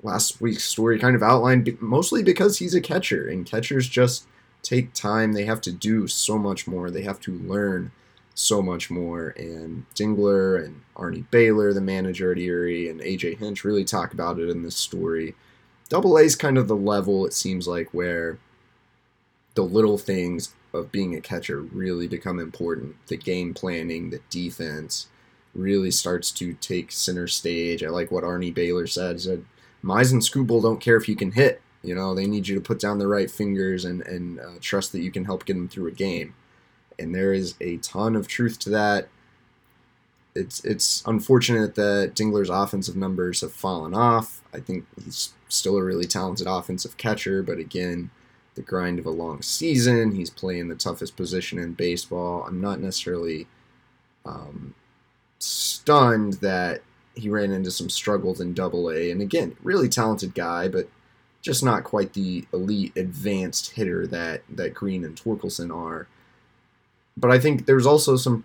last 0.03 0.41
week's 0.41 0.65
story 0.65 0.99
kind 0.99 1.15
of 1.15 1.23
outlined. 1.23 1.77
Mostly 1.81 2.21
because 2.23 2.57
he's 2.57 2.75
a 2.75 2.81
catcher, 2.81 3.25
and 3.27 3.45
catchers 3.45 3.87
just 3.87 4.25
take 4.63 4.93
time. 4.93 5.31
They 5.31 5.45
have 5.45 5.61
to 5.61 5.71
do 5.71 6.07
so 6.07 6.37
much 6.37 6.67
more. 6.67 6.91
They 6.91 7.03
have 7.03 7.21
to 7.21 7.31
learn 7.31 7.93
so 8.33 8.61
much 8.61 8.89
more. 8.89 9.29
And 9.37 9.85
Dingler 9.95 10.63
and 10.63 10.81
Arnie 10.95 11.25
Beyeler, 11.31 11.73
the 11.73 11.81
manager 11.81 12.31
at 12.31 12.37
Erie, 12.37 12.89
and 12.89 13.01
AJ 13.01 13.39
Hinch 13.39 13.63
really 13.63 13.83
talk 13.83 14.13
about 14.13 14.39
it 14.39 14.49
in 14.49 14.63
this 14.63 14.75
story. 14.75 15.35
Double 15.89 16.17
A 16.17 16.21
is 16.21 16.35
kind 16.35 16.57
of 16.57 16.67
the 16.67 16.75
level, 16.75 17.25
it 17.25 17.33
seems 17.33 17.67
like, 17.67 17.93
where 17.93 18.37
the 19.55 19.63
little 19.63 19.97
things 19.97 20.53
of 20.73 20.91
being 20.91 21.15
a 21.15 21.21
catcher 21.21 21.59
really 21.59 22.07
become 22.07 22.39
important. 22.39 22.95
The 23.07 23.17
game 23.17 23.53
planning, 23.53 24.09
the 24.09 24.21
defense 24.29 25.07
really 25.53 25.91
starts 25.91 26.31
to 26.31 26.53
take 26.53 26.93
center 26.93 27.27
stage. 27.27 27.83
I 27.83 27.89
like 27.89 28.09
what 28.09 28.23
Arnie 28.23 28.55
Beyeler 28.55 28.87
said. 28.87 29.17
He 29.17 29.19
said, 29.19 29.45
Mize 29.83 30.13
and 30.13 30.21
Skubal 30.21 30.61
don't 30.61 30.79
care 30.79 30.95
if 30.95 31.09
you 31.09 31.15
can 31.15 31.33
hit. 31.33 31.61
You 31.83 31.95
know, 31.95 32.15
they 32.15 32.27
need 32.27 32.47
you 32.47 32.55
to 32.55 32.61
put 32.61 32.79
down 32.79 32.99
the 32.99 33.07
right 33.07 33.29
fingers 33.29 33.83
and, 33.83 34.01
and 34.03 34.39
uh, 34.39 34.51
trust 34.61 34.93
that 34.93 35.01
you 35.01 35.11
can 35.11 35.25
help 35.25 35.45
get 35.45 35.55
them 35.55 35.67
through 35.67 35.87
a 35.87 35.91
game 35.91 36.35
and 37.01 37.13
there 37.13 37.33
is 37.33 37.55
a 37.59 37.77
ton 37.77 38.15
of 38.15 38.27
truth 38.27 38.59
to 38.59 38.69
that. 38.69 39.09
It's 40.33 40.63
it's 40.63 41.03
unfortunate 41.05 41.75
that 41.75 42.13
Dingler's 42.15 42.49
offensive 42.49 42.95
numbers 42.95 43.41
have 43.41 43.51
fallen 43.51 43.93
off. 43.93 44.41
I 44.53 44.59
think 44.59 44.85
he's 45.03 45.33
still 45.49 45.77
a 45.77 45.83
really 45.83 46.05
talented 46.05 46.47
offensive 46.47 46.95
catcher, 46.97 47.43
but 47.43 47.57
again, 47.57 48.11
the 48.55 48.61
grind 48.61 48.99
of 48.99 49.05
a 49.05 49.11
long 49.11 49.41
season. 49.41 50.15
He's 50.15 50.29
playing 50.29 50.69
the 50.69 50.75
toughest 50.75 51.15
position 51.15 51.59
in 51.59 51.73
baseball. 51.73 52.43
I'm 52.47 52.61
not 52.61 52.79
necessarily 52.79 53.47
um, 54.25 54.73
stunned 55.39 56.33
that 56.35 56.81
he 57.15 57.29
ran 57.29 57.51
into 57.51 57.71
some 57.71 57.89
struggles 57.89 58.39
in 58.39 58.53
Double 58.53 58.89
A. 58.89 59.11
And 59.11 59.21
again, 59.21 59.55
really 59.63 59.89
talented 59.89 60.33
guy, 60.33 60.67
but 60.67 60.87
just 61.41 61.63
not 61.63 61.83
quite 61.83 62.13
the 62.13 62.45
elite 62.53 62.95
advanced 62.95 63.71
hitter 63.71 64.05
that 64.07 64.43
that 64.49 64.73
Greene 64.73 65.03
and 65.03 65.15
Torkelson 65.15 65.75
are 65.75 66.07
but 67.17 67.31
I 67.31 67.39
think 67.39 67.65
there's 67.65 67.85
also 67.85 68.17
some 68.17 68.43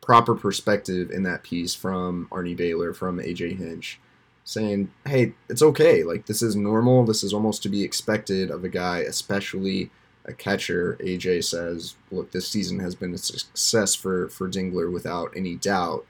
proper 0.00 0.34
perspective 0.34 1.10
in 1.10 1.22
that 1.22 1.42
piece 1.42 1.74
from 1.74 2.28
Arnie 2.30 2.58
Beyeler, 2.58 2.94
from 2.94 3.18
AJ 3.18 3.56
Hinch, 3.58 4.00
saying, 4.44 4.90
hey, 5.06 5.32
it's 5.48 5.62
okay. 5.62 6.02
Like, 6.02 6.26
this 6.26 6.42
is 6.42 6.56
normal. 6.56 7.04
This 7.04 7.22
is 7.22 7.32
almost 7.32 7.62
to 7.62 7.68
be 7.68 7.82
expected 7.82 8.50
of 8.50 8.64
a 8.64 8.68
guy, 8.68 8.98
especially 8.98 9.90
a 10.24 10.32
catcher. 10.32 10.98
AJ 11.00 11.44
says, 11.44 11.94
look, 12.10 12.32
this 12.32 12.48
season 12.48 12.80
has 12.80 12.94
been 12.94 13.14
a 13.14 13.18
success 13.18 13.94
for, 13.94 14.28
for 14.28 14.48
Dingler 14.48 14.92
without 14.92 15.32
any 15.36 15.56
doubt. 15.56 16.04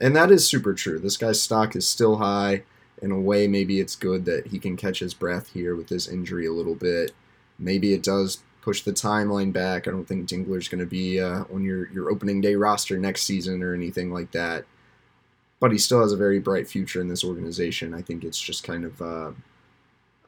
And 0.00 0.16
that 0.16 0.30
is 0.30 0.48
super 0.48 0.74
true. 0.74 0.98
This 0.98 1.16
guy's 1.16 1.42
stock 1.42 1.76
is 1.76 1.86
still 1.86 2.16
high. 2.16 2.62
In 3.00 3.10
a 3.10 3.20
way, 3.20 3.46
maybe 3.46 3.78
it's 3.78 3.94
good 3.94 4.24
that 4.24 4.48
he 4.48 4.58
can 4.58 4.76
catch 4.76 5.00
his 5.00 5.14
breath 5.14 5.52
here 5.52 5.76
with 5.76 5.88
this 5.88 6.08
injury 6.08 6.46
a 6.46 6.52
little 6.52 6.74
bit. 6.74 7.12
Maybe 7.58 7.92
it 7.92 8.02
does 8.02 8.42
push 8.62 8.82
the 8.82 8.92
timeline 8.92 9.52
back. 9.52 9.86
I 9.86 9.90
don't 9.90 10.06
think 10.06 10.28
Dingler's 10.28 10.68
going 10.68 10.80
to 10.80 10.86
be 10.86 11.20
uh, 11.20 11.44
on 11.52 11.62
your, 11.64 11.90
your 11.92 12.10
opening 12.10 12.40
day 12.40 12.54
roster 12.54 12.98
next 12.98 13.22
season 13.22 13.62
or 13.62 13.74
anything 13.74 14.12
like 14.12 14.32
that. 14.32 14.64
But 15.60 15.72
he 15.72 15.78
still 15.78 16.00
has 16.02 16.12
a 16.12 16.16
very 16.16 16.38
bright 16.38 16.68
future 16.68 17.00
in 17.00 17.08
this 17.08 17.24
organization. 17.24 17.94
I 17.94 18.02
think 18.02 18.24
it's 18.24 18.40
just 18.40 18.62
kind 18.64 18.84
of 18.84 19.02
uh, 19.02 19.30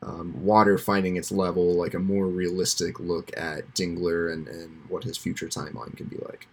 um, 0.02 0.42
water 0.42 0.78
finding 0.78 1.16
its 1.16 1.30
level, 1.30 1.74
like 1.74 1.94
a 1.94 1.98
more 1.98 2.26
realistic 2.26 2.98
look 2.98 3.30
at 3.36 3.74
Dingler 3.74 4.32
and, 4.32 4.48
and 4.48 4.82
what 4.88 5.04
his 5.04 5.16
future 5.16 5.46
timeline 5.46 5.96
can 5.96 6.06
be 6.06 6.16
like. 6.16 6.48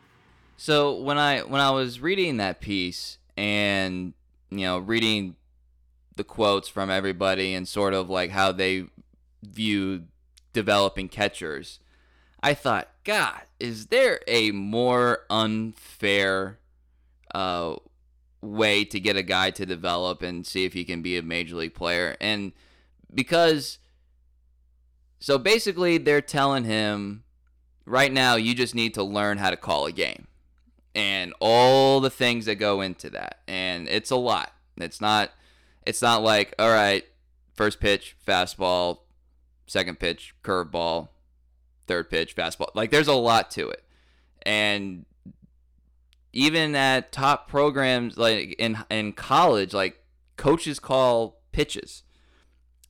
So 0.57 0.95
when 0.95 1.17
I 1.17 1.41
when 1.41 1.61
I 1.61 1.71
was 1.71 1.99
reading 1.99 2.37
that 2.37 2.61
piece 2.61 3.19
and 3.37 4.13
you 4.49 4.65
know 4.65 4.79
reading 4.79 5.35
the 6.15 6.23
quotes 6.23 6.67
from 6.67 6.89
everybody 6.89 7.53
and 7.53 7.67
sort 7.67 7.93
of 7.93 8.09
like 8.09 8.31
how 8.31 8.51
they 8.51 8.85
viewed 9.43 10.07
developing 10.53 11.09
catchers, 11.09 11.79
I 12.41 12.53
thought, 12.53 12.89
God, 13.03 13.41
is 13.59 13.87
there 13.87 14.19
a 14.27 14.51
more 14.51 15.19
unfair 15.29 16.59
uh, 17.33 17.75
way 18.41 18.85
to 18.85 18.99
get 18.99 19.17
a 19.17 19.23
guy 19.23 19.51
to 19.51 19.65
develop 19.65 20.21
and 20.21 20.45
see 20.45 20.65
if 20.65 20.73
he 20.73 20.85
can 20.85 21.01
be 21.01 21.17
a 21.17 21.23
major 21.23 21.55
league 21.55 21.73
player? 21.73 22.15
And 22.21 22.53
because, 23.13 23.79
so 25.19 25.37
basically, 25.37 25.97
they're 25.97 26.21
telling 26.21 26.63
him 26.63 27.23
right 27.85 28.11
now, 28.11 28.35
you 28.35 28.53
just 28.53 28.75
need 28.75 28.93
to 28.93 29.03
learn 29.03 29.37
how 29.39 29.49
to 29.49 29.57
call 29.57 29.85
a 29.85 29.91
game 29.91 30.27
and 30.93 31.33
all 31.39 31.99
the 31.99 32.09
things 32.09 32.45
that 32.45 32.55
go 32.55 32.81
into 32.81 33.09
that. 33.11 33.39
And 33.47 33.87
it's 33.87 34.11
a 34.11 34.15
lot. 34.15 34.51
It's 34.77 35.01
not, 35.01 35.31
it's 35.85 36.01
not 36.01 36.21
like, 36.21 36.53
all 36.59 36.69
right, 36.69 37.03
first 37.55 37.79
pitch, 37.79 38.15
fastball, 38.27 38.99
second 39.67 39.99
pitch, 39.99 40.33
curveball, 40.43 41.09
third 41.85 42.09
pitch, 42.09 42.35
fastball. 42.35 42.69
Like 42.73 42.91
there's 42.91 43.07
a 43.07 43.13
lot 43.13 43.51
to 43.51 43.69
it. 43.69 43.83
And 44.43 45.05
even 46.33 46.75
at 46.75 47.11
top 47.11 47.47
programs 47.47 48.17
like 48.17 48.55
in 48.59 48.77
in 48.89 49.13
college, 49.13 49.73
like 49.73 50.01
coaches 50.37 50.79
call 50.79 51.41
pitches. 51.51 52.03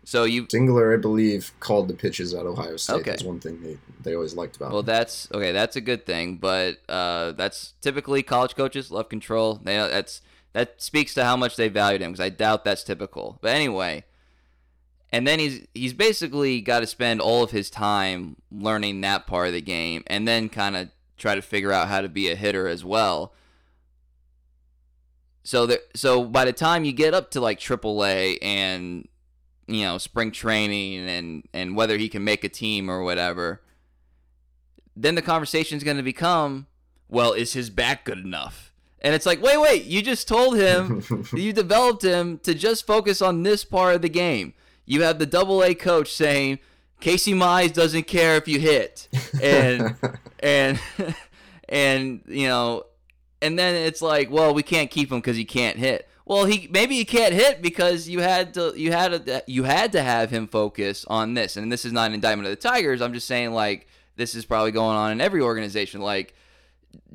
So 0.03 0.23
you 0.23 0.45
Dingler, 0.45 0.97
I 0.97 1.01
believe, 1.01 1.51
called 1.59 1.89
the 1.89 1.93
pitches 1.93 2.33
at 2.33 2.45
Ohio 2.45 2.77
State. 2.77 2.93
Okay. 2.93 3.09
That's 3.11 3.23
one 3.23 3.41
thing 3.41 3.61
they, 3.61 3.77
they 4.01 4.15
always 4.15 4.35
liked 4.35 4.55
about. 4.55 4.71
Well, 4.71 4.79
him. 4.79 4.85
that's 4.85 5.27
okay. 5.33 5.51
That's 5.51 5.75
a 5.75 5.81
good 5.81 6.05
thing, 6.05 6.37
but 6.37 6.77
uh, 6.87 7.33
that's 7.33 7.73
typically 7.81 8.23
college 8.23 8.55
coaches 8.55 8.89
love 8.89 9.09
control. 9.09 9.59
They 9.61 9.75
that's 9.75 10.21
that 10.53 10.81
speaks 10.81 11.13
to 11.15 11.25
how 11.25 11.35
much 11.35 11.57
they 11.57 11.67
valued 11.67 12.01
him 12.01 12.11
because 12.11 12.23
I 12.23 12.29
doubt 12.29 12.63
that's 12.63 12.83
typical. 12.83 13.37
But 13.41 13.51
anyway, 13.51 14.05
and 15.11 15.25
then 15.25 15.39
he's 15.39 15.65
he's 15.73 15.93
basically 15.93 16.61
got 16.61 16.81
to 16.81 16.87
spend 16.87 17.21
all 17.21 17.43
of 17.43 17.51
his 17.51 17.69
time 17.69 18.35
learning 18.51 19.01
that 19.01 19.25
part 19.25 19.47
of 19.47 19.53
the 19.53 19.61
game 19.61 20.03
and 20.07 20.27
then 20.27 20.49
kind 20.49 20.75
of 20.75 20.89
try 21.17 21.35
to 21.35 21.41
figure 21.41 21.71
out 21.71 21.87
how 21.87 22.01
to 22.01 22.09
be 22.09 22.29
a 22.29 22.35
hitter 22.35 22.67
as 22.67 22.83
well. 22.83 23.33
So 25.43 25.65
that 25.67 25.79
so 25.95 26.25
by 26.25 26.45
the 26.45 26.53
time 26.53 26.83
you 26.83 26.91
get 26.91 27.13
up 27.13 27.31
to 27.31 27.41
like 27.41 27.59
AAA 27.59 28.37
and 28.41 29.07
you 29.67 29.83
know 29.83 29.97
spring 29.97 30.31
training 30.31 31.07
and 31.07 31.47
and 31.53 31.75
whether 31.75 31.97
he 31.97 32.09
can 32.09 32.23
make 32.23 32.43
a 32.43 32.49
team 32.49 32.89
or 32.89 33.03
whatever 33.03 33.61
then 34.95 35.15
the 35.15 35.21
conversation 35.21 35.77
is 35.77 35.83
going 35.83 35.97
to 35.97 36.03
become 36.03 36.65
well 37.07 37.31
is 37.33 37.53
his 37.53 37.69
back 37.69 38.03
good 38.03 38.17
enough? 38.17 38.73
And 38.99 39.15
it's 39.15 39.25
like 39.25 39.41
wait 39.41 39.57
wait 39.57 39.85
you 39.85 40.01
just 40.01 40.27
told 40.27 40.57
him 40.57 41.01
you 41.33 41.53
developed 41.53 42.03
him 42.03 42.39
to 42.39 42.53
just 42.53 42.85
focus 42.85 43.21
on 43.21 43.43
this 43.43 43.63
part 43.63 43.95
of 43.95 44.01
the 44.01 44.09
game 44.09 44.53
you 44.87 45.03
have 45.03 45.19
the 45.19 45.27
double 45.27 45.61
A 45.61 45.75
coach 45.75 46.11
saying 46.11 46.59
Casey 46.99 47.33
Mize 47.33 47.73
doesn't 47.73 48.07
care 48.07 48.37
if 48.37 48.47
you 48.47 48.59
hit, 48.59 49.07
and 49.39 49.95
and 50.39 50.79
and 51.69 52.21
you 52.25 52.47
know, 52.47 52.85
and 53.41 53.59
then 53.59 53.75
it's 53.75 54.01
like, 54.01 54.31
well, 54.31 54.53
we 54.53 54.63
can't 54.63 54.89
keep 54.89 55.11
him 55.11 55.19
because 55.19 55.37
he 55.37 55.45
can't 55.45 55.77
hit. 55.77 56.07
Well, 56.25 56.45
he 56.45 56.67
maybe 56.71 56.95
he 56.95 57.05
can't 57.05 57.33
hit 57.33 57.61
because 57.61 58.09
you 58.09 58.21
had 58.21 58.53
to 58.55 58.73
you 58.75 58.91
had 58.91 59.25
to, 59.25 59.43
you 59.45 59.63
had 59.63 59.91
to 59.91 60.01
have 60.01 60.31
him 60.31 60.47
focus 60.47 61.05
on 61.07 61.35
this, 61.35 61.57
and 61.57 61.71
this 61.71 61.85
is 61.85 61.93
not 61.93 62.07
an 62.07 62.15
indictment 62.15 62.47
of 62.47 62.51
the 62.51 62.67
Tigers. 62.67 63.01
I'm 63.01 63.13
just 63.13 63.27
saying 63.27 63.51
like 63.51 63.87
this 64.15 64.33
is 64.35 64.45
probably 64.45 64.71
going 64.71 64.97
on 64.97 65.11
in 65.11 65.21
every 65.21 65.41
organization. 65.41 66.01
Like 66.01 66.33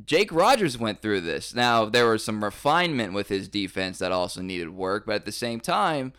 Jake 0.05 0.33
Rogers 0.33 0.79
went 0.79 1.03
through 1.03 1.23
this. 1.23 1.55
Now 1.55 1.87
there 1.87 2.09
was 2.09 2.25
some 2.25 2.45
refinement 2.45 3.14
with 3.14 3.29
his 3.29 3.49
defense 3.49 3.99
that 3.99 4.12
also 4.12 4.43
needed 4.43 4.70
work, 4.70 5.07
but 5.07 5.16
at 5.16 5.25
the 5.25 5.33
same 5.33 5.61
time, 5.61 6.12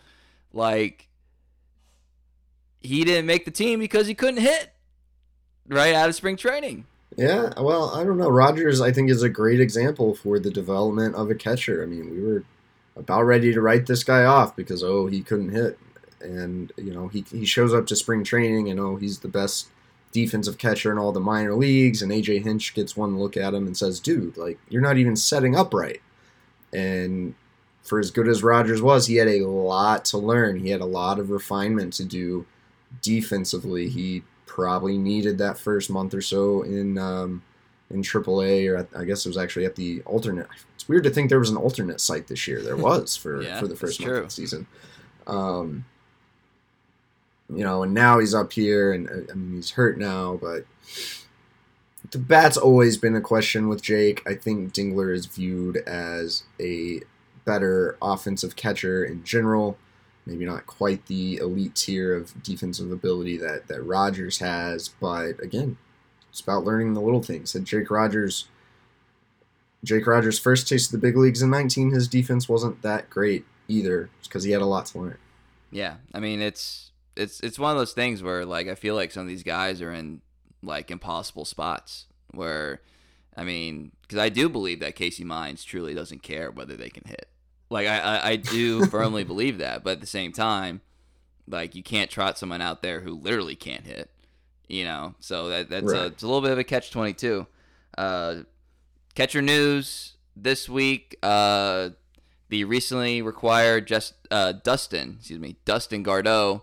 like 0.52 1.08
he 2.84 3.02
didn't 3.02 3.26
make 3.26 3.46
the 3.46 3.50
team 3.50 3.80
because 3.80 4.06
he 4.06 4.14
couldn't 4.14 4.40
hit 4.40 4.70
right 5.66 5.94
out 5.94 6.08
of 6.08 6.14
spring 6.14 6.36
training. 6.36 6.86
Yeah, 7.16 7.52
well, 7.60 7.90
I 7.94 8.04
don't 8.04 8.18
know. 8.18 8.28
Rogers, 8.28 8.80
I 8.80 8.92
think, 8.92 9.10
is 9.10 9.22
a 9.22 9.28
great 9.28 9.60
example 9.60 10.14
for 10.14 10.38
the 10.38 10.50
development 10.50 11.14
of 11.14 11.30
a 11.30 11.34
catcher. 11.34 11.82
I 11.82 11.86
mean, 11.86 12.10
we 12.10 12.22
were 12.22 12.44
about 12.96 13.22
ready 13.22 13.52
to 13.52 13.60
write 13.60 13.86
this 13.86 14.04
guy 14.04 14.24
off 14.24 14.54
because 14.54 14.82
oh, 14.82 15.06
he 15.06 15.22
couldn't 15.22 15.50
hit, 15.50 15.78
and 16.20 16.72
you 16.76 16.92
know 16.92 17.08
he 17.08 17.24
he 17.30 17.44
shows 17.44 17.72
up 17.72 17.86
to 17.86 17.96
spring 17.96 18.22
training 18.22 18.68
and 18.68 18.78
oh, 18.78 18.96
he's 18.96 19.20
the 19.20 19.28
best 19.28 19.68
defensive 20.12 20.58
catcher 20.58 20.92
in 20.92 20.98
all 20.98 21.12
the 21.12 21.20
minor 21.20 21.54
leagues, 21.54 22.02
and 22.02 22.12
AJ 22.12 22.44
Hinch 22.44 22.74
gets 22.74 22.96
one 22.96 23.18
look 23.18 23.36
at 23.36 23.54
him 23.54 23.66
and 23.66 23.76
says, 23.76 24.00
"Dude, 24.00 24.36
like 24.36 24.58
you're 24.68 24.82
not 24.82 24.98
even 24.98 25.16
setting 25.16 25.56
up 25.56 25.72
right." 25.72 26.02
And 26.72 27.34
for 27.82 28.00
as 28.00 28.10
good 28.10 28.28
as 28.28 28.42
Rogers 28.42 28.82
was, 28.82 29.06
he 29.06 29.16
had 29.16 29.28
a 29.28 29.46
lot 29.46 30.04
to 30.06 30.18
learn. 30.18 30.58
He 30.58 30.70
had 30.70 30.80
a 30.80 30.86
lot 30.86 31.20
of 31.20 31.30
refinement 31.30 31.92
to 31.94 32.04
do 32.04 32.46
defensively, 33.02 33.88
he 33.88 34.22
probably 34.46 34.96
needed 34.98 35.38
that 35.38 35.58
first 35.58 35.90
month 35.90 36.14
or 36.14 36.20
so 36.20 36.62
in 36.62 36.98
um, 36.98 37.42
in 37.90 38.02
AAA, 38.02 38.70
or 38.70 38.76
at, 38.76 38.88
I 38.96 39.04
guess 39.04 39.24
it 39.26 39.28
was 39.28 39.38
actually 39.38 39.66
at 39.66 39.76
the 39.76 40.02
alternate. 40.02 40.46
It's 40.74 40.88
weird 40.88 41.04
to 41.04 41.10
think 41.10 41.28
there 41.28 41.38
was 41.38 41.50
an 41.50 41.56
alternate 41.56 42.00
site 42.00 42.26
this 42.28 42.46
year. 42.48 42.62
There 42.62 42.76
was 42.90 43.16
for 43.16 43.42
Yeah, 43.42 43.58
for 43.60 43.68
the 43.68 43.76
first 43.76 44.00
month 44.00 44.10
true. 44.10 44.18
of 44.18 44.24
the 44.26 44.30
season. 44.30 44.66
Um, 45.26 45.84
you 47.50 47.62
know, 47.62 47.82
and 47.82 47.92
now 47.94 48.18
he's 48.18 48.34
up 48.34 48.52
here, 48.52 48.92
and 48.92 49.08
uh, 49.08 49.32
I 49.32 49.34
mean 49.34 49.54
he's 49.54 49.72
hurt 49.72 49.98
now, 49.98 50.38
but 50.40 50.64
the 52.10 52.18
bat's 52.18 52.56
always 52.56 52.96
been 52.96 53.16
a 53.16 53.20
question 53.20 53.68
with 53.68 53.82
Jake. 53.82 54.22
I 54.26 54.34
think 54.34 54.72
Dingler 54.72 55.14
is 55.14 55.26
viewed 55.26 55.78
as 55.78 56.44
a 56.60 57.00
better 57.44 57.96
offensive 58.00 58.56
catcher 58.56 59.04
in 59.04 59.24
general. 59.24 59.76
Maybe 60.26 60.46
not 60.46 60.66
quite 60.66 61.06
the 61.06 61.36
elite 61.36 61.74
tier 61.74 62.14
of 62.14 62.42
defensive 62.42 62.90
ability 62.90 63.36
that 63.38 63.68
that 63.68 63.82
Rogers 63.82 64.38
has, 64.38 64.88
but 64.88 65.42
again, 65.42 65.76
it's 66.30 66.40
about 66.40 66.64
learning 66.64 66.94
the 66.94 67.00
little 67.00 67.22
things. 67.22 67.54
And 67.54 67.66
Jake 67.66 67.90
Rogers, 67.90 68.48
Jake 69.84 70.06
Rogers' 70.06 70.38
first 70.38 70.68
taste 70.68 70.92
of 70.92 71.00
the 71.00 71.06
big 71.06 71.16
leagues 71.16 71.42
in 71.42 71.50
19, 71.50 71.90
his 71.90 72.08
defense 72.08 72.48
wasn't 72.48 72.80
that 72.82 73.10
great 73.10 73.44
either, 73.68 74.08
because 74.22 74.44
he 74.44 74.52
had 74.52 74.62
a 74.62 74.66
lot 74.66 74.86
to 74.86 74.98
learn. 74.98 75.18
Yeah, 75.70 75.96
I 76.14 76.20
mean 76.20 76.40
it's 76.40 76.92
it's 77.16 77.40
it's 77.40 77.58
one 77.58 77.72
of 77.72 77.78
those 77.78 77.92
things 77.92 78.22
where 78.22 78.44
like 78.44 78.68
I 78.68 78.74
feel 78.74 78.94
like 78.94 79.10
some 79.10 79.22
of 79.22 79.28
these 79.28 79.42
guys 79.42 79.82
are 79.82 79.92
in 79.92 80.22
like 80.62 80.90
impossible 80.90 81.44
spots 81.44 82.06
where 82.32 82.80
I 83.36 83.44
mean 83.44 83.92
because 84.02 84.18
I 84.18 84.28
do 84.28 84.48
believe 84.48 84.80
that 84.80 84.96
Casey 84.96 85.24
Mize 85.24 85.64
truly 85.64 85.94
doesn't 85.94 86.22
care 86.22 86.50
whether 86.50 86.76
they 86.76 86.90
can 86.90 87.04
hit. 87.06 87.28
Like 87.70 87.86
I 87.86 87.98
I, 87.98 88.28
I 88.30 88.36
do 88.36 88.86
firmly 88.86 89.24
believe 89.32 89.58
that, 89.58 89.84
but 89.84 89.94
at 89.94 90.00
the 90.00 90.06
same 90.06 90.32
time, 90.32 90.80
like 91.48 91.74
you 91.74 91.82
can't 91.82 92.10
trot 92.10 92.38
someone 92.38 92.60
out 92.60 92.82
there 92.82 93.00
who 93.00 93.14
literally 93.14 93.56
can't 93.56 93.86
hit. 93.86 94.10
You 94.68 94.84
know, 94.84 95.14
so 95.20 95.48
that 95.48 95.68
that's 95.68 95.92
a, 95.92 96.06
it's 96.06 96.22
a 96.22 96.26
little 96.26 96.40
bit 96.40 96.50
of 96.52 96.58
a 96.58 96.64
catch 96.64 96.90
twenty 96.90 97.12
two. 97.12 97.46
Uh, 97.96 98.36
catcher 99.14 99.42
news 99.42 100.14
this 100.36 100.68
week. 100.68 101.16
Uh, 101.22 101.90
the 102.48 102.64
recently 102.64 103.22
required 103.22 103.86
just 103.86 104.14
uh, 104.30 104.52
Dustin, 104.52 105.16
excuse 105.18 105.40
me, 105.40 105.56
Dustin 105.64 106.02
Garneau, 106.02 106.62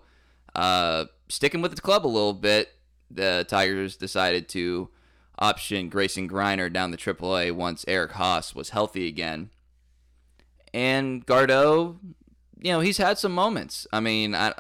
uh, 0.56 1.06
sticking 1.28 1.62
with 1.62 1.76
the 1.76 1.82
club 1.82 2.06
a 2.06 2.08
little 2.08 2.34
bit. 2.34 2.70
The 3.10 3.46
Tigers 3.48 3.98
decided 3.98 4.48
to 4.50 4.90
option 5.38 5.90
Grayson 5.90 6.30
Greiner 6.30 6.72
down 6.72 6.92
the 6.92 6.98
AAA 6.98 7.52
once 7.52 7.84
Eric 7.88 8.12
Haase 8.12 8.56
was 8.56 8.70
healthy 8.70 9.08
again. 9.08 9.50
And 10.74 11.26
Garneau, 11.26 12.00
you 12.62 12.72
know, 12.72 12.80
he's 12.80 12.98
had 12.98 13.18
some 13.18 13.34
moments. 13.34 13.88
I 13.92 14.00
mean, 14.00 14.36
I 14.36 14.54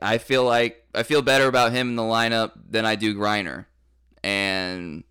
I 0.00 0.18
feel 0.18 0.44
like 0.44 0.86
I 0.94 1.02
feel 1.02 1.22
better 1.22 1.46
about 1.46 1.72
him 1.72 1.90
in 1.90 1.96
the 1.96 2.02
lineup 2.02 2.52
than 2.68 2.84
I 2.84 2.96
do 2.96 3.14
Greiner. 3.14 3.66
And 4.22 5.04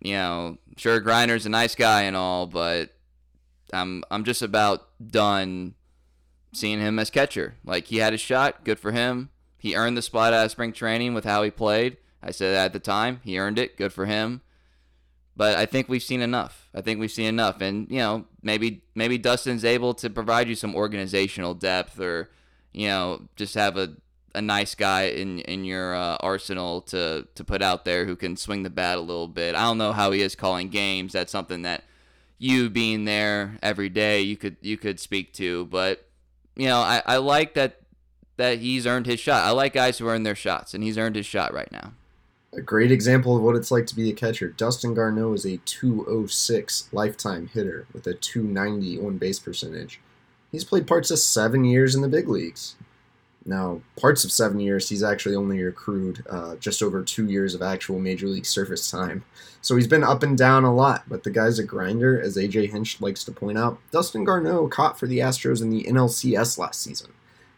you 0.00 0.14
know, 0.14 0.58
sure 0.76 1.00
Greiner's 1.00 1.46
a 1.46 1.50
nice 1.50 1.74
guy 1.74 2.02
and 2.02 2.16
all, 2.16 2.46
but 2.46 2.90
I'm 3.72 4.02
I'm 4.10 4.24
just 4.24 4.42
about 4.42 4.88
done 5.04 5.74
seeing 6.52 6.80
him 6.80 6.98
as 6.98 7.10
catcher. 7.10 7.54
Like 7.64 7.86
he 7.86 7.98
had 7.98 8.12
his 8.12 8.20
shot, 8.20 8.64
good 8.64 8.78
for 8.78 8.92
him. 8.92 9.30
He 9.58 9.76
earned 9.76 9.96
the 9.96 10.02
spot 10.02 10.32
out 10.32 10.44
of 10.44 10.50
spring 10.50 10.72
training 10.72 11.14
with 11.14 11.24
how 11.24 11.42
he 11.42 11.50
played. 11.50 11.98
I 12.22 12.30
said 12.30 12.52
that 12.54 12.66
at 12.66 12.72
the 12.72 12.80
time. 12.80 13.20
He 13.24 13.38
earned 13.38 13.58
it, 13.58 13.76
good 13.76 13.92
for 13.92 14.06
him. 14.06 14.42
But 15.36 15.56
I 15.56 15.66
think 15.66 15.88
we've 15.88 16.02
seen 16.02 16.20
enough. 16.20 16.68
I 16.74 16.82
think 16.82 17.00
we've 17.00 17.10
seen 17.10 17.26
enough, 17.26 17.60
and 17.60 17.90
you 17.90 17.98
know 17.98 18.26
maybe 18.42 18.82
maybe 18.94 19.18
Dustin's 19.18 19.64
able 19.64 19.94
to 19.94 20.10
provide 20.10 20.48
you 20.48 20.54
some 20.54 20.74
organizational 20.74 21.54
depth, 21.54 21.98
or 21.98 22.30
you 22.72 22.88
know 22.88 23.22
just 23.36 23.54
have 23.54 23.76
a, 23.78 23.94
a 24.34 24.42
nice 24.42 24.74
guy 24.74 25.04
in 25.04 25.38
in 25.40 25.64
your 25.64 25.94
uh, 25.94 26.16
arsenal 26.20 26.82
to 26.82 27.26
to 27.34 27.44
put 27.44 27.62
out 27.62 27.84
there 27.84 28.04
who 28.04 28.14
can 28.14 28.36
swing 28.36 28.62
the 28.62 28.70
bat 28.70 28.98
a 28.98 29.00
little 29.00 29.28
bit. 29.28 29.54
I 29.54 29.62
don't 29.62 29.78
know 29.78 29.92
how 29.92 30.10
he 30.10 30.20
is 30.20 30.34
calling 30.34 30.68
games. 30.68 31.14
That's 31.14 31.32
something 31.32 31.62
that 31.62 31.84
you 32.38 32.68
being 32.68 33.04
there 33.04 33.56
every 33.62 33.88
day 33.88 34.20
you 34.20 34.36
could 34.36 34.56
you 34.60 34.76
could 34.76 35.00
speak 35.00 35.32
to. 35.34 35.64
But 35.66 36.06
you 36.56 36.66
know 36.66 36.78
I, 36.78 37.02
I 37.06 37.16
like 37.16 37.54
that 37.54 37.80
that 38.36 38.58
he's 38.58 38.86
earned 38.86 39.06
his 39.06 39.20
shot. 39.20 39.44
I 39.44 39.50
like 39.50 39.72
guys 39.72 39.96
who 39.98 40.08
earn 40.08 40.24
their 40.24 40.34
shots, 40.34 40.74
and 40.74 40.84
he's 40.84 40.98
earned 40.98 41.16
his 41.16 41.26
shot 41.26 41.54
right 41.54 41.70
now. 41.72 41.92
A 42.54 42.60
great 42.60 42.92
example 42.92 43.36
of 43.36 43.42
what 43.42 43.56
it's 43.56 43.70
like 43.70 43.86
to 43.86 43.96
be 43.96 44.10
a 44.10 44.14
catcher. 44.14 44.48
Dustin 44.48 44.94
Garneau 44.94 45.32
is 45.32 45.46
a 45.46 45.56
206 45.58 46.88
lifetime 46.92 47.46
hitter 47.46 47.86
with 47.94 48.06
a 48.06 48.12
290 48.12 49.00
on 49.00 49.16
base 49.16 49.38
percentage. 49.38 50.00
He's 50.50 50.64
played 50.64 50.86
parts 50.86 51.10
of 51.10 51.18
seven 51.18 51.64
years 51.64 51.94
in 51.94 52.02
the 52.02 52.08
big 52.08 52.28
leagues. 52.28 52.74
Now, 53.44 53.80
parts 53.98 54.22
of 54.24 54.30
seven 54.30 54.60
years, 54.60 54.88
he's 54.88 55.02
actually 55.02 55.34
only 55.34 55.62
accrued 55.62 56.24
uh, 56.28 56.56
just 56.56 56.82
over 56.82 57.02
two 57.02 57.26
years 57.28 57.54
of 57.54 57.62
actual 57.62 57.98
major 57.98 58.28
league 58.28 58.46
surface 58.46 58.90
time. 58.90 59.24
So 59.62 59.74
he's 59.74 59.86
been 59.86 60.04
up 60.04 60.22
and 60.22 60.36
down 60.36 60.64
a 60.64 60.74
lot, 60.74 61.04
but 61.08 61.24
the 61.24 61.30
guy's 61.30 61.58
a 61.58 61.64
grinder, 61.64 62.20
as 62.20 62.36
AJ 62.36 62.70
Hinch 62.70 63.00
likes 63.00 63.24
to 63.24 63.32
point 63.32 63.58
out. 63.58 63.78
Dustin 63.90 64.24
Garneau 64.24 64.68
caught 64.68 64.98
for 64.98 65.06
the 65.06 65.18
Astros 65.18 65.62
in 65.62 65.70
the 65.70 65.84
NLCS 65.84 66.58
last 66.58 66.82
season. 66.82 67.12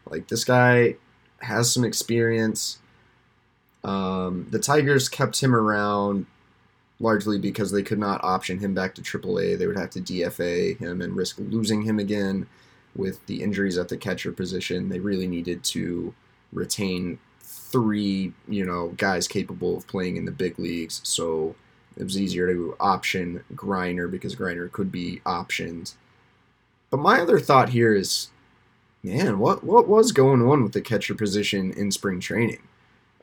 Like, 0.09 0.27
this 0.27 0.43
guy 0.43 0.95
has 1.41 1.71
some 1.71 1.83
experience. 1.83 2.79
Um, 3.85 4.47
the 4.49 4.57
Tigers 4.57 5.07
kept 5.07 5.41
him 5.41 5.55
around 5.55 6.25
largely 6.99 7.37
because 7.37 7.71
they 7.71 7.83
could 7.83 7.99
not 7.99 8.23
option 8.23 8.59
him 8.59 8.73
back 8.73 8.95
to 8.95 9.01
AAA. 9.01 9.57
They 9.57 9.67
would 9.67 9.77
have 9.77 9.91
to 9.91 10.01
DFA 10.01 10.77
him 10.79 11.01
and 11.01 11.15
risk 11.15 11.37
losing 11.37 11.83
him 11.83 11.99
again 11.99 12.47
with 12.95 13.23
the 13.27 13.43
injuries 13.43 13.77
at 13.77 13.89
the 13.89 13.97
catcher 13.97 14.31
position. 14.31 14.89
They 14.89 14.99
really 14.99 15.27
needed 15.27 15.63
to 15.65 16.15
retain 16.51 17.19
three, 17.41 18.33
you 18.47 18.65
know, 18.65 18.89
guys 18.97 19.27
capable 19.27 19.77
of 19.77 19.87
playing 19.87 20.17
in 20.17 20.25
the 20.25 20.31
big 20.31 20.57
leagues. 20.57 21.01
So 21.03 21.55
it 21.95 22.03
was 22.03 22.19
easier 22.19 22.47
to 22.47 22.75
option 22.79 23.43
Greiner 23.53 24.09
because 24.09 24.35
Greiner 24.35 24.71
could 24.71 24.91
be 24.91 25.21
optioned. 25.25 25.93
But 26.89 26.97
my 26.97 27.19
other 27.19 27.39
thought 27.39 27.69
here 27.69 27.93
is, 27.93 28.29
man, 29.03 29.37
what 29.37 29.63
what 29.63 29.87
was 29.87 30.11
going 30.11 30.41
on 30.41 30.63
with 30.63 30.71
the 30.71 30.81
catcher 30.81 31.13
position 31.13 31.71
in 31.71 31.91
spring 31.91 32.19
training? 32.19 32.61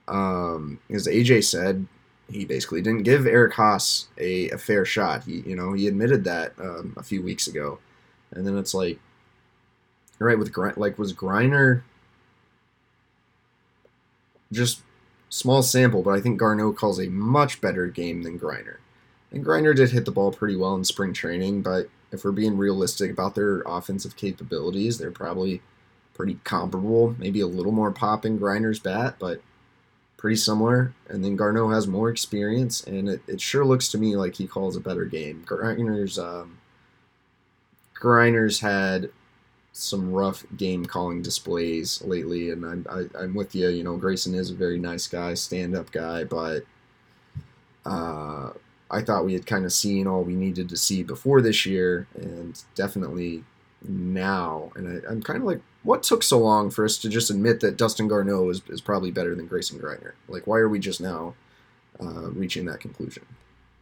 Um, 0.09 0.81
as 0.91 1.07
AJ 1.07 1.45
said, 1.45 1.87
he 2.31 2.45
basically 2.45 2.83
didn't 2.83 3.03
give 3.03 3.27
Eric 3.27 3.55
Haase 3.55 4.07
a, 4.19 4.51
a 4.51 4.59
fair 4.59 4.85
shot. 4.85 5.25
He, 5.25 5.41
you 5.41 5.57
know, 5.57 5.73
he 5.73 5.87
admitted 5.87 6.25
that 6.25 6.53
um, 6.59 6.95
a 6.97 7.03
few 7.03 7.23
weeks 7.23 7.47
ago, 7.47 7.79
and 8.31 8.47
then 8.47 8.57
it's 8.57 8.75
like, 8.75 8.99
all 10.21 10.27
right, 10.27 10.39
with 10.39 10.53
Gr- 10.53 10.71
like 10.77 10.99
was 10.99 11.13
Greiner 11.13 11.83
just 14.53 14.83
small 15.29 15.63
sample, 15.63 16.03
but 16.03 16.11
I 16.11 16.21
think 16.21 16.39
Garneau 16.39 16.73
calls 16.73 17.01
a 17.01 17.09
much 17.09 17.61
better 17.61 17.87
game 17.87 18.23
than 18.23 18.39
Greiner. 18.39 18.77
And 19.33 19.45
Greiner 19.45 19.75
did 19.75 19.91
hit 19.91 20.05
the 20.05 20.13
ball 20.13 20.31
pretty 20.31 20.57
well 20.57 20.75
in 20.75 20.85
spring 20.85 21.15
training, 21.15 21.63
but 21.63 21.89
if 22.13 22.25
we're 22.25 22.33
being 22.33 22.59
realistic 22.59 23.11
about 23.11 23.35
their 23.35 23.63
offensive 23.63 24.15
capabilities, 24.17 24.99
they're 24.99 25.11
probably 25.11 25.63
pretty 26.13 26.39
comparable. 26.45 27.17
Maybe 27.19 27.41
a 27.41 27.47
little 27.47 27.73
more 27.73 27.91
pop 27.91 28.27
in 28.27 28.39
Greiner's 28.39 28.79
bat, 28.79 29.17
but 29.19 29.41
pretty 30.23 30.37
similar. 30.37 30.95
And 31.09 31.23
then 31.25 31.35
Garneau 31.35 31.69
has 31.71 31.89
more 31.89 32.09
experience, 32.09 32.85
and 32.85 33.09
it, 33.09 33.21
it 33.27 33.41
sure 33.41 33.65
looks 33.65 33.89
to 33.89 33.99
me 33.99 34.15
like 34.15 34.37
he 34.37 34.47
calls 34.47 34.77
a 34.77 34.81
better 34.81 35.05
game. 35.05 35.45
Greiner's 35.45 36.17
um, 36.17 36.59
had 38.61 39.11
some 39.73 40.13
rough 40.13 40.45
game 40.57 40.87
calling 40.87 41.23
displays 41.23 42.01
lately, 42.03 42.51
and 42.51 42.65
I'm 42.65 42.87
I, 42.89 43.07
I'm 43.19 43.35
with 43.35 43.53
you. 43.57 43.69
You 43.69 43.83
know, 43.83 43.97
Grayson 43.97 44.37
is 44.37 44.51
a 44.51 44.55
very 44.55 44.79
nice 44.79 45.09
guy, 45.09 45.35
stand 45.35 45.75
up 45.75 45.91
guy, 45.91 46.23
but 46.23 46.63
uh, 47.85 48.51
I 48.93 49.03
thought 49.03 49.25
we 49.25 49.33
had 49.33 49.45
kind 49.45 49.65
of 49.65 49.73
seen 49.73 50.07
all 50.07 50.23
we 50.23 50.37
needed 50.37 50.69
to 50.69 50.77
see 50.77 51.03
before 51.03 51.43
this 51.43 51.67
year, 51.67 52.07
and 52.15 52.63
definitely 52.77 53.43
now. 53.89 54.71
And 54.77 55.03
I, 55.05 55.11
I'm 55.11 55.23
kind 55.23 55.39
of 55.39 55.45
like, 55.45 55.61
what 55.83 56.03
took 56.03 56.23
so 56.23 56.39
long 56.39 56.71
for 56.71 56.85
us 56.85 56.99
to 56.99 57.09
just 57.09 57.31
admit 57.31 57.61
that 57.61 57.77
Dustin 57.77 58.09
Garneau 58.09 58.49
is, 58.51 58.63
is 58.69 58.81
probably 58.81 59.11
better 59.11 59.35
than 59.35 59.47
Grayson 59.47 59.79
Greiner? 59.79 60.13
Like, 60.29 60.47
why 60.47 60.59
are 60.59 60.69
we 60.69 60.79
just 60.79 61.01
now 61.01 61.35
uh, 62.01 62.31
reaching 62.31 62.65
that 62.67 62.81
conclusion? 62.81 63.25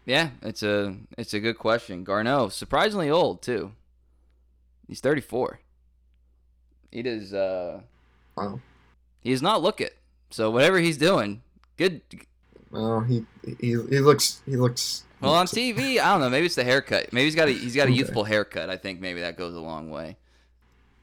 Yeah, 0.07 0.30
it's 0.42 0.62
a 0.62 0.96
it's 1.18 1.34
a 1.34 1.40
good 1.40 1.59
question. 1.59 2.05
Garneau, 2.05 2.48
surprisingly 2.48 3.11
old 3.11 3.42
too. 3.42 3.72
He's 4.88 5.01
34. 5.01 5.61
He 6.90 7.03
does 7.03 7.32
uh 7.34 7.80
Wow. 8.36 8.61
he 9.20 9.30
does 9.30 9.42
not 9.42 9.62
look 9.62 9.80
it. 9.80 9.96
So 10.30 10.51
whatever 10.51 10.78
he's 10.78 10.96
doing, 10.96 11.42
good. 11.76 12.01
Well, 12.70 13.01
he 13.01 13.24
he, 13.61 13.68
he 13.68 13.76
looks 14.01 14.40
he 14.46 14.57
looks 14.57 15.05
Well, 15.21 15.35
on 15.35 15.47
TV, 15.47 15.99
I 15.99 16.12
don't 16.12 16.21
know. 16.21 16.31
Maybe 16.31 16.47
it's 16.47 16.55
the 16.55 16.64
haircut. 16.64 17.12
Maybe 17.12 17.25
he's 17.27 17.35
got 17.35 17.49
a 17.49 17.53
he's 17.53 17.75
got 17.77 17.83
a 17.89 17.91
Okay. 17.91 17.99
youthful 17.99 18.25
haircut. 18.25 18.71
I 18.71 18.77
think 18.77 19.01
maybe 19.01 19.21
that 19.21 19.37
goes 19.37 19.55
a 19.55 19.61
long 19.61 19.91
way. 19.91 20.16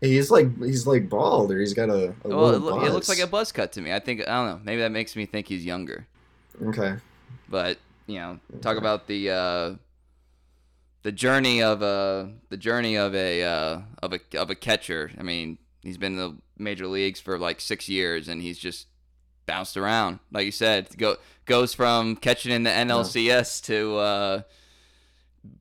He's 0.01 0.29
like 0.31 0.55
he's 0.63 0.85
like 0.87 1.09
bald, 1.09 1.51
or 1.51 1.59
he's 1.59 1.73
got 1.73 1.89
a, 1.89 2.13
a 2.23 2.29
Well, 2.29 2.49
it, 2.55 2.59
loo- 2.59 2.83
it 2.85 2.91
looks 2.93 3.09
like 3.09 3.19
a 3.19 3.27
buzz 3.27 3.51
cut 3.51 3.71
to 3.73 3.81
me. 3.81 3.93
I 3.93 3.99
think 3.99 4.21
I 4.21 4.25
don't 4.25 4.47
know. 4.47 4.61
Maybe 4.63 4.81
that 4.81 4.91
makes 4.91 5.15
me 5.15 5.25
think 5.25 5.47
he's 5.47 5.65
younger. 5.65 6.05
okay. 6.67 6.95
But 7.49 7.77
you 8.07 8.15
know, 8.19 8.39
talk 8.61 8.77
Okay. 8.77 8.79
about 8.79 9.07
the 9.07 9.29
uh, 9.31 9.75
the 11.03 11.11
journey 11.11 11.61
of 11.61 11.81
a 11.81 12.31
the 12.49 12.57
journey 12.57 12.95
of 12.97 13.15
a 13.15 13.43
uh, 13.43 13.81
of 14.03 14.13
a 14.13 14.19
of 14.39 14.49
a 14.49 14.55
catcher. 14.55 15.11
I 15.19 15.23
mean, 15.23 15.57
he's 15.81 15.97
been 15.97 16.13
in 16.13 16.17
the 16.19 16.35
major 16.57 16.87
leagues 16.87 17.19
for 17.19 17.37
like 17.37 17.59
six 17.61 17.87
years, 17.89 18.27
and 18.27 18.41
he's 18.41 18.57
just 18.59 18.87
bounced 19.47 19.77
around, 19.77 20.19
like 20.31 20.45
you 20.45 20.51
said. 20.51 20.95
Go 20.97 21.17
goes 21.45 21.73
from 21.73 22.15
catching 22.17 22.51
in 22.51 22.63
the 22.63 22.69
NLCS 22.69 23.63
to 23.63 23.97
uh, 23.97 24.41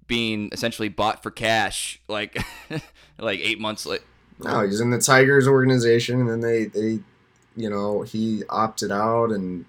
being 0.07 0.51
essentially 0.53 0.91
bought 0.91 1.23
for 1.23 1.31
cash, 1.31 2.01
like 2.09 2.37
like 3.19 3.41
eight 3.41 3.59
months 3.59 3.87
late. 3.87 4.03
No, 4.39 4.61
he's 4.61 4.81
in 4.81 4.91
the 4.91 5.01
Tigers 5.01 5.49
organization, 5.49 6.21
and 6.21 6.29
then 6.29 6.41
they 6.41 6.67
they, 6.67 6.99
you 7.57 7.71
know, 7.71 8.03
he 8.03 8.43
opted 8.51 8.93
out 8.93 9.31
and 9.31 9.65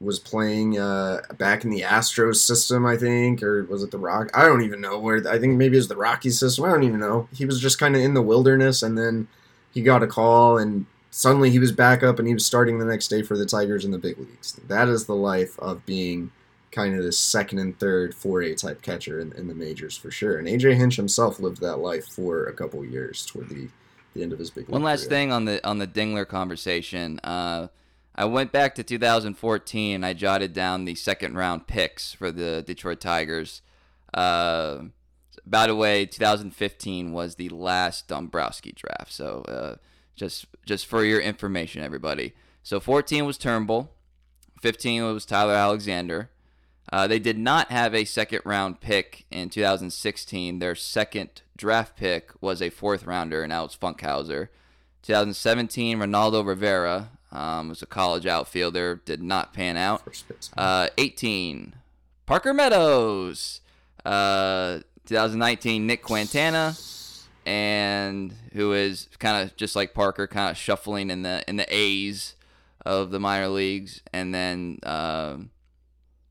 was 0.00 0.18
playing 0.18 0.78
uh, 0.78 1.20
back 1.38 1.64
in 1.64 1.70
the 1.70 1.80
Astros 1.80 2.36
system, 2.36 2.86
I 2.86 2.96
think, 2.96 3.42
or 3.42 3.64
was 3.64 3.82
it 3.82 3.90
the 3.90 3.98
Rock? 3.98 4.30
I 4.32 4.46
don't 4.46 4.62
even 4.62 4.80
know 4.80 4.98
where. 4.98 5.26
I 5.28 5.38
think 5.38 5.56
maybe 5.56 5.76
it 5.76 5.80
was 5.80 5.88
the 5.88 5.96
Rocky 5.96 6.30
system. 6.30 6.64
I 6.64 6.70
don't 6.70 6.84
even 6.84 7.00
know. 7.00 7.28
He 7.34 7.44
was 7.44 7.60
just 7.60 7.78
kind 7.78 7.96
of 7.96 8.02
in 8.02 8.14
the 8.14 8.22
wilderness, 8.22 8.82
and 8.82 8.96
then 8.96 9.28
he 9.72 9.82
got 9.82 10.02
a 10.02 10.06
call, 10.06 10.56
and 10.56 10.86
suddenly 11.10 11.50
he 11.50 11.58
was 11.58 11.72
back 11.72 12.02
up, 12.02 12.18
and 12.18 12.28
he 12.28 12.34
was 12.34 12.46
starting 12.46 12.78
the 12.78 12.84
next 12.84 13.08
day 13.08 13.22
for 13.22 13.36
the 13.36 13.46
Tigers 13.46 13.84
in 13.84 13.90
the 13.90 13.98
big 13.98 14.18
leagues. 14.18 14.52
That 14.68 14.88
is 14.88 15.06
the 15.06 15.14
life 15.14 15.58
of 15.58 15.84
being 15.86 16.30
kind 16.70 16.96
of 16.96 17.02
this 17.02 17.18
second 17.18 17.58
and 17.58 17.78
third 17.78 18.12
4A 18.12 18.60
type 18.60 18.82
catcher 18.82 19.20
in, 19.20 19.32
in 19.32 19.48
the 19.48 19.54
majors 19.54 19.96
for 19.96 20.10
sure. 20.10 20.38
And 20.38 20.46
AJ 20.46 20.76
Hinch 20.76 20.96
himself 20.96 21.40
lived 21.40 21.60
that 21.60 21.78
life 21.78 22.06
for 22.06 22.44
a 22.44 22.52
couple 22.52 22.84
years 22.84 23.24
toward 23.24 23.48
the 23.48 23.68
the 24.14 24.22
end 24.22 24.32
of 24.32 24.38
his 24.38 24.50
big. 24.50 24.68
One 24.68 24.82
last 24.82 25.02
career. 25.02 25.10
thing 25.10 25.32
on 25.32 25.44
the 25.44 25.66
on 25.66 25.78
the 25.78 25.86
Dingler 25.86 26.26
conversation. 26.26 27.20
Uh, 27.20 27.68
I 28.14 28.24
went 28.24 28.50
back 28.50 28.74
to 28.74 28.82
2014. 28.82 30.02
I 30.02 30.12
jotted 30.12 30.52
down 30.52 30.84
the 30.84 30.94
second 30.96 31.36
round 31.36 31.66
picks 31.66 32.12
for 32.12 32.32
the 32.32 32.64
Detroit 32.66 33.00
Tigers. 33.00 33.62
Uh, 34.12 34.84
by 35.46 35.68
the 35.68 35.74
way, 35.76 36.04
2015 36.04 37.12
was 37.12 37.36
the 37.36 37.48
last 37.50 38.08
Dombrowski 38.08 38.72
draft. 38.72 39.12
So 39.12 39.42
uh, 39.42 39.76
just 40.18 40.46
just 40.66 40.86
for 40.86 41.04
your 41.04 41.20
information, 41.20 41.82
everybody. 41.82 42.34
So 42.62 42.80
14 42.80 43.24
was 43.24 43.38
Turnbull, 43.38 43.90
15 44.60 45.04
was 45.14 45.24
Tyler 45.24 45.54
Alexander. 45.54 46.30
Uh, 46.90 47.06
they 47.06 47.18
did 47.18 47.38
not 47.38 47.70
have 47.70 47.94
a 47.94 48.04
second 48.04 48.40
round 48.44 48.80
pick 48.80 49.26
in 49.30 49.50
2016. 49.50 50.58
Their 50.58 50.74
second 50.74 51.42
draft 51.56 51.96
pick 51.96 52.30
was 52.40 52.62
a 52.62 52.70
fourth 52.70 53.04
rounder, 53.04 53.42
and 53.42 53.52
that 53.52 53.60
was 53.60 53.76
Funkhouser. 53.76 54.48
2017, 55.02 55.98
Reynaldo 55.98 56.46
Rivera, 56.46 57.10
um, 57.30 57.68
was 57.68 57.82
a 57.82 57.86
college 57.86 58.26
outfielder. 58.26 59.02
Did 59.04 59.22
not 59.22 59.52
pan 59.52 59.76
out. 59.76 60.02
Uh, 60.56 60.88
18. 60.96 61.74
Parker 62.26 62.54
Meadows. 62.54 63.60
Uh, 64.04 64.80
2019. 65.06 65.86
Nick 65.86 66.02
Quintana, 66.02 66.74
and 67.48 68.34
who 68.52 68.74
is 68.74 69.08
kind 69.18 69.42
of 69.42 69.56
just 69.56 69.74
like 69.74 69.94
Parker, 69.94 70.26
kind 70.26 70.50
of 70.50 70.56
shuffling 70.58 71.08
in 71.08 71.22
the 71.22 71.42
in 71.48 71.56
the 71.56 71.66
A's 71.74 72.34
of 72.84 73.10
the 73.10 73.18
minor 73.18 73.48
leagues, 73.48 74.02
and 74.12 74.34
then. 74.34 74.78
Uh, 74.82 75.38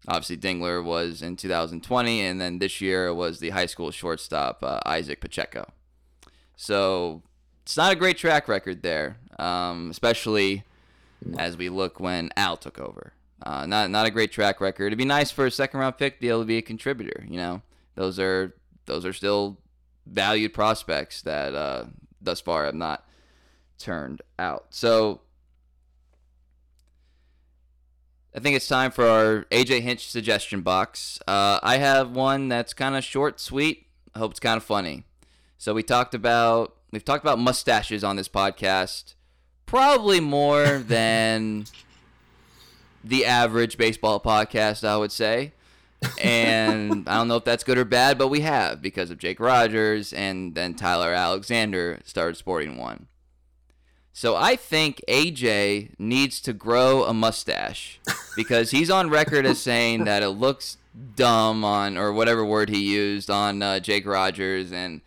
obviously, 0.08 0.38
Dingler 0.38 0.82
was 0.82 1.22
in 1.22 1.36
2020, 1.36 2.22
and 2.22 2.40
then 2.40 2.60
this 2.60 2.80
year 2.80 3.14
was 3.14 3.40
the 3.40 3.50
high 3.50 3.66
school 3.66 3.92
shortstop 3.92 4.64
uh, 4.64 4.80
Izaac 4.86 5.20
Pacheco. 5.20 5.70
So 6.56 7.24
it's 7.64 7.76
not 7.76 7.92
a 7.92 7.96
great 7.96 8.18
track 8.18 8.48
record 8.48 8.84
there, 8.84 9.18
um, 9.38 9.90
especially 9.90 10.64
as 11.38 11.58
we 11.58 11.68
look 11.68 12.00
when 12.00 12.30
Al 12.38 12.56
took 12.58 12.80
over. 12.80 13.14
Uh, 13.44 13.66
not 13.66 13.90
not 13.90 14.06
a 14.06 14.12
great 14.12 14.32
track 14.32 14.62
record. 14.62 14.88
It'd 14.88 14.98
be 15.00 15.06
nice 15.06 15.32
for 15.32 15.48
a 15.48 15.52
second 15.52 15.80
round 15.80 15.98
pick 15.98 16.16
to 16.16 16.22
be 16.22 16.30
able 16.30 16.42
to 16.42 16.46
be 16.46 16.58
a 16.58 16.62
contributor. 16.62 17.26
You 17.28 17.38
know, 17.38 17.62
those 17.96 18.20
are 18.20 18.56
those 18.86 19.06
are 19.06 19.14
still 19.14 19.58
valued 20.10 20.54
prospects 20.54 21.22
that 21.24 21.54
uh, 21.54 21.86
thus 22.22 22.42
far 22.42 22.66
have 22.66 22.76
not 22.76 23.06
turned 23.78 24.22
out. 24.40 24.68
So 24.70 25.22
I 28.36 28.40
think 28.40 28.56
it's 28.56 28.68
time 28.68 28.92
for 28.92 29.08
our 29.08 29.46
AJ 29.52 29.82
Hinch 29.82 30.10
suggestion 30.10 30.62
box. 30.62 31.20
Uh, 31.28 31.60
I 31.64 31.78
have 31.78 32.12
one 32.12 32.50
that's 32.50 32.74
kind 32.74 32.96
of 32.96 33.04
short, 33.04 33.40
sweet. 33.40 33.88
I 34.14 34.20
hope 34.20 34.32
it's 34.32 34.40
kind 34.40 34.58
of 34.58 34.64
funny. 34.64 35.06
So 35.58 35.74
we 35.74 35.84
talked 35.84 36.14
about 36.14 36.76
we've 36.92 37.06
talked 37.06 37.24
about 37.24 37.40
mustaches 37.40 38.04
on 38.04 38.16
this 38.16 38.30
podcast 38.30 39.16
probably 39.66 40.20
more 40.20 40.78
than 40.88 41.66
the 43.04 43.26
average 43.26 43.78
baseball 43.78 44.20
podcast, 44.20 44.88
I 44.88 44.98
would 44.98 45.12
say. 45.12 45.54
And 46.22 47.08
I 47.08 47.16
don't 47.16 47.28
know 47.28 47.38
if 47.38 47.44
that's 47.44 47.64
good 47.64 47.78
or 47.78 47.86
bad, 47.86 48.18
but 48.18 48.28
we 48.28 48.42
have 48.42 48.82
because 48.82 49.12
of 49.12 49.18
Jake 49.18 49.40
Rogers 49.40 50.14
and 50.14 50.56
then 50.56 50.74
Tyler 50.74 51.14
Alexander 51.14 52.00
started 52.04 52.38
sporting 52.38 52.78
one. 52.78 53.08
So 54.14 54.36
I 54.36 54.56
think 54.56 55.02
AJ 55.08 55.92
needs 56.00 56.42
to 56.42 56.54
grow 56.54 57.04
a 57.04 57.14
mustache 57.14 58.00
because 58.36 58.72
he's 58.72 58.90
on 58.90 59.12
record 59.12 59.46
as 59.46 59.60
saying 59.60 60.06
that 60.06 60.24
it 60.24 60.30
looks 60.30 60.78
dumb 61.16 61.64
on 61.64 61.98
or 61.98 62.12
whatever 62.12 62.44
word 62.44 62.70
he 62.70 62.92
used 62.92 63.30
on 63.30 63.62
uh, 63.62 63.80
Jake 63.80 64.08
Rogers 64.08 64.72
and 64.72 65.02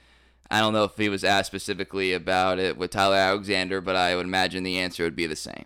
I 0.51 0.61
don't 0.61 0.73
know 0.73 0.85
if 0.85 0.97
he 0.97 1.09
was 1.09 1.23
asked 1.23 1.47
specifically 1.47 2.13
about 2.13 2.59
it 2.59 2.77
with 2.77 2.91
Tyler 2.91 3.17
Alexander, 3.17 3.81
but 3.81 3.95
I 3.95 4.17
would 4.17 4.27
imagine 4.27 4.65
the 4.65 4.79
answer 4.79 5.05
would 5.05 5.15
be 5.15 5.27
the 5.27 5.37
same. 5.37 5.65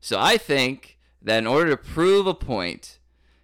So 0.00 0.18
I 0.18 0.38
think 0.38 0.98
that 1.20 1.38
in 1.38 1.46
order 1.46 1.70
to 1.70 1.76
prove 1.76 2.26
a 2.26 2.34
point, 2.34 2.98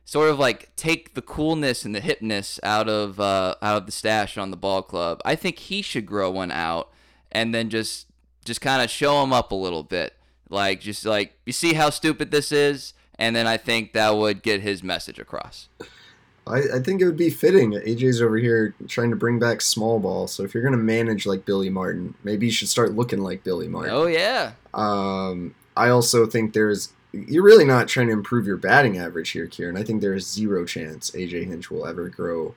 sort 0.09 0.31
of 0.31 0.39
like 0.39 0.75
take 0.75 1.13
the 1.13 1.21
coolness 1.21 1.85
and 1.85 1.95
the 1.95 2.01
hipness 2.01 2.59
out 2.63 2.89
of 2.89 3.21
uh, 3.21 3.55
out 3.61 3.77
of 3.77 3.85
the 3.85 3.93
stash 3.93 4.39
on 4.39 4.51
the 4.51 4.57
ball 4.57 4.81
club, 4.81 5.21
I 5.23 5.35
think 5.35 5.59
he 5.59 5.83
should 5.83 6.07
grow 6.07 6.31
one 6.31 6.51
out 6.51 6.89
and 7.31 7.55
then 7.55 7.69
just 7.69 8.07
just 8.43 8.63
kind 8.63 8.83
of 8.83 8.89
show 8.89 9.23
him 9.23 9.35
up 9.35 9.53
a 9.53 9.55
little 9.55 9.83
bit. 9.83 10.15
Like 10.49 10.81
just 10.81 11.05
like 11.05 11.35
you 11.45 11.53
see 11.53 11.75
how 11.75 11.91
stupid 11.91 12.31
this 12.31 12.51
is, 12.51 12.95
and 13.19 13.37
then 13.37 13.47
I 13.47 13.59
think 13.59 13.93
that 13.93 14.17
would 14.17 14.43
get 14.43 14.63
his 14.63 14.83
message 14.83 15.19
across. 15.19 15.69
I, 16.47 16.61
I 16.77 16.79
think 16.83 17.03
it 17.03 17.05
would 17.05 17.19
be 17.19 17.29
fitting. 17.29 17.73
AJ's 17.73 18.23
over 18.23 18.39
here 18.39 18.75
trying 18.87 19.11
to 19.11 19.17
bring 19.17 19.39
back 19.39 19.61
small 19.61 20.01
ball, 20.01 20.27
so 20.27 20.43
if 20.43 20.55
you're 20.55 20.63
gonna 20.63 20.79
manage 20.79 21.27
like 21.27 21.45
Billy 21.45 21.69
Martin, 21.69 22.15
maybe 22.25 22.47
you 22.47 22.53
should 22.53 22.69
start 22.69 22.95
looking 22.95 23.19
like 23.19 23.45
Billy 23.45 23.69
Martin. 23.69 23.93
Oh 23.93 24.07
yeah. 24.07 24.53
Um, 24.73 25.55
I 25.77 25.91
also 25.91 26.25
think 26.25 26.55
there's 26.55 26.95
you're 27.13 27.43
really 27.43 27.65
not 27.65 27.89
trying 27.89 28.09
to 28.09 28.13
improve 28.13 28.47
your 28.47 28.57
batting 28.57 28.99
average 28.99 29.31
here, 29.31 29.47
Kieran. 29.47 29.77
I 29.77 29.83
think 29.83 30.01
there's 30.01 30.31
zero 30.31 30.65
chance 30.65 31.11
AJ 31.13 31.47
Hinch 31.47 31.71
will 31.71 31.87
ever 31.87 32.09
grow 32.09 32.55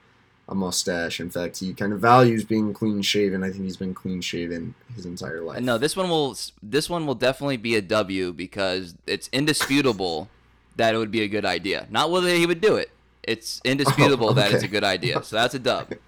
a 0.49 0.55
mustache. 0.55 1.19
In 1.19 1.29
fact, 1.29 1.59
he 1.59 1.73
kind 1.73 1.93
of 1.93 1.99
values 1.99 2.43
being 2.43 2.73
clean 2.73 3.01
shaven. 3.01 3.43
I 3.43 3.49
think 3.49 3.63
he's 3.63 3.77
been 3.77 3.93
clean 3.93 4.21
shaven 4.21 4.75
his 4.95 5.05
entire 5.05 5.41
life. 5.41 5.61
No, 5.61 5.77
this 5.77 5.95
one 5.95 6.09
will 6.09 6.37
this 6.61 6.89
one 6.89 7.07
will 7.07 7.15
definitely 7.15 7.57
be 7.57 7.75
a 7.75 7.81
W 7.81 8.33
because 8.33 8.95
it's 9.07 9.29
indisputable 9.31 10.29
that 10.75 10.93
it 10.93 10.97
would 10.97 11.11
be 11.11 11.21
a 11.21 11.27
good 11.27 11.45
idea. 11.45 11.87
Not 11.89 12.11
whether 12.11 12.27
he 12.27 12.45
would 12.45 12.61
do 12.61 12.75
it. 12.75 12.91
It's 13.23 13.61
indisputable 13.65 14.27
oh, 14.27 14.31
okay. 14.31 14.41
that 14.41 14.51
it's 14.51 14.63
a 14.63 14.67
good 14.67 14.83
idea. 14.83 15.23
So 15.23 15.37
that's 15.37 15.53
a 15.53 15.59
dub. 15.59 15.93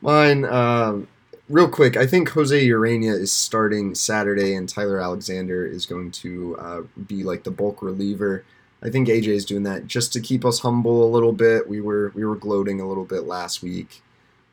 Mine, 0.00 0.44
um, 0.44 1.08
real 1.48 1.68
quick, 1.68 1.96
I 1.96 2.06
think 2.06 2.28
Jose 2.30 2.66
Urena 2.68 3.12
is 3.12 3.32
starting 3.32 3.94
Saturday, 3.94 4.54
and 4.54 4.68
Tyler 4.68 5.00
Alexander 5.00 5.66
is 5.66 5.86
going 5.86 6.10
to 6.12 6.56
uh, 6.58 6.82
be 7.06 7.22
like 7.22 7.44
the 7.44 7.50
bulk 7.50 7.82
reliever. 7.82 8.44
I 8.82 8.90
think 8.90 9.08
AJ 9.08 9.28
is 9.28 9.44
doing 9.44 9.64
that 9.64 9.86
just 9.86 10.12
to 10.12 10.20
keep 10.20 10.44
us 10.44 10.60
humble 10.60 11.04
a 11.04 11.10
little 11.10 11.32
bit. 11.32 11.68
We 11.68 11.80
were 11.80 12.12
we 12.14 12.24
were 12.24 12.36
gloating 12.36 12.80
a 12.80 12.86
little 12.86 13.04
bit 13.04 13.24
last 13.24 13.62
week. 13.62 14.02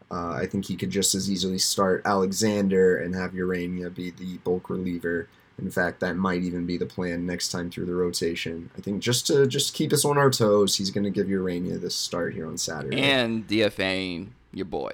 Uh, 0.10 0.32
I 0.32 0.46
think 0.46 0.66
he 0.66 0.76
could 0.76 0.92
just 0.92 1.16
as 1.16 1.30
easily 1.30 1.58
start 1.58 2.02
Alexander 2.06 2.98
and 2.98 3.16
have 3.16 3.32
Urena 3.32 3.94
be 3.94 4.12
the 4.12 4.38
bulk 4.38 4.70
reliever. 4.70 5.28
In 5.58 5.72
fact, 5.72 6.00
that 6.02 6.16
might 6.16 6.44
even 6.44 6.66
be 6.66 6.78
the 6.78 6.86
plan 6.86 7.26
next 7.26 7.50
time 7.50 7.72
through 7.72 7.86
the 7.86 7.96
rotation. 7.96 8.70
I 8.78 8.82
think 8.82 9.02
just 9.02 9.26
to 9.28 9.48
just 9.48 9.74
keep 9.74 9.94
us 9.94 10.04
on 10.04 10.18
our 10.18 10.30
toes, 10.30 10.76
he's 10.76 10.92
going 10.92 11.06
to 11.06 11.10
give 11.10 11.28
Urena 11.28 11.80
this 11.80 11.96
start 11.96 12.34
here 12.34 12.46
on 12.46 12.58
Saturday. 12.58 13.02
And 13.02 13.48
DFAing 13.48 14.30
your 14.52 14.66
boy. 14.66 14.92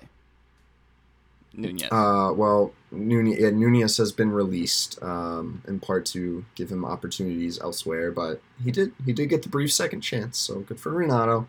Nunez. 1.53 1.89
Uh, 1.91 2.31
well, 2.35 2.73
Nunez, 2.91 3.39
yeah, 3.39 3.49
Nunez 3.49 3.97
has 3.97 4.11
been 4.11 4.31
released 4.31 5.01
um, 5.03 5.61
in 5.67 5.79
part 5.79 6.05
to 6.07 6.45
give 6.55 6.71
him 6.71 6.85
opportunities 6.85 7.59
elsewhere, 7.59 8.11
but 8.11 8.41
he 8.63 8.71
did 8.71 8.93
he 9.05 9.13
did 9.13 9.27
get 9.27 9.43
the 9.43 9.49
brief 9.49 9.71
second 9.71 10.01
chance, 10.01 10.37
so 10.37 10.59
good 10.59 10.79
for 10.79 10.91
Renato. 10.91 11.47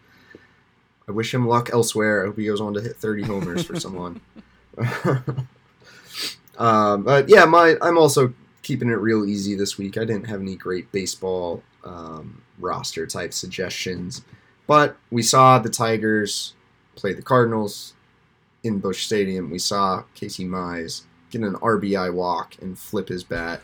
I 1.08 1.12
wish 1.12 1.34
him 1.34 1.46
luck 1.46 1.70
elsewhere. 1.72 2.22
I 2.22 2.26
hope 2.26 2.38
he 2.38 2.46
goes 2.46 2.60
on 2.60 2.74
to 2.74 2.80
hit 2.80 2.96
30 2.96 3.24
homers 3.24 3.64
for 3.64 3.78
someone. 3.78 4.20
um, 6.58 7.02
but 7.04 7.28
yeah, 7.28 7.44
my 7.44 7.76
I'm 7.80 7.98
also 7.98 8.34
keeping 8.62 8.88
it 8.88 8.94
real 8.94 9.24
easy 9.24 9.54
this 9.54 9.78
week. 9.78 9.96
I 9.96 10.04
didn't 10.04 10.26
have 10.26 10.40
any 10.40 10.56
great 10.56 10.90
baseball 10.92 11.62
um, 11.84 12.42
roster 12.58 13.06
type 13.06 13.32
suggestions, 13.32 14.22
but 14.66 14.96
we 15.10 15.22
saw 15.22 15.58
the 15.58 15.70
Tigers 15.70 16.54
play 16.94 17.12
the 17.12 17.22
Cardinals 17.22 17.94
in 18.62 18.78
Busch 18.78 19.06
Stadium. 19.06 19.50
We 19.50 19.58
saw 19.58 20.04
Casey 20.14 20.44
Mize 20.46 21.02
get 21.30 21.42
an 21.42 21.54
RBI 21.54 22.12
walk 22.12 22.56
and 22.60 22.78
flip 22.78 23.08
his 23.08 23.24
bat. 23.24 23.62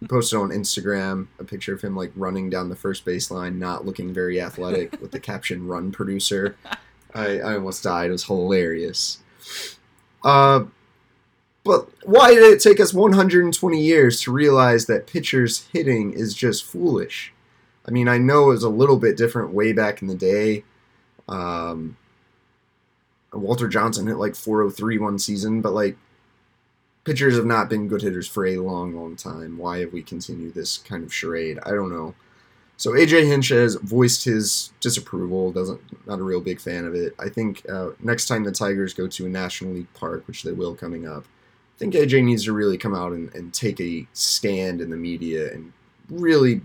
He 0.00 0.06
posted 0.06 0.38
on 0.38 0.50
Instagram 0.50 1.28
a 1.38 1.44
picture 1.44 1.74
of 1.74 1.82
him 1.82 1.96
like 1.96 2.12
running 2.16 2.50
down 2.50 2.68
the 2.68 2.76
first 2.76 3.04
baseline, 3.04 3.56
not 3.58 3.86
looking 3.86 4.12
very 4.12 4.40
athletic, 4.40 5.00
with 5.00 5.12
the 5.12 5.20
caption 5.20 5.66
"Run 5.66 5.92
Producer." 5.92 6.56
I, 7.14 7.38
I 7.40 7.54
almost 7.54 7.82
died. 7.82 8.08
It 8.08 8.12
was 8.12 8.24
hilarious. 8.24 9.18
Uh, 10.22 10.64
But 11.64 11.88
why 12.04 12.34
did 12.34 12.44
it 12.44 12.60
take 12.62 12.80
us 12.80 12.94
120 12.94 13.80
years 13.80 14.20
to 14.22 14.32
realize 14.32 14.86
that 14.86 15.06
pitchers 15.06 15.68
hitting 15.72 16.12
is 16.12 16.34
just 16.34 16.64
foolish? 16.64 17.32
I 17.86 17.90
mean, 17.90 18.08
I 18.08 18.18
know 18.18 18.44
it 18.44 18.54
was 18.54 18.62
a 18.62 18.68
little 18.68 18.96
bit 18.98 19.16
different 19.16 19.52
way 19.52 19.72
back 19.72 20.00
in 20.02 20.08
the 20.08 20.14
day. 20.14 20.64
Um, 21.28 21.96
Walter 23.32 23.68
Johnson 23.68 24.06
hit 24.06 24.16
like 24.16 24.34
403 24.34 24.98
one 24.98 25.18
season, 25.18 25.60
but 25.60 25.72
like 25.72 25.96
pitchers 27.04 27.36
have 27.36 27.46
not 27.46 27.68
been 27.68 27.88
good 27.88 28.02
hitters 28.02 28.28
for 28.28 28.46
a 28.46 28.58
long, 28.58 28.94
long 28.94 29.16
time. 29.16 29.58
Why 29.58 29.78
have 29.80 29.92
we 29.92 30.02
continued 30.02 30.54
this 30.54 30.78
kind 30.78 31.04
of 31.04 31.12
charade? 31.12 31.58
I 31.64 31.70
don't 31.70 31.90
know. 31.90 32.14
So 32.76 32.92
AJ 32.92 33.26
Hinch 33.26 33.48
has 33.48 33.74
voiced 33.74 34.24
his 34.24 34.72
disapproval. 34.80 35.50
Doesn't 35.50 35.80
not 36.06 36.20
a 36.20 36.22
real 36.22 36.40
big 36.40 36.60
fan 36.60 36.84
of 36.84 36.94
it. 36.94 37.14
I 37.18 37.28
think 37.28 37.68
uh, 37.68 37.90
next 38.00 38.28
time 38.28 38.44
the 38.44 38.52
Tigers 38.52 38.94
go 38.94 39.08
to 39.08 39.26
a 39.26 39.28
National 39.28 39.72
League 39.72 39.92
park, 39.94 40.26
which 40.28 40.44
they 40.44 40.52
will 40.52 40.74
coming 40.74 41.06
up, 41.06 41.24
I 41.24 41.78
think 41.78 41.94
AJ 41.94 42.24
needs 42.24 42.44
to 42.44 42.52
really 42.52 42.78
come 42.78 42.94
out 42.94 43.12
and, 43.12 43.34
and 43.34 43.52
take 43.52 43.80
a 43.80 44.06
stand 44.12 44.80
in 44.80 44.90
the 44.90 44.96
media 44.96 45.52
and 45.52 45.72
really, 46.08 46.60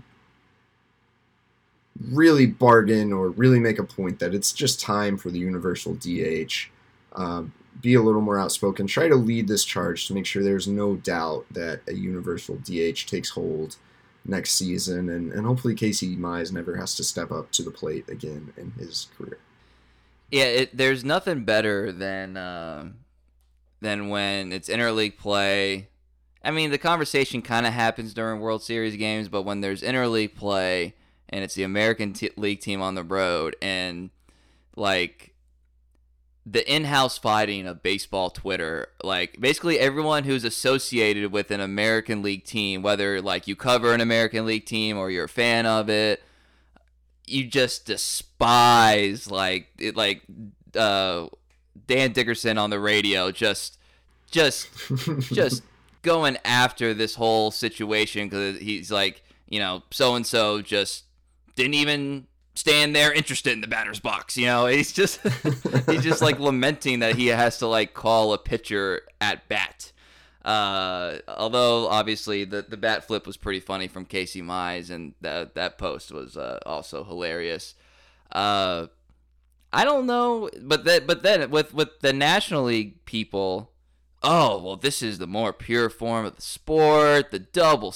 really 2.10 2.46
bargain 2.46 3.12
or 3.12 3.30
really 3.30 3.60
make 3.60 3.78
a 3.78 3.84
point 3.84 4.18
that 4.18 4.34
it's 4.34 4.52
just 4.52 4.80
time 4.80 5.16
for 5.16 5.30
the 5.30 5.38
universal 5.38 5.94
DH. 5.94 6.68
Um, 7.12 7.52
be 7.80 7.94
a 7.94 8.02
little 8.02 8.20
more 8.20 8.38
outspoken. 8.38 8.86
Try 8.86 9.08
to 9.08 9.14
lead 9.14 9.48
this 9.48 9.64
charge 9.64 10.06
to 10.06 10.14
make 10.14 10.26
sure 10.26 10.42
there's 10.42 10.68
no 10.68 10.96
doubt 10.96 11.44
that 11.50 11.80
a 11.88 11.92
universal 11.92 12.56
DH 12.56 13.06
takes 13.06 13.30
hold 13.30 13.76
next 14.24 14.52
season, 14.52 15.08
and, 15.10 15.32
and 15.32 15.46
hopefully 15.46 15.74
Casey 15.74 16.16
Mize 16.16 16.52
never 16.52 16.76
has 16.76 16.94
to 16.96 17.04
step 17.04 17.30
up 17.30 17.50
to 17.52 17.62
the 17.62 17.70
plate 17.70 18.08
again 18.08 18.52
in 18.56 18.72
his 18.72 19.08
career. 19.16 19.38
Yeah, 20.30 20.44
it, 20.44 20.76
there's 20.76 21.04
nothing 21.04 21.44
better 21.44 21.92
than 21.92 22.36
uh, 22.36 22.88
than 23.80 24.08
when 24.08 24.52
it's 24.52 24.68
interleague 24.68 25.18
play. 25.18 25.88
I 26.42 26.50
mean, 26.50 26.70
the 26.70 26.78
conversation 26.78 27.42
kind 27.42 27.66
of 27.66 27.72
happens 27.72 28.14
during 28.14 28.40
World 28.40 28.62
Series 28.62 28.96
games, 28.96 29.28
but 29.28 29.42
when 29.42 29.60
there's 29.60 29.82
interleague 29.82 30.34
play 30.34 30.94
and 31.28 31.44
it's 31.44 31.54
the 31.54 31.62
American 31.62 32.12
t- 32.12 32.30
League 32.36 32.60
team 32.60 32.80
on 32.80 32.94
the 32.94 33.04
road, 33.04 33.56
and 33.62 34.10
like 34.76 35.34
the 36.46 36.70
in-house 36.70 37.16
fighting 37.16 37.66
of 37.66 37.82
baseball 37.82 38.28
Twitter, 38.28 38.88
like 39.02 39.40
basically 39.40 39.78
everyone 39.78 40.24
who's 40.24 40.44
associated 40.44 41.32
with 41.32 41.50
an 41.50 41.60
American 41.60 42.22
League 42.22 42.44
team, 42.44 42.82
whether 42.82 43.22
like 43.22 43.48
you 43.48 43.56
cover 43.56 43.94
an 43.94 44.00
American 44.00 44.44
League 44.44 44.66
team 44.66 44.98
or 44.98 45.10
you're 45.10 45.24
a 45.24 45.28
fan 45.28 45.64
of 45.64 45.88
it, 45.88 46.22
you 47.26 47.46
just 47.46 47.86
despise 47.86 49.30
like 49.30 49.68
it 49.78 49.96
like 49.96 50.22
uh 50.76 51.26
Dan 51.86 52.12
Dickerson 52.12 52.58
on 52.58 52.68
the 52.68 52.78
radio 52.78 53.30
just 53.30 53.78
just 54.30 54.68
just 55.20 55.62
going 56.02 56.36
after 56.44 56.92
this 56.92 57.14
whole 57.14 57.50
situation 57.50 58.28
cuz 58.28 58.58
he's 58.58 58.90
like, 58.90 59.22
you 59.48 59.58
know, 59.58 59.82
so 59.90 60.14
and 60.14 60.26
so 60.26 60.60
just 60.60 61.04
didn't 61.54 61.74
even 61.74 62.26
stand 62.54 62.94
there 62.94 63.12
interested 63.12 63.52
in 63.52 63.60
the 63.60 63.66
batter's 63.66 64.00
box. 64.00 64.36
You 64.36 64.46
know, 64.46 64.66
he's 64.66 64.92
just 64.92 65.20
he's 65.88 66.02
just 66.02 66.22
like 66.22 66.38
lamenting 66.38 67.00
that 67.00 67.16
he 67.16 67.28
has 67.28 67.58
to 67.58 67.66
like 67.66 67.94
call 67.94 68.32
a 68.32 68.38
pitcher 68.38 69.02
at 69.20 69.48
bat. 69.48 69.92
Uh, 70.44 71.18
although 71.26 71.88
obviously 71.88 72.44
the 72.44 72.62
the 72.62 72.76
bat 72.76 73.06
flip 73.06 73.26
was 73.26 73.36
pretty 73.36 73.60
funny 73.60 73.88
from 73.88 74.04
Casey 74.04 74.42
Mize, 74.42 74.90
and 74.90 75.14
that 75.20 75.54
that 75.54 75.78
post 75.78 76.12
was 76.12 76.36
uh, 76.36 76.58
also 76.66 77.04
hilarious. 77.04 77.74
Uh, 78.30 78.86
I 79.72 79.84
don't 79.84 80.06
know, 80.06 80.50
but 80.60 80.84
that 80.84 81.06
but 81.06 81.22
then 81.22 81.50
with 81.50 81.72
with 81.72 82.00
the 82.00 82.12
National 82.12 82.64
League 82.64 83.04
people, 83.06 83.72
oh 84.22 84.62
well, 84.62 84.76
this 84.76 85.02
is 85.02 85.18
the 85.18 85.26
more 85.26 85.52
pure 85.52 85.88
form 85.88 86.26
of 86.26 86.36
the 86.36 86.42
sport, 86.42 87.30
the 87.30 87.38
double 87.38 87.94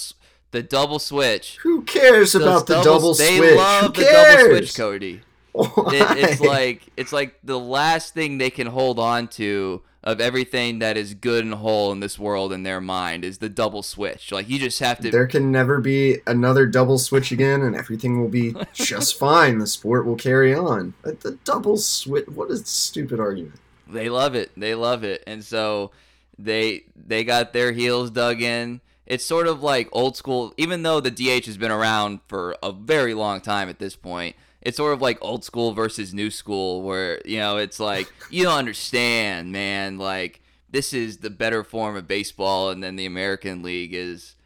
the 0.51 0.63
double 0.63 0.99
switch. 0.99 1.59
Who 1.63 1.83
cares 1.83 2.33
Those 2.33 2.43
about 2.43 2.67
the 2.67 2.83
double 2.83 3.15
they 3.15 3.37
switch? 3.37 3.51
They 3.51 3.57
love 3.57 3.97
Who 3.97 4.03
the 4.03 4.11
double 4.11 4.49
switch, 4.49 4.75
Cody. 4.75 5.21
It, 5.61 6.19
it's 6.19 6.41
like 6.41 6.83
it's 6.97 7.13
like 7.13 7.37
the 7.43 7.59
last 7.59 8.15
thing 8.15 8.39
they 8.39 8.51
can 8.51 8.69
hold 8.69 9.01
on 9.01 9.27
to 9.29 9.83
of 10.05 10.21
everything 10.21 10.79
that 10.79 10.97
is 10.97 11.15
good 11.15 11.45
and 11.45 11.55
whole 11.55 11.91
in 11.91 12.01
this 12.01 12.19
world 12.19 12.53
in 12.53 12.63
their 12.63 12.81
mind 12.81 13.25
is 13.25 13.39
the 13.39 13.49
double 13.49 13.83
switch. 13.83 14.31
Like 14.31 14.49
you 14.49 14.59
just 14.59 14.79
have 14.81 15.01
to. 15.01 15.11
there 15.11 15.27
can 15.27 15.51
never 15.51 15.81
be 15.81 16.19
another 16.27 16.67
double 16.67 16.99
switch 16.99 17.33
again, 17.33 17.63
and 17.63 17.75
everything 17.75 18.21
will 18.21 18.29
be 18.29 18.55
just 18.73 19.19
fine. 19.19 19.59
The 19.59 19.67
sport 19.67 20.07
will 20.07 20.17
carry 20.17 20.55
on. 20.55 20.95
But 21.03 21.21
the 21.21 21.33
double 21.45 21.77
switch, 21.77 22.27
what 22.29 22.51
a 22.51 22.57
stupid 22.59 23.19
argument. 23.19 23.61
They 23.89 24.09
love 24.09 24.35
it. 24.35 24.51
They 24.57 24.75
love 24.75 25.03
it, 25.03 25.25
and 25.27 25.45
so 25.45 25.91
they 26.39 26.85
they 26.95 27.25
got 27.25 27.53
their 27.53 27.73
heels 27.73 28.11
dug 28.11 28.41
in. 28.41 28.81
It's 29.09 29.25
sort 29.25 29.47
of 29.47 29.63
like 29.63 29.89
old 29.91 30.19
school, 30.19 30.53
even 30.59 30.83
though 30.83 31.01
the 31.01 31.11
DH 31.11 31.47
has 31.47 31.57
been 31.57 31.71
around 31.71 32.21
for 32.29 32.55
a 32.63 32.71
very 32.71 33.15
long 33.15 33.41
time 33.41 33.71
at 33.71 33.79
this 33.79 33.97
point. 33.97 34.37
It's 34.61 34.77
sort 34.77 34.93
of 34.93 35.01
like 35.01 35.17
old 35.23 35.45
school 35.45 35.73
versus 35.73 36.13
new 36.13 36.31
school, 36.31 36.83
where 36.83 37.23
you 37.25 37.39
know 37.39 37.57
it's 37.57 37.81
like 37.81 38.13
you 38.31 38.45
don't 38.45 38.59
understand, 38.59 39.51
man. 39.51 39.97
Like 39.97 40.43
this 40.69 40.93
is 40.93 41.19
the 41.19 41.31
better 41.31 41.65
form 41.65 41.97
of 41.97 42.07
baseball, 42.07 42.69
and 42.69 42.85
then 42.85 42.97
the 42.97 43.07
American 43.07 43.63
League 43.63 43.95
is, 43.95 44.37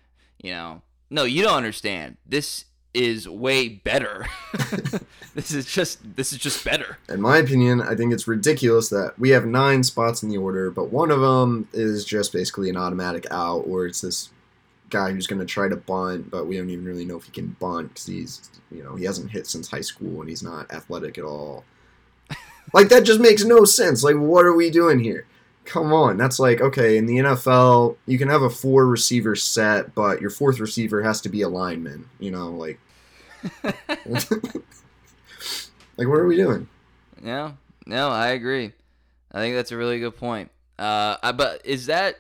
you 0.41 0.53
know, 0.53 0.83
no, 1.11 1.25
you 1.25 1.43
don't 1.43 1.57
understand. 1.57 2.19
This 2.25 2.67
is 2.95 3.29
way 3.29 3.69
better. 3.69 4.29
this 5.35 5.51
is 5.51 5.67
just 5.67 6.15
this 6.15 6.33
is 6.33 6.39
just 6.39 6.65
better. 6.65 6.99
In 7.09 7.21
my 7.21 7.39
opinion, 7.39 7.81
I 7.81 7.97
think 7.97 8.13
it's 8.13 8.29
ridiculous 8.29 8.91
that 8.91 9.19
we 9.19 9.31
have 9.31 9.45
nine 9.45 9.83
spots 9.83 10.23
in 10.23 10.29
the 10.29 10.39
order, 10.39 10.71
but 10.71 10.93
one 10.93 11.11
of 11.11 11.21
them 11.21 11.69
is 11.73 12.05
just 12.05 12.33
basically 12.33 12.71
an 12.71 12.77
automatic 12.77 13.27
out, 13.33 13.65
or 13.67 13.87
it's 13.87 14.03
this 14.03 14.31
guy 14.93 15.11
who's 15.11 15.27
going 15.27 15.41
to 15.41 15.47
try 15.47 15.69
to 15.69 15.75
bunt, 15.77 16.31
but 16.31 16.47
we 16.47 16.57
don't 16.57 16.71
even 16.71 16.85
really 16.85 17.05
know 17.05 17.17
if 17.17 17.25
he 17.25 17.33
can 17.33 17.57
bunt 17.59 17.89
because 17.89 18.07
he's, 18.07 18.51
you 18.71 18.85
know, 18.85 18.95
he 18.95 19.05
hasn't 19.05 19.31
hit 19.33 19.49
since 19.49 19.69
high 19.69 19.81
school 19.81 20.21
and 20.21 20.29
he's 20.29 20.43
not 20.45 20.71
athletic 20.73 21.19
at 21.19 21.25
all. 21.25 21.65
like 22.75 22.89
that 22.91 23.03
just 23.03 23.19
makes 23.19 23.43
no 23.45 23.65
sense. 23.65 24.05
Like, 24.05 24.17
what 24.17 24.45
are 24.47 24.55
we 24.55 24.71
doing 24.71 25.01
here? 25.01 25.27
Come 25.65 25.93
on, 25.93 26.17
that's 26.17 26.39
like 26.41 26.61
okay. 26.61 26.97
In 26.97 27.07
the 27.07 27.19
NFL, 27.19 27.97
you 28.07 28.19
can 28.19 28.29
have 28.29 28.43
a 28.43 28.51
four 28.51 28.87
receiver 28.87 29.37
set, 29.37 29.95
but 29.95 30.21
your 30.21 30.31
fourth 30.31 30.59
receiver 30.59 31.03
has 31.03 31.21
to 31.21 31.29
be 31.29 31.43
a 31.43 31.49
lineman. 31.49 32.09
You 32.19 32.33
know, 32.33 32.51
like, 32.51 32.81
like 35.97 36.09
what 36.09 36.19
are 36.19 36.27
we 36.27 36.37
doing? 36.37 36.69
No, 37.21 37.57
no, 37.87 38.09
I 38.09 38.29
agree. 38.31 38.73
I 39.31 39.39
think 39.39 39.55
that's 39.55 39.71
a 39.73 39.77
really 39.77 40.01
good 40.01 40.17
point. 40.17 40.51
Uh, 40.79 41.17
I- 41.23 41.33
but 41.33 41.65
is 41.65 41.87
that? 41.87 42.17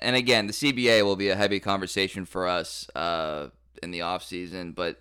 And 0.00 0.16
again, 0.16 0.46
the 0.46 0.52
CBA 0.52 1.02
will 1.04 1.16
be 1.16 1.28
a 1.28 1.36
heavy 1.36 1.60
conversation 1.60 2.24
for 2.24 2.46
us 2.48 2.88
uh, 2.94 3.48
in 3.82 3.90
the 3.90 4.00
off 4.02 4.22
season. 4.24 4.72
But 4.72 4.98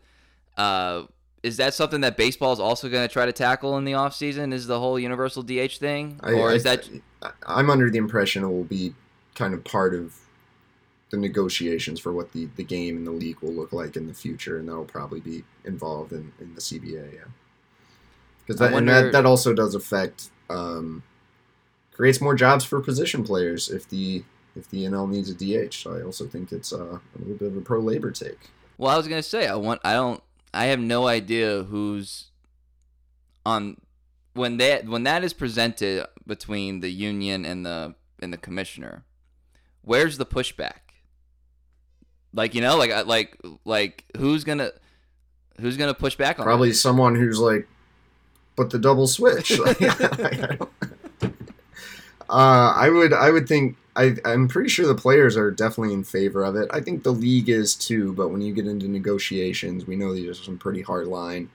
uh, 0.58 1.04
is 1.43 1.58
that 1.58 1.74
something 1.74 2.02
that 2.02 2.18
baseball 2.18 2.52
is 2.54 2.60
also 2.60 2.89
going 2.89 3.08
to 3.08 3.12
try 3.12 3.26
to 3.26 3.32
tackle 3.32 3.78
in 3.78 3.86
the 3.86 3.93
off 3.93 4.16
season? 4.16 4.52
Is 4.54 4.68
the 4.68 4.80
whole 4.80 5.00
universal 5.00 5.41
DH 5.43 5.78
thing, 5.78 6.20
I- 6.22 6.34
or 6.34 6.50
I- 6.52 6.54
is 6.54 6.64
that? 6.64 6.88
I- 7.22 7.32
I'm 7.47 7.70
under 7.70 7.89
the 7.89 7.97
impression 7.97 8.43
it 8.43 8.47
will 8.47 8.64
be 8.64 8.93
kind 9.36 9.54
of 9.54 9.64
part 9.64 9.93
of 9.95 10.16
the 11.12 11.18
negotiations 11.18 12.00
for 12.00 12.12
what 12.14 12.34
the, 12.34 12.47
the 12.56 12.64
game 12.64 12.95
and 12.97 13.08
the 13.08 13.12
league 13.12 13.39
will 13.41 13.54
look 13.54 13.74
like 13.74 13.95
in 13.95 14.06
the 14.08 14.14
future, 14.14 14.58
and 14.60 14.68
that'll 14.68 14.86
probably 14.86 15.20
be 15.20 15.43
involved 15.66 16.12
in, 16.12 16.32
in 16.39 16.54
the 16.56 16.62
CBA. 16.62 17.14
Yeah, 17.14 17.20
because 18.45 18.60
that, 18.60 18.66
and 18.66 18.74
wonder- 18.76 18.93
that 19.06 19.12
that 19.14 19.26
also 19.26 19.54
does 19.54 19.74
affect 19.76 20.30
um, 20.50 21.04
creates 21.93 22.20
more 22.22 22.36
jobs 22.36 22.64
for 22.66 22.80
position 22.82 23.24
players 23.24 23.70
if 23.70 23.88
the 23.89 24.24
if 24.60 24.70
the 24.70 24.84
NL 24.86 25.10
needs 25.10 25.30
a 25.30 25.34
DH. 25.34 25.88
I 25.88 26.01
also 26.03 26.26
think 26.28 26.51
it's 26.51 26.72
uh, 26.74 26.78
a 26.78 27.18
little 27.20 27.36
bit 27.36 27.47
of 27.47 27.57
a 27.57 27.62
pro 27.62 27.80
labor 27.80 28.12
take. 28.12 28.38
Well, 28.78 28.91
I 28.91 28.97
was 28.97 29.07
gonna 29.07 29.24
say 29.24 29.47
I 29.47 29.55
want. 29.55 29.82
I 29.84 29.93
don't. 29.93 30.22
I 30.53 30.66
have 30.66 30.80
no 30.80 31.07
idea 31.07 31.64
who's 31.64 32.28
on 33.45 33.78
when 34.34 34.57
that 34.57 34.86
when 34.88 35.03
that 35.03 35.24
is 35.24 35.34
presented 35.34 36.05
between 36.28 36.80
the 36.82 36.89
union 36.89 37.45
and 37.45 37.66
the 37.66 37.95
and 38.22 38.32
the 38.34 38.38
commissioner. 38.38 39.03
Where's 39.82 40.18
the 40.18 40.26
pushback? 40.26 40.93
Like 42.34 42.53
you 42.55 42.62
know, 42.62 42.78
like 42.78 43.05
like 43.07 43.38
like 43.66 44.05
who's 44.18 44.43
gonna 44.43 44.72
who's 45.60 45.78
gonna 45.78 45.93
push 45.93 46.16
back 46.16 46.39
on 46.39 46.45
Probably 46.45 46.70
that? 46.70 46.76
someone 46.76 47.16
who's 47.16 47.39
like, 47.39 47.68
but 48.55 48.70
the 48.70 48.80
double 48.80 49.07
switch. 49.07 49.57
Like, 49.57 49.82
I 49.82 50.55
don't- 50.57 50.70
uh, 52.30 52.73
I 52.75 52.89
would, 52.89 53.13
I 53.13 53.32
would 53.32 53.47
think, 53.47 53.75
I, 53.95 54.15
I'm 54.23 54.47
pretty 54.47 54.69
sure 54.69 54.88
the 54.88 54.95
players 54.95 55.36
are 55.36 55.51
definitely 55.51 55.93
in 55.93 56.03
favor 56.03 56.43
of 56.43 56.55
it. 56.55 56.69
I 56.71 56.80
think 56.80 57.03
the 57.03 57.11
league 57.11 57.49
is 57.49 57.75
too. 57.75 58.13
But 58.13 58.30
when 58.30 58.41
you 58.41 58.53
get 58.53 58.67
into 58.67 58.88
negotiations, 58.88 59.86
we 59.88 59.95
know 59.95 60.13
these 60.13 60.30
are 60.30 60.34
some 60.34 60.57
pretty 60.57 60.82
hard 60.82 61.07
line 61.07 61.49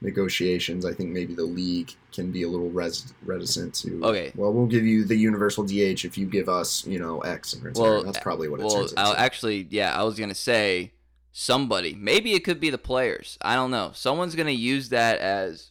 negotiations. 0.00 0.86
I 0.86 0.94
think 0.94 1.10
maybe 1.10 1.34
the 1.34 1.44
league 1.44 1.92
can 2.12 2.30
be 2.32 2.42
a 2.42 2.48
little 2.48 2.70
res- 2.70 3.12
reticent 3.22 3.74
to. 3.76 4.02
Okay. 4.04 4.32
Well, 4.34 4.52
we'll 4.52 4.66
give 4.66 4.84
you 4.86 5.04
the 5.04 5.16
universal 5.16 5.64
DH 5.64 6.04
if 6.04 6.16
you 6.16 6.26
give 6.26 6.48
us, 6.48 6.86
you 6.86 6.98
know, 6.98 7.20
X 7.20 7.52
in 7.52 7.62
return. 7.62 7.82
Well, 7.82 8.04
That's 8.04 8.18
probably 8.20 8.48
what 8.48 8.60
it 8.60 8.66
Well, 8.66 8.76
turns. 8.76 8.94
I'll 8.96 9.14
actually, 9.14 9.66
yeah, 9.70 9.94
I 9.98 10.02
was 10.04 10.18
gonna 10.18 10.34
say 10.34 10.92
somebody. 11.32 11.94
Maybe 11.94 12.32
it 12.32 12.44
could 12.44 12.60
be 12.60 12.70
the 12.70 12.78
players. 12.78 13.36
I 13.42 13.54
don't 13.56 13.70
know. 13.70 13.90
Someone's 13.94 14.34
gonna 14.34 14.50
use 14.52 14.88
that 14.88 15.18
as 15.18 15.70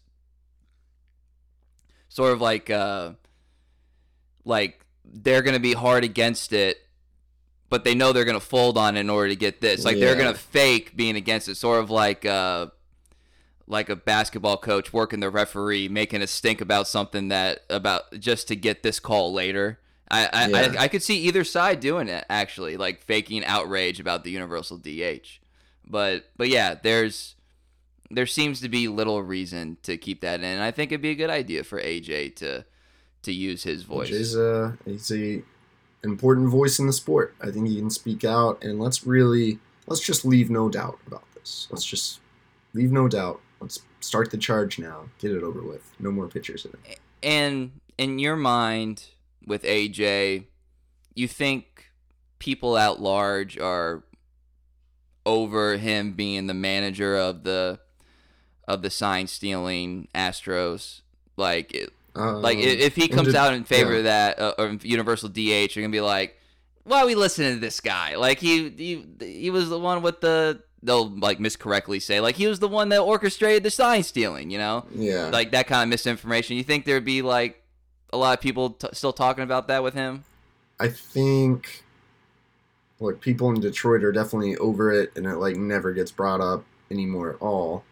sort 2.08 2.34
of 2.34 2.42
like, 2.42 2.70
uh, 2.70 3.14
like 4.50 4.86
they're 5.06 5.42
going 5.42 5.54
to 5.54 5.62
be 5.62 5.74
hard 5.74 6.04
against 6.04 6.52
it, 6.52 6.78
but 7.70 7.84
they 7.84 7.96
know 7.96 8.12
they're 8.12 8.26
going 8.26 8.40
to 8.40 8.46
fold 8.46 8.78
on 8.78 8.98
it 8.98 9.02
in 9.02 9.10
order 9.10 9.30
to 9.30 9.36
get 9.36 9.62
this. 9.62 9.86
Like 9.86 9.98
they're 9.98 10.16
going 10.16 10.34
to 10.34 10.40
fake 10.40 10.98
being 10.98 11.16
against 11.16 11.48
it, 11.48 11.56
sort 11.56 11.80
of 11.82 11.90
like 11.90 12.26
uh, 12.26 12.68
like 13.68 13.90
a 13.90 13.96
basketball 13.96 14.58
coach 14.58 14.92
working 14.92 15.20
the 15.20 15.30
referee, 15.30 15.88
making 15.88 16.22
a 16.22 16.28
stink 16.28 16.60
about 16.60 16.88
something 16.88 17.30
that 17.30 17.60
about 17.70 18.20
just 18.20 18.48
to 18.50 18.56
get 18.56 18.84
this 18.84 19.00
call 19.00 19.32
later. 19.32 19.80
I 20.12 20.26
I, 20.34 20.48
Yeah. 20.48 20.74
I 20.80 20.84
I 20.84 20.88
could 20.88 21.04
see 21.04 21.20
either 21.20 21.44
side 21.44 21.80
doing 21.80 22.10
it 22.10 22.26
actually, 22.30 22.76
like 22.76 23.02
faking 23.04 23.46
outrage 23.46 24.00
about 24.00 24.24
the 24.24 24.32
universal 24.32 24.78
DH. 24.78 25.40
But 25.88 26.26
but 26.36 26.50
yeah, 26.50 26.76
there's 26.82 27.36
there 28.12 28.26
seems 28.26 28.60
to 28.62 28.70
be 28.70 28.88
little 28.88 29.22
reason 29.22 29.78
to 29.84 29.96
keep 29.98 30.22
that 30.22 30.42
in. 30.42 30.60
I 30.60 30.72
think 30.72 30.92
it'd 30.92 31.02
be 31.02 31.12
a 31.12 31.16
good 31.16 31.30
idea 31.30 31.64
for 31.64 31.80
AJ 31.80 32.38
to 32.38 32.66
to 33.24 33.34
use 33.34 33.64
his 33.64 33.84
voice. 33.84 34.10
Jay's 34.10 34.36
a 34.36 34.78
he's 34.86 35.12
a 35.12 35.42
important 36.04 36.50
voice 36.50 36.80
in 36.80 36.88
the 36.88 36.94
sport. 36.94 37.36
I 37.42 37.52
think 37.52 37.68
he 37.68 37.78
can 37.78 37.90
speak 37.90 38.24
out, 38.24 38.64
and 38.64 38.80
let's 38.80 39.06
really 39.06 39.60
let's 39.88 40.02
just 40.02 40.26
leave 40.26 40.50
no 40.50 40.70
doubt 40.70 41.00
about 41.08 41.24
this. 41.34 41.68
Let's 41.72 41.86
just 41.86 42.20
leave 42.74 42.92
no 42.92 43.08
doubt. 43.08 43.42
Let's 43.60 43.80
start 44.00 44.32
the 44.32 44.38
charge 44.38 44.80
now. 44.80 45.10
Get 45.20 45.32
it 45.32 45.44
over 45.44 45.62
with. 45.62 45.92
No 46.00 46.12
more 46.12 46.28
pictures 46.28 46.66
in 46.66 46.72
it. 46.86 47.00
And 47.22 47.72
in 47.98 48.20
your 48.20 48.38
mind, 48.38 49.08
with 49.46 49.64
AJ, 49.64 50.46
you 51.16 51.28
think 51.28 51.92
people 52.40 52.78
at 52.78 53.02
large 53.02 53.58
are 53.58 54.04
over 55.26 55.78
him 55.78 56.14
being 56.14 56.48
the 56.48 56.54
manager 56.54 57.18
of 57.18 57.44
the 57.44 57.80
of 58.68 58.82
the 58.84 58.90
sign 58.90 59.28
stealing 59.28 60.08
Astros? 60.14 61.02
Like, 61.36 61.74
it, 61.74 61.94
Um, 62.20 62.42
like 62.42 62.58
if 62.58 62.96
he 62.96 63.08
comes 63.08 63.28
did- 63.28 63.36
out 63.36 63.54
in 63.54 63.64
favor 63.64 63.94
yeah. 63.94 63.98
of 63.98 64.04
that 64.06 64.40
uh, 64.40 64.54
or 64.58 64.78
Universal 64.82 65.30
DH, 65.30 65.38
you're 65.38 65.68
gonna 65.84 65.90
be 65.90 66.02
like, 66.02 66.38
"Why 66.84 67.02
are 67.02 67.06
we 67.06 67.16
listening 67.16 67.54
to 67.56 67.60
this 67.60 67.80
guy? 67.80 68.16
Like 68.16 68.40
he 68.40 68.70
he 68.70 69.06
he 69.20 69.50
was 69.50 69.70
the 69.70 69.80
one 69.80 70.02
with 70.02 70.22
the." 70.22 70.62
They'll 70.82 71.10
like 71.10 71.40
miscorrectly 71.40 72.02
say 72.02 72.22
like 72.22 72.38
he 72.38 72.48
was 72.48 72.60
the 72.60 72.70
one 72.70 72.88
that 72.90 73.00
orchestrated 73.00 73.64
the 73.64 73.70
sign 73.70 74.02
stealing, 74.02 74.50
you 74.50 74.58
know? 74.58 74.86
yeah, 74.96 75.28
like 75.28 75.52
that 75.52 75.68
kind 75.68 75.84
of 75.84 75.90
misinformation. 75.90 76.56
You 76.56 76.64
think 76.64 76.86
there'd 76.86 77.04
be 77.04 77.22
like 77.22 77.62
a 78.14 78.18
lot 78.18 78.38
of 78.38 78.42
people 78.42 78.70
t- 78.70 78.88
still 78.94 79.12
talking 79.12 79.44
about 79.44 79.68
that 79.68 79.84
with 79.84 79.94
him? 79.94 80.24
I 80.80 80.88
think 80.88 81.84
look, 83.02 83.20
people 83.20 83.50
in 83.50 83.60
Detroit 83.60 84.06
are 84.06 84.14
definitely 84.14 84.56
over 84.58 84.92
it, 84.92 85.12
and 85.18 85.26
it 85.26 85.36
like 85.36 85.58
never 85.58 85.92
gets 85.92 86.12
brought 86.12 86.40
up 86.40 86.64
anymore 86.90 87.32
at 87.32 87.42
all. 87.42 87.84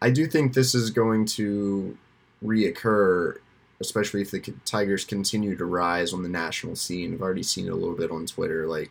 I 0.00 0.10
do 0.10 0.26
think 0.26 0.54
this 0.54 0.74
is 0.74 0.90
going 0.90 1.26
to 1.26 1.98
reoccur, 2.44 3.38
especially 3.80 4.22
if 4.22 4.30
the 4.30 4.40
Tigers 4.64 5.04
continue 5.04 5.56
to 5.56 5.64
rise 5.64 6.12
on 6.12 6.22
the 6.22 6.28
national 6.28 6.76
scene. 6.76 7.14
I've 7.14 7.22
already 7.22 7.42
seen 7.42 7.66
it 7.66 7.72
a 7.72 7.76
little 7.76 7.96
bit 7.96 8.10
on 8.10 8.26
Twitter, 8.26 8.66
like, 8.66 8.90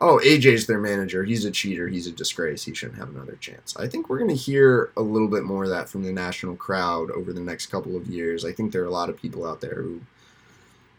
"Oh, 0.00 0.20
AJ's 0.24 0.66
their 0.66 0.78
manager. 0.78 1.24
He's 1.24 1.44
a 1.44 1.50
cheater. 1.50 1.88
He's 1.88 2.06
a 2.06 2.12
disgrace. 2.12 2.64
He 2.64 2.74
shouldn't 2.74 2.98
have 2.98 3.10
another 3.10 3.36
chance." 3.40 3.76
I 3.76 3.88
think 3.88 4.08
we're 4.08 4.18
going 4.18 4.30
to 4.30 4.36
hear 4.36 4.90
a 4.96 5.02
little 5.02 5.28
bit 5.28 5.44
more 5.44 5.64
of 5.64 5.70
that 5.70 5.88
from 5.88 6.02
the 6.04 6.12
national 6.12 6.56
crowd 6.56 7.10
over 7.10 7.32
the 7.32 7.40
next 7.40 7.66
couple 7.66 7.96
of 7.96 8.06
years. 8.06 8.44
I 8.44 8.52
think 8.52 8.72
there 8.72 8.82
are 8.82 8.86
a 8.86 8.90
lot 8.90 9.10
of 9.10 9.20
people 9.20 9.46
out 9.46 9.60
there 9.60 9.82
who 9.82 10.00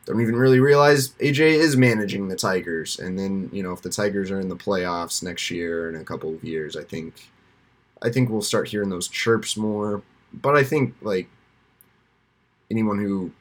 don't 0.09 0.22
even 0.22 0.36
really 0.36 0.59
realize 0.59 1.09
AJ 1.20 1.59
is 1.59 1.78
managing 1.78 2.30
the 2.30 2.36
Tigers. 2.36 2.97
And 2.97 3.17
then, 3.20 3.47
you 3.53 3.61
know, 3.61 3.74
if 3.74 3.84
the 3.84 3.91
Tigers 3.91 4.32
are 4.32 4.39
in 4.39 4.49
the 4.49 4.55
playoffs 4.55 5.22
next 5.22 5.51
year 5.51 5.88
in 5.88 5.95
a 5.95 6.03
couple 6.03 6.34
of 6.34 6.43
years, 6.43 6.76
I 6.76 6.84
think 6.84 7.30
I 8.01 8.09
think 8.09 8.30
we'll 8.30 8.41
start 8.41 8.70
hearing 8.70 8.89
those 8.89 9.07
chirps 9.07 9.55
more. 9.55 10.01
But 10.34 10.55
I 10.55 10.63
think 10.63 10.95
like 11.01 11.28
anyone 12.72 12.99
who 12.99 13.32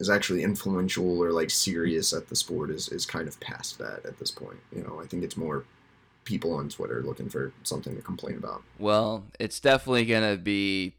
is 0.00 0.10
actually 0.10 0.42
influential 0.42 1.22
or 1.22 1.30
like 1.30 1.48
serious 1.48 2.12
at 2.12 2.28
the 2.28 2.36
sport 2.36 2.70
is, 2.70 2.88
is 2.88 3.06
kind 3.06 3.28
of 3.28 3.38
past 3.40 3.78
that 3.78 4.04
at 4.04 4.18
this 4.18 4.30
point. 4.30 4.58
You 4.74 4.82
know, 4.82 5.00
I 5.00 5.06
think 5.06 5.22
it's 5.22 5.36
more 5.36 5.64
people 6.24 6.52
on 6.54 6.68
Twitter 6.68 7.02
looking 7.02 7.28
for 7.28 7.52
something 7.62 7.94
to 7.96 8.02
complain 8.02 8.36
about. 8.36 8.62
Well, 8.78 9.24
it's 9.38 9.60
definitely 9.60 10.04
gonna 10.04 10.36
be 10.36 10.94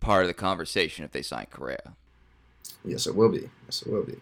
part 0.00 0.22
of 0.22 0.28
the 0.28 0.34
conversation 0.34 1.04
if 1.04 1.10
they 1.10 1.22
sign 1.22 1.46
Correa. 1.50 1.94
Yes, 2.84 3.06
it 3.06 3.16
will 3.16 3.28
be. 3.28 3.50
Yes, 3.66 3.82
it 3.82 3.92
will 3.92 4.04
be. 4.04 4.18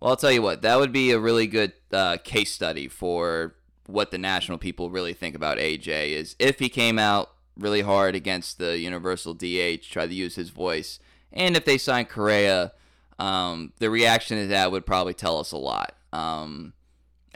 Well, 0.00 0.10
I'll 0.10 0.16
tell 0.16 0.32
you 0.32 0.42
what, 0.42 0.62
that 0.62 0.78
would 0.78 0.92
be 0.92 1.10
a 1.10 1.18
really 1.18 1.46
good 1.46 1.72
uh, 1.92 2.18
case 2.22 2.52
study 2.52 2.88
for 2.88 3.54
what 3.86 4.10
the 4.10 4.18
national 4.18 4.58
people 4.58 4.90
really 4.90 5.14
think 5.14 5.34
about 5.34 5.56
AJ. 5.56 6.10
Is 6.10 6.36
if 6.38 6.58
he 6.58 6.68
came 6.68 6.98
out 6.98 7.30
really 7.58 7.82
hard 7.82 8.14
against 8.14 8.58
the 8.58 8.78
Universal 8.78 9.34
DH, 9.34 9.88
try 9.90 10.06
to 10.06 10.14
use 10.14 10.36
his 10.36 10.50
voice, 10.50 10.98
and 11.32 11.56
if 11.56 11.64
they 11.64 11.78
sign 11.78 12.06
Correa, 12.06 12.72
um, 13.18 13.72
the 13.78 13.90
reaction 13.90 14.38
to 14.38 14.46
that 14.48 14.72
would 14.72 14.86
probably 14.86 15.14
tell 15.14 15.38
us 15.38 15.52
a 15.52 15.56
lot. 15.56 15.94
Um, 16.12 16.72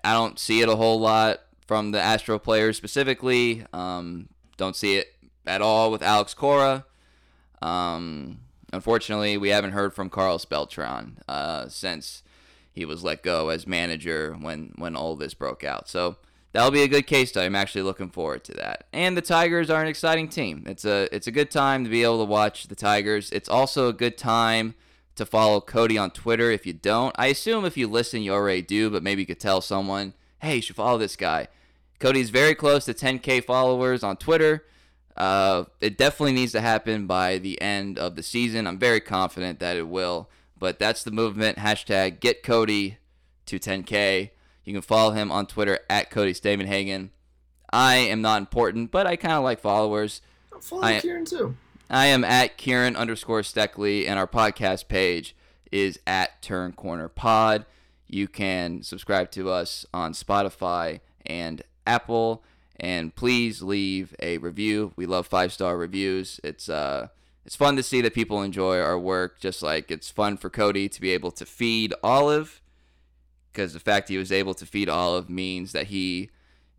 I 0.05 0.13
don't 0.13 0.39
see 0.39 0.61
it 0.61 0.69
a 0.69 0.77
whole 0.77 1.01
lot 1.01 1.41
from 1.67 1.93
the 1.93 2.01
Astro 2.01 2.39
players 2.39 2.77
specifically. 2.77 3.65
Um, 3.73 4.29
don't 4.57 4.77
see 4.77 4.97
it 4.97 5.15
at 5.47 5.63
all 5.63 5.91
with 5.91 6.03
Alex 6.03 6.35
Cora. 6.35 6.85
Um, 7.63 8.41
unfortunately, 8.73 9.37
we 9.37 9.51
haven't 9.51 9.73
heard 9.73 9.95
from 9.95 10.11
Carlos 10.11 10.45
Beltran 10.45 11.19
uh, 11.29 11.69
since 11.69 12.23
he 12.73 12.85
was 12.85 13.05
let 13.05 13.23
go 13.23 13.49
as 13.49 13.67
manager 13.67 14.37
when 14.41 14.73
when 14.77 14.97
all 14.97 15.17
this 15.17 15.35
broke 15.35 15.65
out. 15.65 15.89
So 15.89 16.17
that'll 16.53 16.71
be 16.71 16.83
a 16.83 16.89
good 16.89 17.07
case 17.07 17.31
study. 17.31 17.47
I'm 17.47 17.57
actually 17.57 17.83
looking 17.83 18.11
forward 18.11 18.45
to 18.45 18.53
that. 18.55 18.87
And 18.93 19.17
the 19.17 19.23
Tigers 19.23 19.71
are 19.71 19.83
an 19.83 19.89
exciting 19.89 20.29
team. 20.29 20.65
It's 20.67 20.85
a 20.85 21.15
it's 21.15 21.27
a 21.27 21.33
good 21.33 21.51
time 21.51 21.85
to 21.85 21.91
be 21.91 22.03
able 22.03 22.19
to 22.19 22.31
watch 22.31 22.69
the 22.69 22.75
Tigers. 22.75 23.31
It's 23.31 23.49
also 23.49 23.89
a 23.89 23.93
good 23.93 24.19
time 24.19 24.75
to 25.17 25.27
follow 25.27 25.61
Cody 25.61 25.99
on 25.99 26.11
Twitter. 26.11 26.51
If 26.51 26.67
you 26.67 26.73
don't, 26.73 27.15
I 27.19 27.27
assume 27.27 27.65
if 27.65 27.77
you 27.77 27.87
listen, 27.89 28.23
you 28.23 28.33
already 28.33 28.63
do. 28.63 28.91
But 28.91 29.03
maybe 29.03 29.23
you 29.23 29.27
could 29.27 29.41
tell 29.41 29.61
someone, 29.61 30.15
hey, 30.41 30.57
you 30.57 30.63
should 30.63 30.77
follow 30.77 30.99
this 30.99 31.17
guy. 31.17 31.49
Cody's 31.99 32.31
very 32.31 32.55
close 32.55 32.87
to 32.87 32.95
10k 32.95 33.45
followers 33.45 34.03
on 34.03 34.17
Twitter. 34.17 34.65
Uh, 35.17 35.65
it 35.81 35.99
definitely 35.99 36.33
needs 36.33 36.53
to 36.53 36.61
happen 36.63 37.07
by 37.07 37.37
the 37.37 37.61
end 37.61 37.99
of 37.99 38.17
the 38.17 38.23
season. 38.23 38.67
I'm 38.67 38.79
very 38.79 39.01
confident 39.01 39.59
that 39.59 39.77
it 39.77 39.87
will. 39.87 40.31
But 40.59 40.79
that's 40.79 41.05
the 41.05 41.11
movement. 41.11 41.59
Hashtag 41.59 42.21
get 42.21 42.43
Cody 42.43 42.99
to 43.47 43.59
10K. 43.59 44.31
You 44.65 44.73
can 44.73 44.83
follow 44.83 45.13
him 45.13 45.31
on 45.33 45.47
Twitter 45.47 45.81
at 45.89 46.11
Cody 46.11 46.33
Stavenhagen. 46.33 47.11
I 47.73 47.97
am 47.97 48.21
not 48.21 48.41
important, 48.43 48.91
but 48.91 49.07
I 49.07 49.17
kind 49.17 49.35
of 49.35 49.45
like 49.45 49.61
followers. 49.61 50.21
Follow 50.61 50.83
I- 50.83 51.01
Kieran 51.01 51.25
too. 51.25 51.57
I 51.93 52.07
am 52.07 52.23
at 52.23 52.57
Kieran 52.57 52.95
underscore 52.95 53.41
Steckley, 53.43 54.07
and 54.07 54.17
our 54.17 54.29
podcast 54.29 54.87
page 54.87 55.35
is 55.73 55.99
at 56.07 56.41
Turn 56.41 56.73
Corner 56.73 57.09
Pod. 57.09 57.67
You 58.07 58.29
can 58.29 58.83
subscribe 58.85 59.31
to 59.33 59.51
us 59.51 59.85
on 59.93 60.13
Spotify 60.13 61.01
and 61.27 61.63
Apple, 61.87 62.45
and 62.79 63.15
please 63.17 63.63
leave 63.63 64.15
a 64.21 64.39
review. 64.39 64.93
We 64.95 65.07
love 65.07 65.27
five 65.27 65.53
star 65.53 65.77
reviews. 65.77 66.39
It's 66.45 66.69
uh, 66.69 67.09
it's 67.45 67.57
fun 67.57 67.75
to 67.77 67.83
see 67.83 68.01
that 68.03 68.15
people 68.15 68.41
enjoy 68.43 68.79
our 68.81 68.99
work. 68.99 69.41
Just 69.41 69.61
like 69.63 69.91
it's 69.91 70.11
fun 70.11 70.37
for 70.37 70.49
Cody 70.51 70.89
to 70.89 71.01
be 71.01 71.11
able 71.11 71.33
to 71.33 71.45
feed 71.47 71.93
Olive, 72.05 72.61
because 73.53 73.73
the 73.73 73.81
fact 73.81 74.09
he 74.09 74.17
was 74.19 74.33
able 74.33 74.55
to 74.55 74.67
feed 74.67 74.89
Olive 74.89 75.29
means 75.29 75.73
that 75.73 75.89
he 75.89 76.31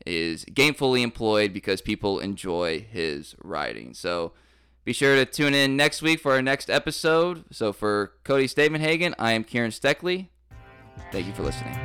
is 0.05 0.45
gainfully 0.45 1.01
employed 1.01 1.53
because 1.53 1.81
people 1.81 2.19
enjoy 2.19 2.79
his 2.79 3.35
writing. 3.43 3.93
So 3.93 4.33
be 4.83 4.93
sure 4.93 5.15
to 5.15 5.25
tune 5.25 5.53
in 5.53 5.77
next 5.77 6.01
week 6.01 6.19
for 6.19 6.33
our 6.33 6.41
next 6.41 6.69
episode. 6.69 7.45
So 7.51 7.71
for 7.71 8.13
Cody 8.23 8.47
Stavenhagen, 8.47 9.13
I 9.19 9.33
am 9.33 9.43
Kieran 9.43 9.71
Steckley. 9.71 10.29
Thank 11.11 11.27
you 11.27 11.33
for 11.33 11.43
listening. 11.43 11.77